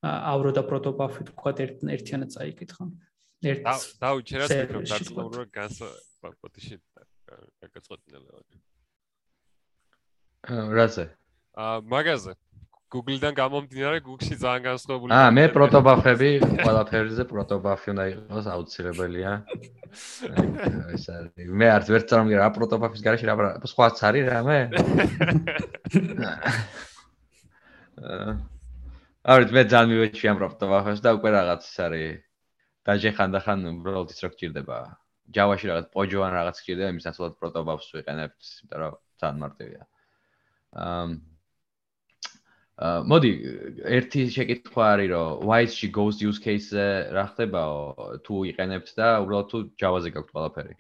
[0.03, 1.52] ავრო და პროტოპაფი თქვა
[1.98, 2.90] ერთიანად წაიკითხონ.
[3.45, 3.61] ერთ
[4.02, 5.88] დაუჩერას მიკროფონს დაწყობ რომ განსა
[6.41, 6.76] პოტიში
[7.61, 8.18] გაგაწყვეტინე.
[10.74, 11.06] რაზე?
[11.53, 12.34] აა მაგაზე.
[12.88, 15.12] Google-დან გამომდინარე, Google-ში ძალიან განსხვავებული.
[15.12, 16.30] აა, მე პროტობაფები,
[16.64, 19.44] ყველაფერზე პროტობაფი უნდა იყოს აუცილებელია.
[20.96, 21.52] ეს არის.
[21.52, 24.60] მე არც ვერ წარმოგიდგენ რა პროტობაფის garaში რა სხვაც არის რამე?
[28.08, 28.40] აა.
[29.36, 32.24] არის მე ძალიან მივეჩვი ამ პროტობაფებს და უკვე რაღაც ის არის.
[32.88, 34.96] დაჟე ხანდახან უბრალოდ ის რო გჭირდება.
[35.36, 39.84] Java-ში რაღაც პოჯო ან რაღაც გჭირდება, იმის ნაცვლად პროტობაფს ვიყენებთ, იმიტომ რომ ძალიან მარტივია.
[40.88, 41.36] აა
[42.78, 43.32] მოდი
[43.90, 49.58] ერთი შეკითხვა არის რომ wise-ში ghost use case-ზე რა ხდებაო თუ იყენებთ და უბრალოდ თუ
[49.82, 50.76] Java-ზე გაქვთ ყველაფერი?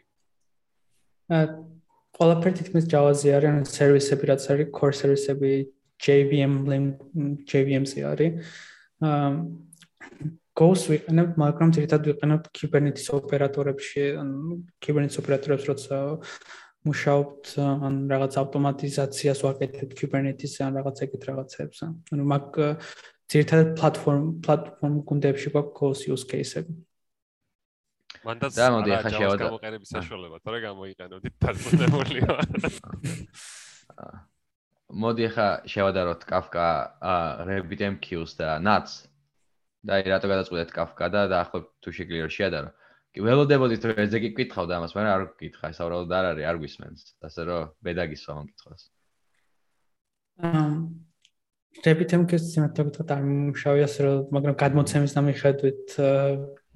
[1.33, 1.45] აა
[2.17, 5.51] ყველაფერი თითქმის Java-ზე არის, ანუ სერვისები რაც არის, core სერვისები
[5.97, 6.53] JVM
[7.49, 8.31] JVM-ზე არის.
[9.01, 9.31] აა
[10.57, 15.97] ghost ვიყენებთ, მაგრამ თითქოს ვიყენებთ Kubernetes ოპერატორებში, ანუ Kubernetes ოპერატორებს როცა
[16.85, 21.77] მუშაობთ ან რაღაც ავტომატიზაციას ვაკეთებთ Kubernetes-ზე ან რაღაც ეგეთ რაღაცებს.
[22.13, 22.47] ანუ მაგ
[23.27, 26.73] ძირითადად პლატფორმ პლატფორმ გუნდებში გვაქვს use case-ები.
[28.23, 32.45] მანდაც და მოდი ახლა შევადა გამოყენების საშუალება, თორე გამოიყენებდით დარწმუნებული ვარ.
[35.03, 36.67] მოდი ახლა შევადაროთ Kafka
[37.47, 39.07] RabbitMQ-ს და Nuts.
[39.87, 42.69] და აი რატო გადაწყვეტეთ Kafka და დაახლოებით თუ შეგვიძლია შეადარო.
[43.15, 47.01] კი ველოდებოდით რომ ეზე კი გკითხავდა ამას, მაგრამ არ გკითხა, უბრალოდ არ არის, არ გვისმენს.
[47.27, 48.81] ასე რომ ბედაგისვა ამ კითხვას.
[50.37, 50.65] აა
[51.85, 53.23] RabbitMQ-ს სიმართლე გითხრათ არ
[53.53, 55.93] მშავიას რომ მაგრამ გადმოცემის დამიხედვით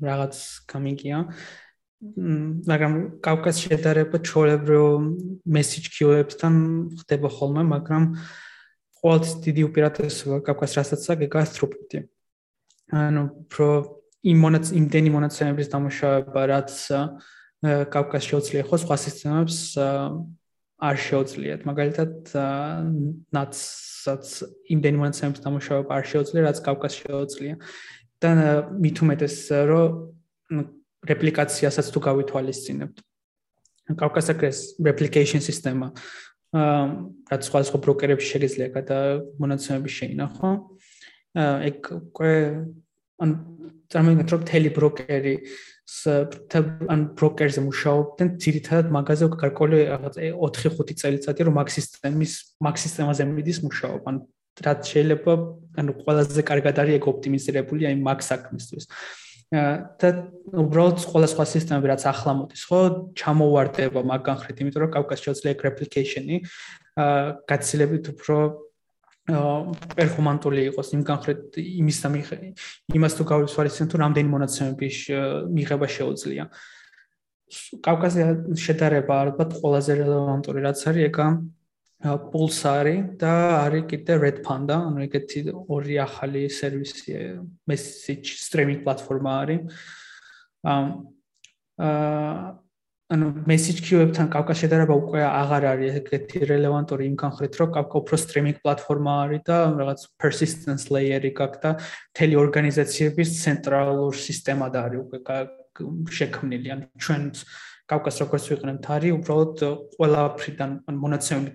[0.02, 0.36] რაღაც
[0.70, 1.18] გამიგია.
[2.02, 4.84] მაგრამ Kafka-ს შედარება ჩოლებრო
[5.46, 6.54] message queue-ებთან
[7.02, 8.04] ხდება ხოლმე, მაგრამ
[9.02, 12.00] ყოველთვის დიდი უპირატესობა Kafka-ს რასაც ეგაა throughput-ი.
[12.90, 16.74] ანუ პრო იმ მონაც იმდენი მონაცემების დამუშავება, რაც
[17.62, 19.58] Kafka-ს შეუძლია ხო სხვა სისტემებს
[20.82, 21.62] არ შეუძლიათ.
[21.70, 22.14] მაგალითად,
[23.34, 24.26] NATS-საც
[24.74, 27.56] იმდენი მონაცემების დამუშავება არ შეუძლია, რაც Kafka-ს შეუძლია.
[28.22, 28.30] და
[28.78, 29.90] მით უმეტეს რომ
[31.10, 32.98] რეპლიკაციასაც თუ გავითვალისწინებთ.
[33.98, 34.28] Აქვს
[34.78, 35.90] replication სისტემა.
[36.54, 36.84] აა
[37.32, 38.98] რაც სხვა სხვა ბროკერებში შეგიძლია გადა
[39.42, 40.50] მონაცემები შეინახო.
[41.40, 42.34] ეგ უკვე
[43.24, 43.30] ან
[43.92, 45.36] წარმოიდგინეთ რომ თელი ბროკერი
[45.92, 53.60] ან ბროკერზე მუშაობდნენ ძირითადად მაგაზე გარკვეული რაღაც 4-5 წელიწადი რომ მაგ სისტემის მაგ სისტემაზე მიდის
[53.66, 54.08] მუშაობა.
[54.08, 54.16] ან
[54.62, 55.34] რაც შეიძლება
[55.80, 58.86] ანუ ყველაზე კარგად არის ეგ ოპტიმიზირებული აი მაგ საქმისთვის.
[59.52, 60.10] და
[60.64, 62.80] უბრალოდ ყველა სხვა სისტემები რაც ახლა მოდის ხო
[63.20, 66.36] ჩამოვარდება მაგ განხრით იმიტომ რომ კავკას შეიძლება ეგ რეპლიკეიშენი
[67.04, 68.36] აა გაცილებით უფრო
[69.96, 72.10] პერფორმანტული იყოს იმ განხრით იმის და
[72.98, 74.98] იმას თუ გავისვარისენ თუ რამდენი მონაცემების
[75.56, 76.46] მიღება შეუძლია.
[77.84, 81.28] კავკასია შედარება ალბათ ყველაზე რელევანტური რაც არის ეგა
[82.02, 83.34] პულსარი და
[83.68, 85.40] არის კიდე Red Panda, ანუ ეგეთი
[85.70, 87.14] ორი ახალი სერვისი
[87.70, 89.62] message streaming პლატფორმა არის.
[90.66, 92.61] აა
[93.12, 98.20] ანუ message queue-ებთან კავკას შედარება უკვე აღარ არის ეგეთი რელევანტური იმ განხრით, რომ კავკა უფრო
[98.22, 105.20] streaming პლატფორმა არის და რაღაც persistence layer-ი გაქვს და მთელი ორგანიზაციების ცენტრალურ სისტემად არის უკვე
[106.20, 106.68] შექმნილი.
[106.72, 107.22] ანუ ჩვენ
[107.92, 109.58] კავკას როგორც ვიყენებთ არის უბრალოდ
[110.00, 111.52] ყველაფრიდან ან მონაცემები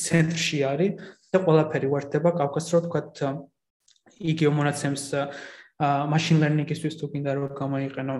[0.00, 0.90] ცენტრში არის
[1.28, 3.30] და ყველაფერი ვარდება კავკას რო თქვა
[4.32, 5.04] იგივე მონაცემს
[6.08, 8.14] machine learning-ისთვის თუ გინდა რომ გამოიყენო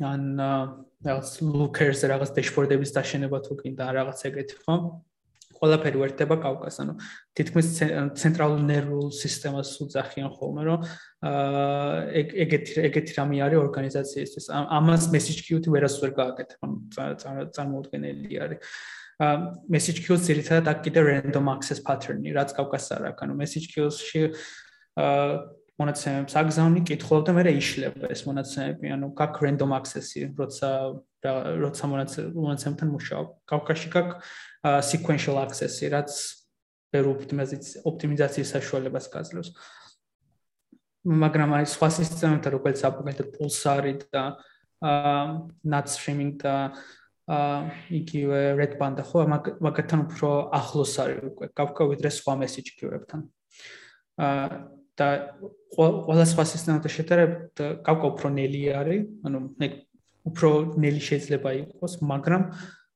[0.00, 0.22] ან
[1.06, 4.76] რაღაც lookers რაღაც dashboard-ების დაშენება თუ კიდე რაღაც ეგეთი ხო?
[5.56, 6.94] ყველაფერი ვერტება კავკას, ანუ
[7.38, 7.68] თითქმის
[8.20, 10.84] ცენტრალურ ნერვულ სისტემას უძახიან ხოლმე, რომ
[11.24, 14.46] აა ეგეთი ეგეთი რამე არის ორგანიზაციისთვის.
[14.52, 18.58] ამას message queue-ი ვერას ვერ გააკეთებ, ანუ წარმოუდგენელი არის.
[19.16, 19.36] აა
[19.72, 23.22] message queue-ს ერთად აქ კიდე random access pattern-ი, რაც კავკას არ აქვს.
[23.24, 24.36] ანუ message queue-ში
[25.00, 30.70] აა მონაცემებს აგზავნი, კითხულობ და მე იშლება ეს მონაცემები, ანუ გაკ random access-ი, როცა
[31.26, 33.26] როცა მონაცემთან მუშაობ.
[33.50, 34.08] კავკაში გაკ
[34.88, 36.10] sequential access-ი, რაც
[36.94, 39.50] ვერ ოპტიმიზაციის საშუალებას გაძლევს.
[41.06, 44.22] მაგრამ აი სხვა სისტემებთან როგორც აპგრეიდ pulsar-ი და
[44.82, 45.22] აა
[45.64, 46.74] nut streaming და
[47.30, 47.58] აა
[48.00, 49.22] იგივე red panda ხო
[49.62, 53.20] მაგათთან უფრო ახლოს არის უკვე კავკა ვიდრე სხვა message queue-ებთან.
[54.18, 55.08] აა და
[55.76, 59.38] ყველა სხვა სისტემათა შედარებით კავკა უფრო ნელი არის, ანუ
[60.26, 60.48] უფრო
[60.80, 62.42] ნელი შეიძლება იყოს, მაგრამ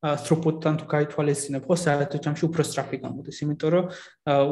[0.00, 3.84] throughput-თან თუ გაითვალისწინებ, ხო, საერთოდ ჯამში უფრო სწრაფი გამოდის, იმიტომ რომ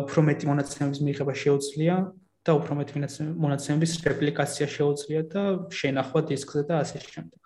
[0.05, 1.97] უფრო მეტი მონაცემების მიღება შეუძლია
[2.45, 2.95] და უფრო მეტი
[3.33, 5.43] მონაცემების რეპლიკაცია შეუძლია და
[5.73, 7.41] შენახვა დისკზე და ასე შემდეგ.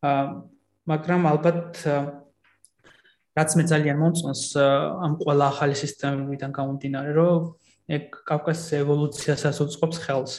[0.00, 0.24] აა
[0.86, 1.70] მაგრამ ალბათ
[3.36, 7.52] რაც მე ძალიან მომწონს ამ ყველა ახალი სისტემებიდან გამომდინარე, რომ
[7.86, 10.34] ეგ კავკასის ევოლუციასაც უწყობს ხელს.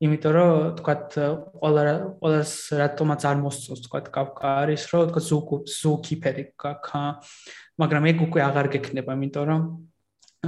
[0.00, 1.16] იმიტომ რომ თქვათ
[1.60, 1.92] ყველა
[2.24, 7.02] ყველას რატომაც არ მოსწონს თქვათ კავკა არის რომ თქვათ ზუკ ზუკიფერი კაკა
[7.84, 9.62] მაგრამ ეგ უკვე აღარ გექნება იმიტომ რომ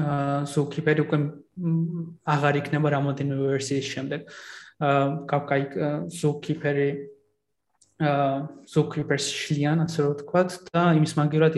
[0.01, 1.19] აა ზუკიფერი უკვე
[2.33, 4.21] აღარ იქნება რამოდენიმე ვერსიის შემდეგ
[4.89, 5.57] აა კავკა
[6.17, 6.89] ზუკიფერი
[8.03, 11.55] ზუკრიპერს შლიან ასე რომ ვთქვათ და იმის მაგივრად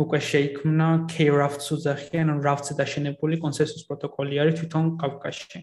[0.00, 5.60] უკვე შეიქმნა K-Rafts უძახიან, ანუ Rafts-ზე დაშენებული კონსენსუს პროტოკოლი არის თვითონ კავკასში.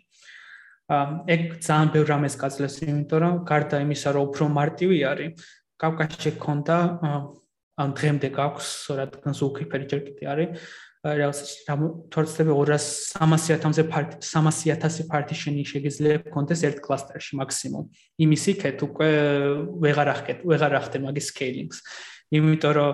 [1.30, 5.32] ეგ ძალიან ბევრ რამეს გაძლევს, იმიტომ რომ გარდა იმისა, რომ უფრო მარტივი არის,
[5.78, 6.78] კავკასში ქონდა
[7.80, 10.50] ან დღემდე გაქვს, რადგან ზუკრიპერი ჯერ კიდე არის,
[11.00, 11.40] რაღაც
[12.12, 17.86] თორცდები 200-300-ზე პარტი 300-ზე პარტიშენი შეგიძლია კონდეს ერთ კლასტერში მაქსიმუმ.
[18.20, 19.10] იმის იქეთ უკვე
[19.80, 21.80] ვეღარ ახკეთ, ვეღარ ახდე მაგის სკეილინგს.
[22.36, 22.92] იმიტომ რომ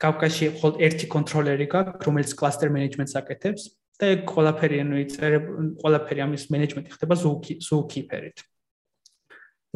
[0.00, 3.62] კავკასში ხოლ ერთი კონტროლერი გაქვს, რომელიც კლასტერ მენეჯმენტს აკეთებს
[4.00, 5.44] და ეგ ყველაფერი ანუ იწერებ
[5.84, 8.38] ყველაფერი ამის მენეჯმენტი ხდება ზუკი ზუკიპერით.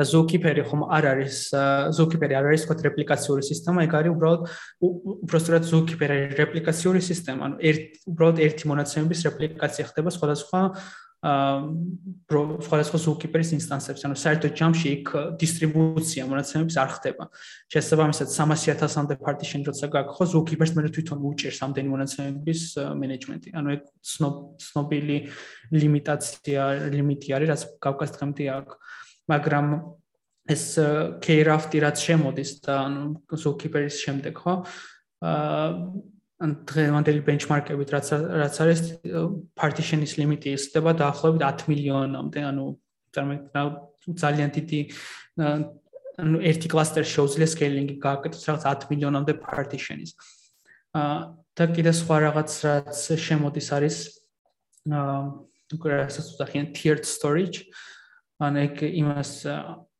[0.00, 1.36] და Zookeeper-ი ხომ არ არის
[1.92, 4.40] Zookeeper-ი არ არის თქვა რეპლიკაციური სისტემა, ეგ არის უბრალოდ
[5.28, 10.60] უბრალოდ Zookeeper-ი რეპლიკაციური სისტემა, ანუ ერთ უბრალოდ ერთი მონაცემების რეპლიკაცია ხდება სხვადასხვა
[11.20, 11.60] აა
[12.64, 17.26] სხვადასხვა Zookeeper-ის ინსტანსებში, ანუ საერთოდ ჯამში იქ დისტრიბუცია მონაცემების არ ხდება.
[17.68, 22.62] შესაბამისად 300.000-მდე partition როცა გაქვს ხო Zookeeper-ს მე თვითონ უჭერს ამდენი მონაცემების
[22.96, 23.48] მენეჯმენტი.
[23.52, 23.82] ანუ ეგ
[24.64, 25.18] ცნობილი
[25.76, 28.74] ლიმიტაცია, ლიმიტი არის, რაც გავკას დღემდე აქვს.
[29.30, 29.66] მაგრამ
[30.50, 30.64] ეს
[31.22, 33.02] K-Raft-ი რაც შემოდის და ანუ
[33.38, 34.54] Zookeeper-ის შემდეგ ხო
[35.20, 35.66] აა
[36.40, 38.80] ან დღევანდელი ბენჩმარკებით რაც რაც არის
[39.60, 42.64] partition-ის ლიმიტი ისდება დაახლოებით 10 მილიონამდე, ანუ
[43.12, 43.64] წარმოიდგინე
[44.24, 44.80] ძალიან დიდი
[46.20, 50.16] ანუ ერთი კლასტერ შეუძლია scaling-ი გააკეთოს რაღაც 10 მილიონამდე partition-ის.
[50.96, 51.18] აა
[51.60, 53.96] და კიდე სხვა რაღაც რაც შემოდის არის
[54.88, 55.20] აა
[55.76, 57.68] უკვე რასაც უძახიან tiered storage.
[58.40, 59.32] ან ეგ იმას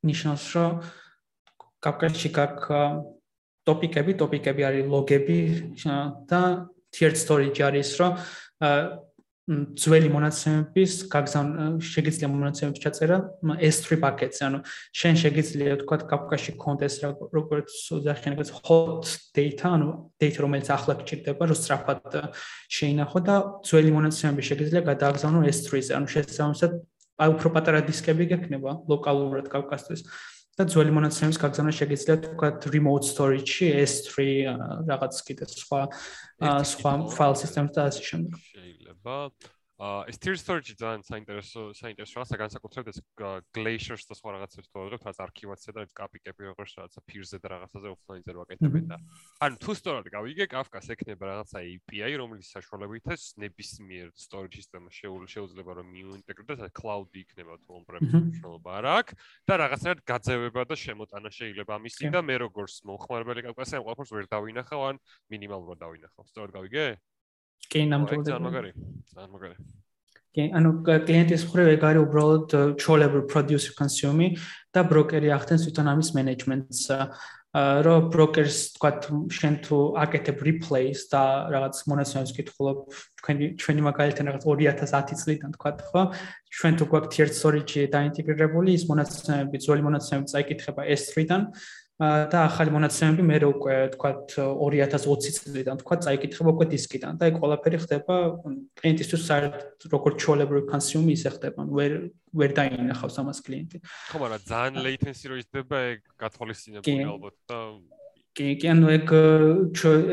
[0.08, 0.72] ნიშნავს, რომ
[1.84, 3.04] კაპკაში გაქვს
[3.68, 5.38] ტოპიკები, ტოპიკები არის ლოგები
[6.28, 6.42] და
[6.90, 8.16] tiered storage არის, რომ
[9.50, 11.46] ძველი მონაცემების გაგზავ
[11.82, 13.16] შეგიძლია მონაცემების ჩაწერა
[13.66, 14.58] S3 პაკეტზე, ანუ
[14.94, 17.74] შენ შეგიძლია თქვა კაპკაში კონტეს როგორც
[18.06, 19.88] ზახიანებს hot data, ანუ
[20.22, 22.02] data რომელიც ახლა გჭირდება, რომ სწრაფად
[22.70, 23.34] შეინახო და
[23.66, 26.70] ძველი მონაცემები შეგიძლია გადააგზავნო S3-ზე, ანუ შესაბამისად
[27.20, 30.04] აი უფრო პატარა დისკები გექნება ლოკალურად კავკასთვის.
[30.58, 34.26] და ძველი მონაცემების გაგზავნა შეგიძლია თქვა remote storage-ში S3
[34.90, 35.80] რაღაც კიდე სხვა
[36.72, 38.34] სხვა file systems და ასე შემდეგ.
[38.52, 39.14] შეიძლება
[39.80, 42.98] ეს tier storage ძალიან საინტერესო საინტერესო რაღაცა განსაკუთრებით ეს
[43.56, 47.88] glaciers და სხვა რაღაცებს თუ ვიღებ, რაც არქივაცია და კაპიკები როგორც რაღაცა peer-ზე და რაღაცაზე
[47.96, 48.96] offline-ზე ვაკეთებენ და
[49.40, 55.86] ანუ თუ სწორად გავიგე, Kafka-ს ექნება რაღაცა API, რომელიც საშუალებითაც ნებისმიერ storage სისტემა შეუძლება რომ
[55.96, 59.14] მიუინტეგრდეს, cloud-ი იქნება თუ on-premise მნიშვნელობა არ აქვს
[59.48, 64.26] და რაღაცნაირად გაძევება და შემოტანა შეიძლება ამისი და მე როგორც მომხმარებელი Kafka-ს ამ ყველაფერს ვერ
[64.28, 64.96] დავინახავ ან
[65.32, 66.28] მინიმალურად დავინახავ.
[66.28, 67.00] სწორად გავიგე?
[67.68, 68.24] კი, ნამდვილად.
[68.30, 68.70] ძალიან მაგარი.
[69.12, 69.56] ძალიან მაგარი.
[70.30, 74.38] კი, ანუ კლიენტის მხრივ ეგ არის უბრალოდ ჩოლებრი producer consume
[74.72, 76.82] და ბროკერი ახდენს თვითონ ამის მენეჯმენტს.
[77.50, 78.90] რო ბროკერს თქვა
[79.26, 82.78] შენ თუ აკეთებ replays და რაღაც მონაცემებს კითხულობ
[83.18, 86.02] თქვენი ჩვენი მაგალითად რაღაც 2010 წლიდან თქვა ხო
[86.46, 91.42] ჩვენ თუ გვაქვს tier storage დაინტეგრირებული ის მონაცემები ძველი მონაცემები წაიკითხება S3-დან
[92.00, 97.78] და ახალი მონაცემები მე უკვე თქვა 2020 წლიდან თქვა წაიკითხება უკვე დისკიდან და ეგ ყველაფერი
[97.84, 98.14] ხდება
[98.80, 101.92] კლიენტისთვის საერთოდ როგორც ჩოლებრი კონსიუმი ისე ხდება ვერ
[102.40, 103.76] ვერ დაინახავს ამას კლიენტი.
[103.84, 107.58] ხო მაგრამ ძალიან latency რო ისდება ეგ გათვალისწინებული ალბათ და
[108.36, 109.12] კი, კი, ანუ ეგ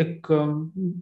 [0.04, 0.30] ეგ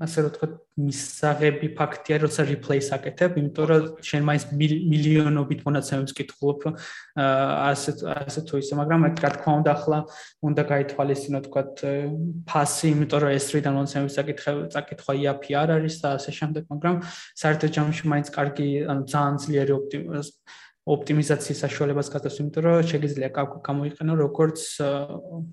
[0.04, 6.66] ასე რომ თქვა მისაღები ფაქტია, როცა replace აკეთებ, იმიტომ რომ შენ მაინც მილიონობით მონაცემებს კითხულობ,
[7.16, 10.00] ასე ასე თუ ისე, მაგრამ ეგ რა თქმა უნდა ახლა
[10.52, 11.64] უნდა გაითვალისწინო თქვა
[12.52, 16.96] ფასი, იმიტომ რომ S3-დან მონაცემებს აკითხებ, წაკითხვა EAP არ არის და ასე შემდეგ, მაგრამ
[17.40, 24.14] საერთოდ ჯამში მაინც კარგი, ანუ ძალიან ძლიერი ოპტიმიზაცია ოპტიმიზაციის საშუალებას გატოს, იმიტომ რომ შეიძლება გამოიყენო
[24.22, 24.62] როგორც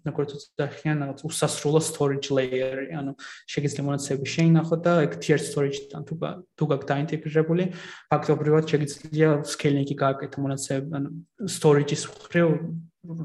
[0.04, 0.30] როგორც
[0.60, 3.12] რაღაც უსასრულო storage layer-ი, ანუ
[3.48, 6.14] შეიძლება მონაცემები შეინახო და ეგ tier storage-თან თუ
[6.52, 7.64] თუ გაქვს დაინტეგრირებული,
[8.12, 11.08] ფაქტობრივად შეიძლება scaling-ი გააკეთო მონაცემები, ანუ
[11.48, 12.46] storage-ის მხრივ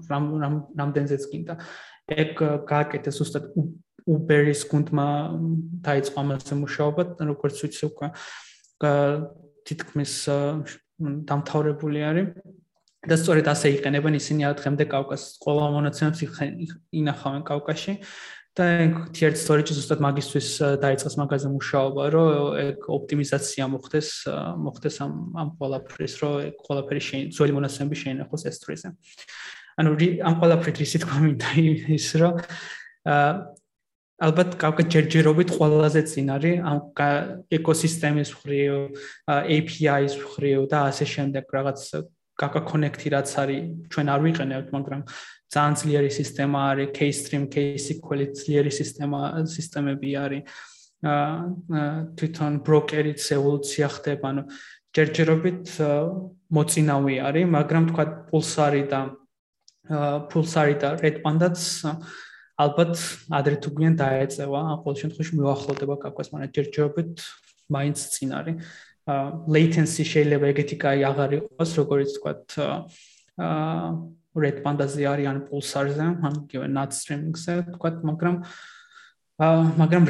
[0.07, 1.53] რამ რამ რამდენზეც კიდე.
[2.07, 2.31] ეგ
[2.71, 3.51] გააკეთე ზუსტად
[4.07, 5.07] Uber-ის გუნდმა
[5.83, 8.07] დაიწყო ამაზე მუშაობა, როგორც ვიცი უკვე
[9.67, 10.13] თითქმის
[10.99, 12.27] დამთავრებული არის
[13.07, 16.23] და სწორედ ასე იყენებენ ისინი დღემდე კავკასის ყველა მონაცემებს
[16.91, 17.93] ინახავენ კავკასში
[18.57, 18.65] და
[19.13, 20.49] tier storage ზუსტად მაგისტვის
[20.81, 24.09] დაიწყეს მაგაზე მუშაობა, რომ ეგ ოპტიმიზაცია მოხდეს,
[24.65, 26.33] მოხდეს ამ ამ ყველაფრის, რომ
[26.65, 28.89] ყველაფერი შენ ძველი მონაცემები შეინახოს S3-ზე.
[29.77, 29.89] ანუ
[30.25, 31.49] ამ ყველაფრის რისი თქვა მინდა
[31.93, 32.33] ის, რომ
[34.17, 36.79] ალბათ კავკა ჯერჯერობით ყველაზე წინ არის ამ
[37.53, 38.77] ეკოსისტემის მხრივ,
[39.29, 41.83] API-ის მხრივ და ასე შემდეგ რაღაც
[42.37, 43.61] კავკა კონექტი რაც არის
[43.93, 45.01] ჩვენ არ ვიყენებთ, მაგრამ
[45.53, 50.41] ძალიან ძლიერი სისტემა არის, K-stream, K-SQL ძლიერი სისტემა, სისტემები არის.
[50.97, 51.85] აა
[52.17, 54.43] თვითონ ბროკერიც ევოლუცია ხდება, ანუ
[54.97, 55.65] ჯერჯერობით
[56.57, 59.01] მოწინავე არის, მაგრამ თქვა პულსარი და
[60.33, 61.61] პულსარი და Red Panda-ც
[62.57, 62.97] ალბათ
[63.29, 67.13] ადრე თუ გვიან დაეწევა, ამ ყოველ შემთხვევაში მივახლოვდება კაკას, მაგრამ ჯერჯერობით
[67.69, 68.55] მაინც წინ არის.
[69.07, 72.45] აა latency შეიძლება ეგეთი კაი აღარ იყოს, როგორც თქვათ
[73.39, 73.87] აა
[74.41, 78.35] red panda-ზე არის ან pulsar-ზე, ან given not streaming-ზე, თქვათ, მაგრამ
[79.37, 80.03] აა მაგრამ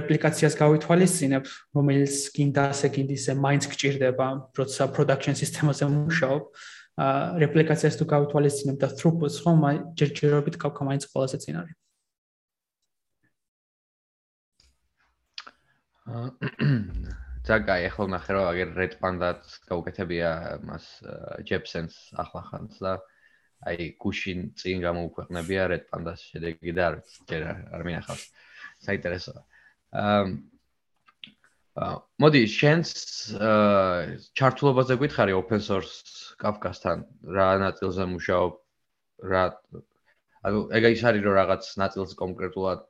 [0.00, 1.44] რეპლიკაციას გავითვალისწინებ,
[1.76, 4.26] რომელიც გინდა ასე გინდისე მაინც გჭირდება,
[4.58, 6.42] როცა production system-ზე მუშაობ.
[6.48, 9.64] აა რეპლიკაციას თუ გავითვალისწინებ და throughput-ს ხომ
[9.98, 11.78] ჯერჯერობით კავკა მაინც ყველაზე წინ არის.
[17.48, 20.30] ზაკაი ახლა ნახე რომ აგერ Red Panda-ს გაუკეთებია
[20.68, 20.84] მას
[21.48, 22.92] Jepsons ახლახანს და
[23.64, 26.96] აი გუშინ წინ გამოუქვეყნებია Red Panda-ს შედეგი და არ
[27.28, 27.42] ჯერ
[27.74, 28.24] არ მინახავს.
[28.84, 29.40] საინტერესოა.
[29.94, 30.22] აა
[32.22, 32.90] მოდი შენს
[34.38, 37.04] ჩართულობაზე გითხარი open source Kafka-სთან
[37.36, 38.52] რა ნაწილზე მუშაობ
[39.32, 39.44] რა
[40.44, 42.84] ანუ ეგ ის არის რომ რაღაც ნაწილს კონკრეტულად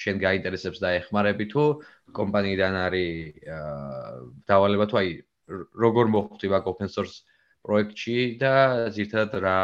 [0.00, 1.64] შენ გაინტერესებს და ეხმარები თუ
[2.18, 3.10] კომპანიიდან არის
[4.50, 5.08] დავალება თუ აი
[5.84, 7.16] როგორ მოხვდი მაგ open source
[7.66, 8.52] პროექტში და
[8.96, 9.58] ზირთად რა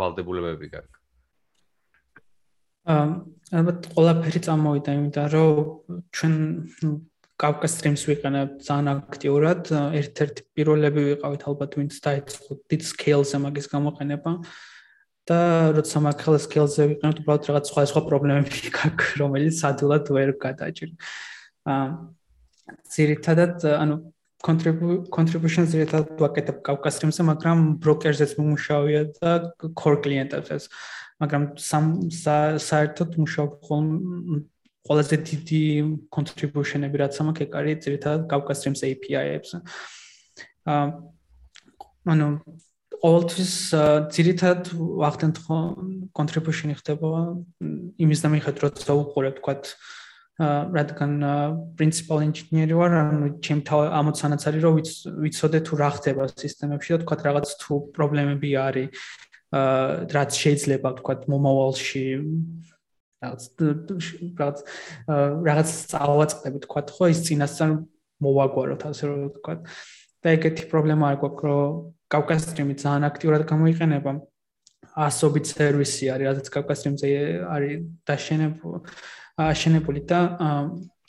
[0.00, 1.00] ვალდებულებები გაქვს?
[2.94, 3.04] აა
[3.60, 6.34] ალბათ ყველაფერი წამოვიდა იმიტომ რომ ჩვენ
[7.40, 9.62] კავკა სტრიმს ვიყენებთ ძალიან აქტიურად.
[10.00, 14.32] ერთ-ერთი პირველები ვიყავით ალბათ ვინც დაიწყო დიდ სკეილზე მაგის გამოყენება.
[15.24, 15.38] და
[15.72, 20.90] როცა მაგხელ სკეილზე ვიყენებთ უბრალოდ რაღაც სხვა სხვა პრობლემები გაქვს რომელიც ადვილად ვერ გადაჭირ.
[21.64, 21.86] აა
[22.92, 23.96] ზირითადად ანუ
[24.44, 29.32] contribution ზირითადად ვაკეთებ კავკა სტრიმზე მაგრამ ბროკერზეც მომუშავია და
[29.80, 30.68] core კლიენტებზეც
[31.24, 34.42] მაგრამ სამ საერთოდ მუშაობ ხოლმე
[34.84, 35.62] ყველაზე დიდი
[36.12, 39.50] contribution-ები რაც მაქვს ეგ არის ძირითადად Kafka Streams API-ებს.
[40.68, 40.84] აა
[42.04, 42.28] ანუ
[43.00, 43.52] ყოველთვის
[44.12, 45.56] ძირითადად ვახდენთ ხო
[46.16, 47.08] contribution-ი ხდება
[48.00, 49.54] იმის და მიხედვით რომ უყურებ თქვა
[50.34, 51.12] რადგან
[51.78, 54.74] principal engineer ვარ, ანუ ჩემ თავ ამოცანაც არის რომ
[55.24, 58.88] ვიცოდე თუ რა ხდება სისტემებში და თქვა რაღაც თუ პრობლემები არის
[60.10, 62.04] რაც შეიძლება თქვა მომავალში
[63.24, 63.42] რაღაც
[64.38, 64.62] რაღაც
[65.48, 67.70] რაღაც წავაწყდები თქვა ხო ის წინასწარ
[68.24, 69.54] მოვაგვაროთ ასე რომ თქვა.
[70.24, 71.72] და ეგეთი პრობლემა არ გვაქვს რომ
[72.14, 74.12] კავკასტრიმი ძალიან აქტიურად გამოიყენება.
[74.94, 77.08] ასობით სერვისი არის რაც კავკასტრიმზე
[77.50, 77.74] არის
[78.06, 78.78] დაშენებული
[79.42, 80.20] აშენებული და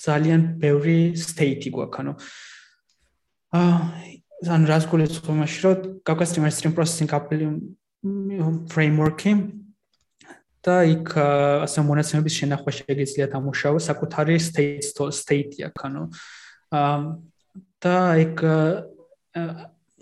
[0.02, 2.14] ძალიან ბევრი სტეიტი გვაქვს ანუ
[3.56, 5.78] აა ან რას გულისხმობ მაშინ რომ
[6.10, 7.10] კავკასტრიმი stream processing
[8.74, 9.32] framework-ი
[10.66, 11.14] და იქ
[11.66, 14.82] ასე მონაცემების შენახვა შეიძლება დამუშავო საკუთარი state
[15.14, 16.04] state აქ ანუ
[17.86, 18.38] და იქ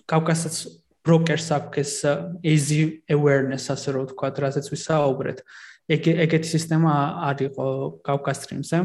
[0.07, 0.57] კავკასიას
[1.03, 1.91] brokers აქვს
[2.47, 5.43] easy awareness ასე რომ ვთქვა, რასაც ვისაუბრეთ.
[5.91, 6.93] ეგ ეგეთი სისტემა
[7.27, 7.67] არისო
[8.07, 8.79] კავკასტრიმზე.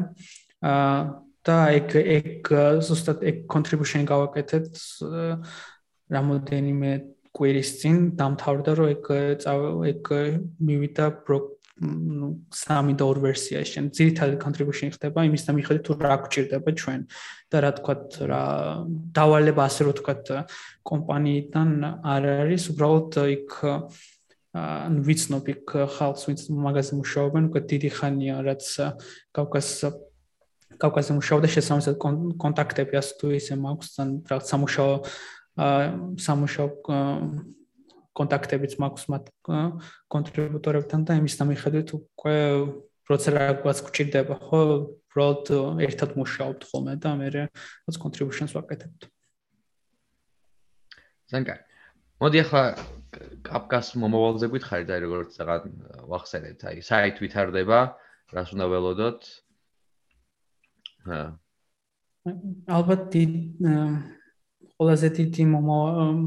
[0.67, 2.51] აა და ეგ ეგ
[2.83, 4.69] ზუსტად ეგ contribution გავაკეთეთ
[6.11, 6.91] რამოდენიმე
[7.33, 9.05] კვირის წინ დამთავრდა რომ ეგ
[9.93, 10.11] ეგ
[10.59, 15.93] მივიდა brok ну სამი და ორ ვერსიაში შენ ძირითადად contribution ხდება იმის და მიხედვით თუ
[16.03, 17.01] რა გვჭირდება ჩვენ
[17.53, 17.95] და რა თქვა
[18.31, 18.43] რა
[19.15, 20.43] დავალება ასე რომ თქვა
[20.91, 21.71] კომპანიიდან
[22.03, 23.51] არ არის უბრალოდ იქ
[24.59, 28.65] ანუ ვიცნობ იქ ხალხს ვინც მაგაზე მუშაობენ უკვე დიდი ხანია რაც
[29.37, 29.69] კავკას
[30.83, 32.11] კავკასზე მუშაობდა შესაძლოა
[32.43, 34.93] კონტაქტები ასე თუ ისე მაქვს თან რაღაც სამუშაო
[36.27, 36.69] სამუშაო
[38.19, 39.25] კონტაქტებიც მაქვს მათ
[40.15, 42.37] კონტრიბუტორებთან და იმის დამიხედვით უკვე
[43.09, 44.63] პროცესი რაღაც გჭირდება ხო
[45.19, 45.47] უბრალოდ
[45.87, 49.09] ერთად მუშაობთ ხოლმე და მე რაც კონტრიბუშენს ვაკეთებთ.
[51.33, 51.55] ზანკა
[52.23, 52.63] მოდი ახლა
[53.47, 55.63] კაპკას მომავალზე გითხარით აი როგორც რაღაც
[56.13, 57.79] ვახსენეთ აი საით ვითარდება
[58.35, 59.21] რას უნდა ველოდოთ?
[61.09, 61.21] ჰა
[62.79, 63.17] ალბათ
[64.79, 66.19] ყველაზე დიდი მომავალ ან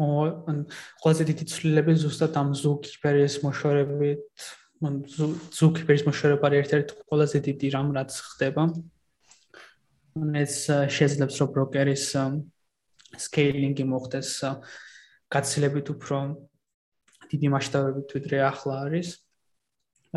[0.00, 4.22] ყველაზე დიდი ცვლილები ზუსტად ამ ზუგ ჰიპერის მოშორებით
[4.80, 4.94] ან
[5.52, 8.62] ზუგ ჰიპერის მოშორება არის ერთ-ერთი ყველაზე დიდი რამ რაც ხდება.
[10.16, 10.54] ან ეს
[10.96, 12.04] შეიძლება რომ ბროკერის
[13.20, 14.30] სკეილინგი მოხდეს
[15.28, 16.16] გაცილებით უფრო
[17.30, 19.08] დიდი მასშტაბებით ვიდრე ახლა არის.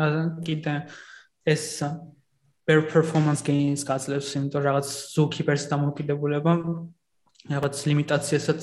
[0.00, 0.88] ან კიდე
[1.44, 1.84] ეს
[2.64, 6.52] per performance gains გაძლევს იმიტომ რაღაც ზუგ ჰიპერის დამოკიდებულება
[7.52, 8.62] რაღაც ლიმიტაციასაც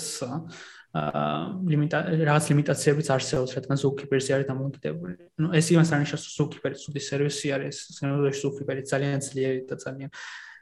[0.91, 1.97] ლიმიტა
[2.27, 5.13] რაღაც ლიმიტაციებიც არსებობს, რადგან Zookeeper-ი არის დამოკიდებული.
[5.39, 10.09] ანუ ეს იმას არნიშნავს, რომ Zookeeper-ი ცუდი სერვისი არის, სენოდოში Zookeeper-ი ძალიან ძლიერი და ძალიან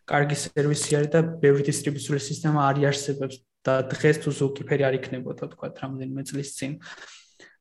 [0.05, 3.35] კარგი სერვისი არის და ბევრი დისტრიბუციული სისტემა არის არსებობს
[3.65, 6.71] და დღეს თუ Zookeeper-ი არ იქნებოდა, თქვა, რამდენიმე წლის წინ.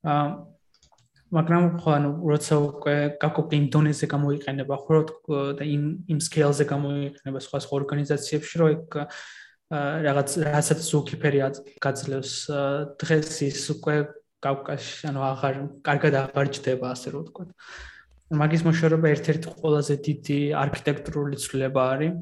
[0.05, 0.25] აა
[1.29, 4.97] მაგრამ ხო ანუ როცა უკვე გაკოკი ინდონეზია გამოიყენება, ხო
[5.61, 8.85] და იმ იმ scale-ზე გამოიყენება სხვა სხვა ორგანიზაციებში, რომ ეგ
[9.69, 11.41] რაღაც რასაც ზუქიფერი
[11.85, 12.33] გაძლევს
[13.01, 13.97] დღეს ის უკვე
[14.41, 15.55] კავკასიაში ანუ აღარ
[15.85, 17.45] კარგად აღარ ჯდება ასე რომ ვთქვა.
[18.39, 22.13] მაგის მოშორება ერთ-ერთი ყველაზე დიდი არქიტექტურული ცვლილება არის.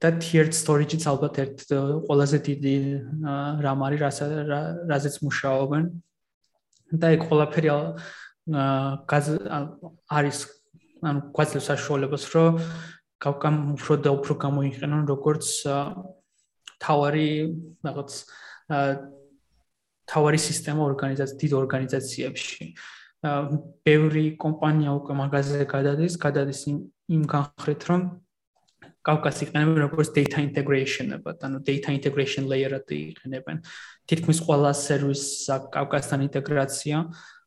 [0.00, 1.58] და tiered storage-იც ალბათ ერთ
[2.08, 2.76] ყველაზე დიდი
[3.64, 4.00] რამ არის,
[4.90, 5.84] რაზეც მუშაობენ.
[7.00, 7.68] და ეგ ყველაფერი
[10.16, 10.38] არის
[11.04, 12.52] ანუ გვაძლევს საშუალებას, რომ
[13.24, 15.48] გავკამ უფრო და უფრო გამოიყენონ როგორც
[16.84, 17.28] თავარი
[17.88, 18.10] რაღაც
[20.04, 22.64] თავარი სისტემა ორგანიზაცია დიდ ორგანიზაციებში.
[23.88, 26.76] ბევრი კომპანია უკვე მაგაზე გადადის, გადადის იმ
[27.14, 28.02] იმ განხრით, რომ
[29.04, 33.60] კავკასი იყენებენ როგორც data integration-ებად, ანუ data integration layer-ად იყენებენ.
[34.08, 36.96] თითქმის ყველა სერვისს კავკასთან ინტეგრაცია,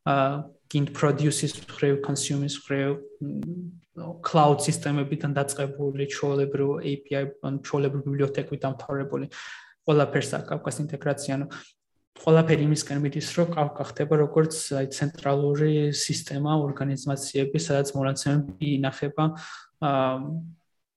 [0.06, 0.26] აა
[0.68, 2.98] kind produces მხრივ, consumes მხრივ,
[4.24, 9.26] cloud სისტემებიდან დაწყებული, ჩოლებრივ API, ან ჩოლებრივ ბიბლიოთეკით დამთავრებული
[9.88, 11.46] ყველაფერს აქვს კავკასთან ინტეგრაცია, ანუ
[12.18, 19.24] ყველაფერი იმისკენ მიდის, რომ კავკა ხდება როგორც აი ცენტრალური სისტემა ორგანიზაციების, სადაც მონაცემები ინახება
[19.86, 20.14] აა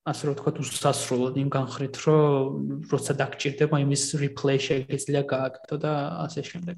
[0.02, 5.92] ასე რომ ვთქვათ, უსასრულოდ იმ განხრით, რომ როცა დაგჭირდება იმის replay შეიძლება გააკეთო და
[6.26, 6.78] ასე შემდეგ.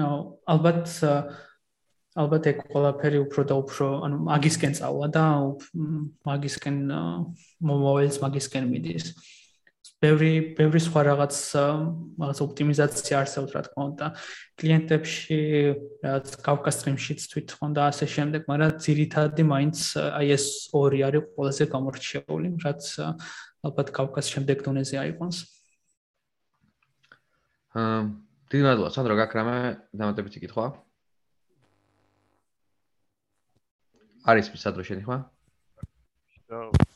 [0.00, 0.16] აუ
[0.48, 0.84] ალბათ
[2.14, 5.24] ალბათ ეგ ყველაფერი უფრო და უფრო, ანუ მაგისკენ წავა და
[6.30, 6.76] მაგისკენ
[7.58, 9.06] მომავალს მაგისკენ მიდის.
[10.04, 11.36] ბევრი ბევრი სხვა რაღაც
[12.20, 14.06] რაღაც ოპტიმიზაცია არსებობს რა თქმა უნდა.
[14.60, 15.38] კლიენტებში
[16.04, 19.78] რაც კავკას სტრიმშიც თვითონ და ასე შემდეგ მაგრამ ძირითადად მაინც
[20.20, 20.44] აი ეს
[20.76, 22.82] ორი არის ყველაზე გამორჩეული რაც
[23.64, 25.36] ალბათ კავკას შემდეგ დონეზე აიყვანს.
[27.74, 28.00] აა
[28.52, 29.56] დიდი მადლობა სანდრო გაქრამე
[29.98, 30.83] დამატებითი კითხვა
[34.24, 35.18] არის სანდრო შენი ხმა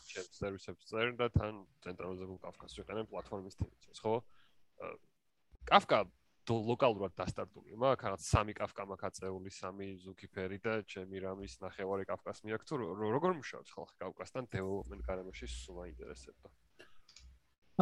[0.08, 4.14] ჩემს სერვისებს წერ და თან ცენტრალიზებულ კაფკას ვიყენებ პლატფორმის თემის, ხო?
[5.68, 6.00] კაფკა
[6.48, 12.40] ლოკალურად დასტარტული მაქვს, რაღაც სამი კაფკა მაქვს აწეული, სამი ზუქიფერი და ჩემი რამის ნახევარი კაფკას
[12.48, 16.48] მიაქვს თუ როგორ მუშაობს ხალხი კაფკასთან დეველოპმენტ გარემოში სულ აინტერესებდა.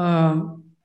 [0.02, 0.32] აა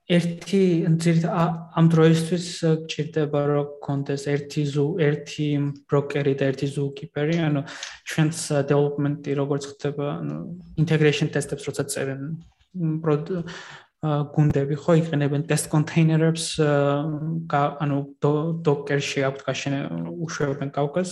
[0.10, 0.62] ერთი
[0.98, 2.46] ძირით ამ დროისთვის
[2.90, 5.48] გჭირდება რომ კონდეს ერთი ზუ ერთი
[5.88, 7.62] ბროკერი და ერთი ზუკიპერი ანუ
[8.10, 8.40] ჩვენს
[8.72, 10.36] დეველოპმენტი როგორც ხდება ანუ
[10.82, 12.22] ინტეგრეიშენ ტესტებს როცა წერენ
[14.02, 16.46] გუნდები ხო იყენებენ ტესტ კონტეინერებს
[17.86, 17.98] ანუ
[18.66, 19.80] დოკერში აქვს გაშენე
[20.26, 21.10] უშვებენ კავკას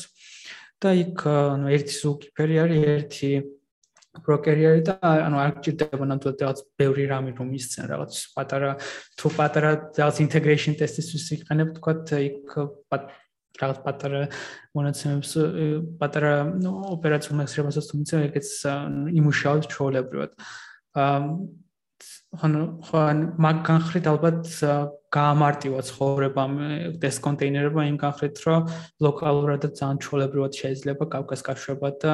[0.81, 3.29] და იქ ანუ ერთი ზუკიპერი არის ერთი
[4.25, 8.71] ბროკერი არის და ანუ არ გჭირდება ნამდვილად რაღაც ბევრი რამე რომ ისცენ რაღაც პატარა
[9.19, 11.93] თუ პატარა რაღაც ინტეგრეიშენ ტესტისთვის იყენებ თქვა
[12.29, 12.57] იქ
[13.59, 14.21] რაღაც პატარა
[14.77, 15.31] მონაცემებს
[15.99, 16.33] პატარა
[16.95, 18.49] ოპერაციულ მასშტაბასაც თუმცა ეგეც
[19.19, 20.31] იმუშავებს ჩვეულებრივად.
[20.95, 21.17] აა
[22.29, 23.01] ანუ ხო
[23.41, 24.45] მაგ განხრით ალბათ
[25.09, 26.43] გაამარტივა ცხოვრება
[27.09, 28.67] ეს კონტეინერება იმ განხრით რომ
[29.01, 32.13] ლოკალურად და ძალიან ჩოლებრივად შეიძლება კავკას გაშვება და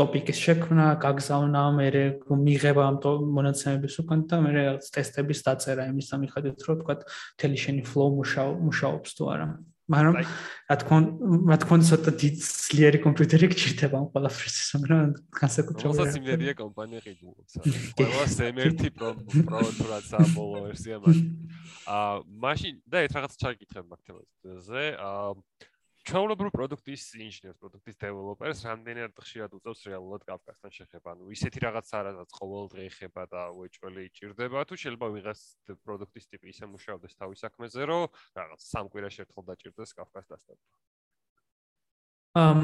[0.00, 1.86] ტოპიკის შექმნა, გაგზავნა, მე
[2.24, 2.96] მიღება ამ
[3.36, 6.94] მონაცემების უკან და მე ტესტების დაწერა იმის სამიხადეთ რომ თქვა
[7.36, 9.48] თელი შენი flow მუშაობს თუ არა.
[9.86, 10.14] მაგრამ
[10.66, 10.98] რა თქმა
[11.46, 15.86] რა თქმა უნდა, ცოტა ძლიერი კომპიუტერი გჭირდება ამ ყველაფერს, მაგრამ განსაკუთრებით.
[15.86, 17.52] როცა სიმდიდრე კომპანია ყიდულობს.
[18.00, 19.10] ყველა სემერთი პრო
[19.46, 21.18] პროდუქტად საბოლოო ვერსია მას.
[21.86, 22.14] აა
[22.46, 24.84] მაშინ და ეს რაღაც ჩაგიკითხებ მაგ თემაზე.
[25.06, 25.30] აა
[26.06, 31.14] ჩაულებრო პროდუქტის ინჟინერს, პროდუქტის დეველოპერს რამდენად ხშირად უწევს რეალურად კაფკასთან შეხება?
[31.16, 35.40] ანუ ისეთი რაღაც არადაც ყოველდღე ეხება და უეჭველი იჭirdება თუ შეიძლება ვიღას
[35.82, 38.06] პროდუქტის ტიპი ისე მუშაობდეს თავის საქმეზე, რომ
[38.38, 40.76] რაღაც სამ კვირაში ერთხელ დაჭirdეს დასტარება?
[42.36, 42.60] ამ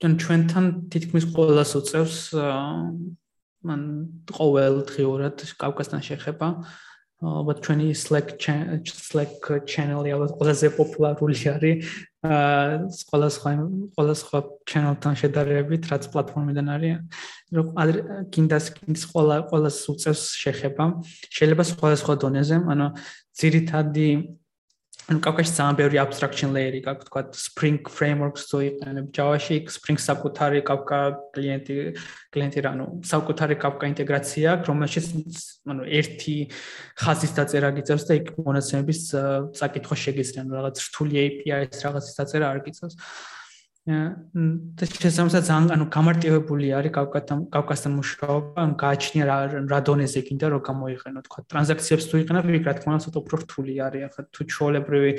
[0.00, 2.18] თან ჩვენთან თითქმის ყოველას უწევს
[3.60, 3.80] მან
[4.32, 6.48] ყოველდღიურად კაფკასთან შეხება.
[7.20, 11.84] ალბათ ჩვენი Slack Slack channel-ი ალბათ ყველაზე პოპულარული არის
[12.20, 13.50] აა ყველა სხვა
[13.96, 14.38] ყველა სხვა
[14.68, 16.96] channel-თან შედარებით, რაც პლატფორმიდან არის.
[17.56, 17.66] რომ
[18.32, 20.84] კიდას კიდს ყველა ყველა უწევს შეხება.
[21.36, 22.86] შეიძლება სხვა სხვა დონეზე, ანუ
[23.40, 24.08] ძირითადი
[25.10, 30.60] ანუ კავკაში ძალიან ბევრი abstraction layer-ი გაქვს, თქვა Spring frameworks თუ იყენებ Java-ში, Spring საკუთარი
[30.62, 31.00] კავკა
[31.34, 31.74] კლიენტი
[32.30, 35.06] კლიენტი რანუ საკუთარი კავკა ინტეგრაცია აქვს, რომელშიც
[35.66, 36.36] ანუ ერთი
[37.02, 39.00] ხაზის დაწერა გიწევს და იქ მონაცემების
[39.58, 42.94] წაკითხვა შეგიძლია, ანუ რაღაც რთული API-ის რაღაცის დაწერა არ გიწევს.
[42.94, 43.39] და
[43.88, 49.36] შესაძლოა ძალიან ანუ გამარტივებული არის კავკასთან კავკასთან მუშაობა, ან გააჩნია რა
[49.72, 53.34] რა დონეზე კიდე რომ გამოიყენო, თქვა ტრანზაქციებს თუ იყენებ, იქ რა თქმა უნდა ცოტა უფრო
[53.40, 55.12] რთული არის, ახლა თუ ჩოლებრივი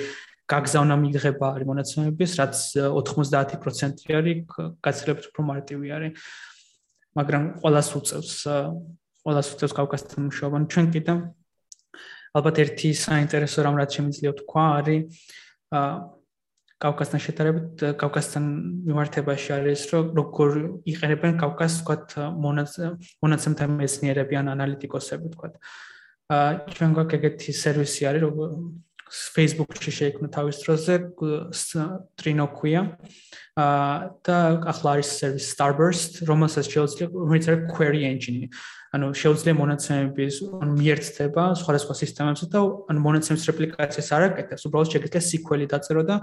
[0.45, 2.55] გაგზავნა მიიღება არის მონაცემების, რაც
[2.85, 4.37] 90% არის,
[4.85, 6.11] გაცილებით უფრო მარტივი არის.
[7.17, 8.33] მაგრამ ყოველას უწევს
[9.25, 10.57] ყოველას უწევს კავკასთან მუშაობა.
[10.71, 11.13] ჩვენ კიდე
[12.31, 15.01] ალბათ ერთი საინტერესო რამ რაც შემიძლია თქვა არის
[16.81, 18.45] კავკასთან შედარებით კავკასთან
[18.89, 20.55] მიმართებაში არის რომ როგორ
[20.93, 22.15] იყენებენ კავკას ვთქვათ
[23.21, 25.59] მონაცემთა მეცნიერები ან ანალიტიკოსები ვთქვათ
[26.31, 28.49] აა ჩვენ გვაქვს ეგეთი სერვისი არის როგორ
[29.11, 30.95] Facebook-ში შეიქმნა თავის დროზე
[32.21, 32.81] ტრინოქვია
[33.59, 34.37] აა და
[34.71, 38.47] ახლა არის სერვისი Starburst რომელსაც შეუძლია რომელიც არის query engine
[38.91, 42.59] ანუ შეუძლია მონაცემების ანუ მიერთება სხვადასხვა სისტემებზე და
[42.91, 46.15] ანუ მონაცემის რეპლიკაციას არ აკეთებს, უბრალოდ შეგიძლია SQL-ი დაწერო და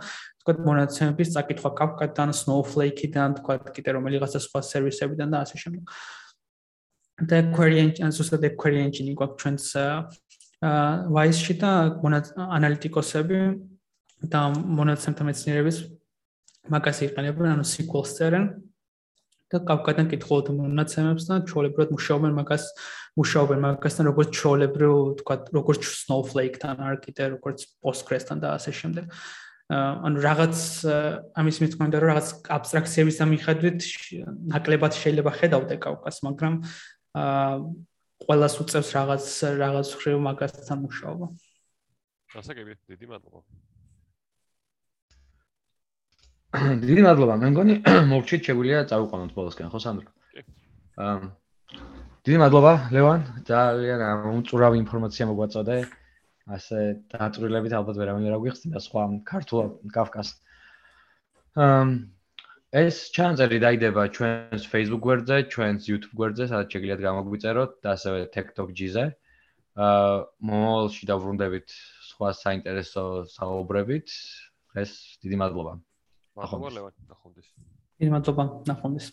[0.44, 5.84] თქვა მონაცემების წაკითხვა Kafka-დან, Snowflake-დან, თქვა კიდე რომელიღაცა სხვა სერვისებიდან და ასე შემდეგ.
[7.18, 9.94] და query engine, ზუსტად query engine-ი გვაქვს ჩვენს აა
[10.58, 11.72] Wise-ში და
[12.02, 13.40] ანალიტიკოსები
[14.26, 15.76] და მონაცემთა მეცნიერების
[16.66, 18.46] მაგას იყენებენ, ანუ SQL-ს წერენ
[19.48, 22.64] და კავკადან კითხულობთ მონაცემებს და ჩოლებრად მუშაობენ მაგას
[23.16, 24.90] მუშაობენ მაგასთან როგორც ჩოლებრო
[25.22, 29.04] თქვა როგორც Snowflake-თან კიდე როგორც Postgres-თან და ასე შემდეგ.
[29.68, 30.56] ანუ რაღაც
[31.38, 33.80] ამის მithkomenda რომ რაღაც აბსტრაქციების ამიხედვით
[34.52, 36.54] ნაკლებად შეიძლება ხედავდე კავკას, მაგრამ
[37.14, 37.52] აა
[38.28, 39.26] ყოველას უწევს რაღაც
[39.56, 41.26] რაღაც ხრივ მაგასთან მუშაობა.
[42.34, 43.40] გასაგები, დიდი მადლობა.
[46.84, 47.74] დიდი მადლობა, მე მგონი
[48.12, 50.12] მოვჩით შეგვიძლია წავიყვანოთ ბოლოსკენ, ხო სანდრო?
[50.36, 50.44] კი.
[51.00, 51.16] აა
[52.28, 55.78] დიდი მადლობა, ლევან, ძალიან უმწურავი ინფორმაცია მოგვაწოდე.
[56.52, 56.78] ასე
[57.12, 60.36] დაწვრილებით ალბათ ვერავინ არ გვიხსნა სხვა ქართულ კავკას.
[61.56, 61.84] აა
[62.76, 68.68] ეს ჩანაწერი დაიდება ჩვენს Facebook გვერდზე, ჩვენს YouTube გვერდზე, სადაც შეგიძლიათ გამოგვიწეროთ და ასევე TikTok
[68.76, 69.04] G-ზე.
[69.78, 70.16] აა
[70.50, 71.68] მომავალში დავრუნდებით
[72.12, 74.08] სხვა საინტერესო საუბრებით.
[74.78, 74.90] ეს
[75.24, 75.72] დიდი მადლობა.
[76.38, 77.46] მადლობა ლევან ნახონდეს
[77.98, 79.06] დიდი მადლობა ნახონდეს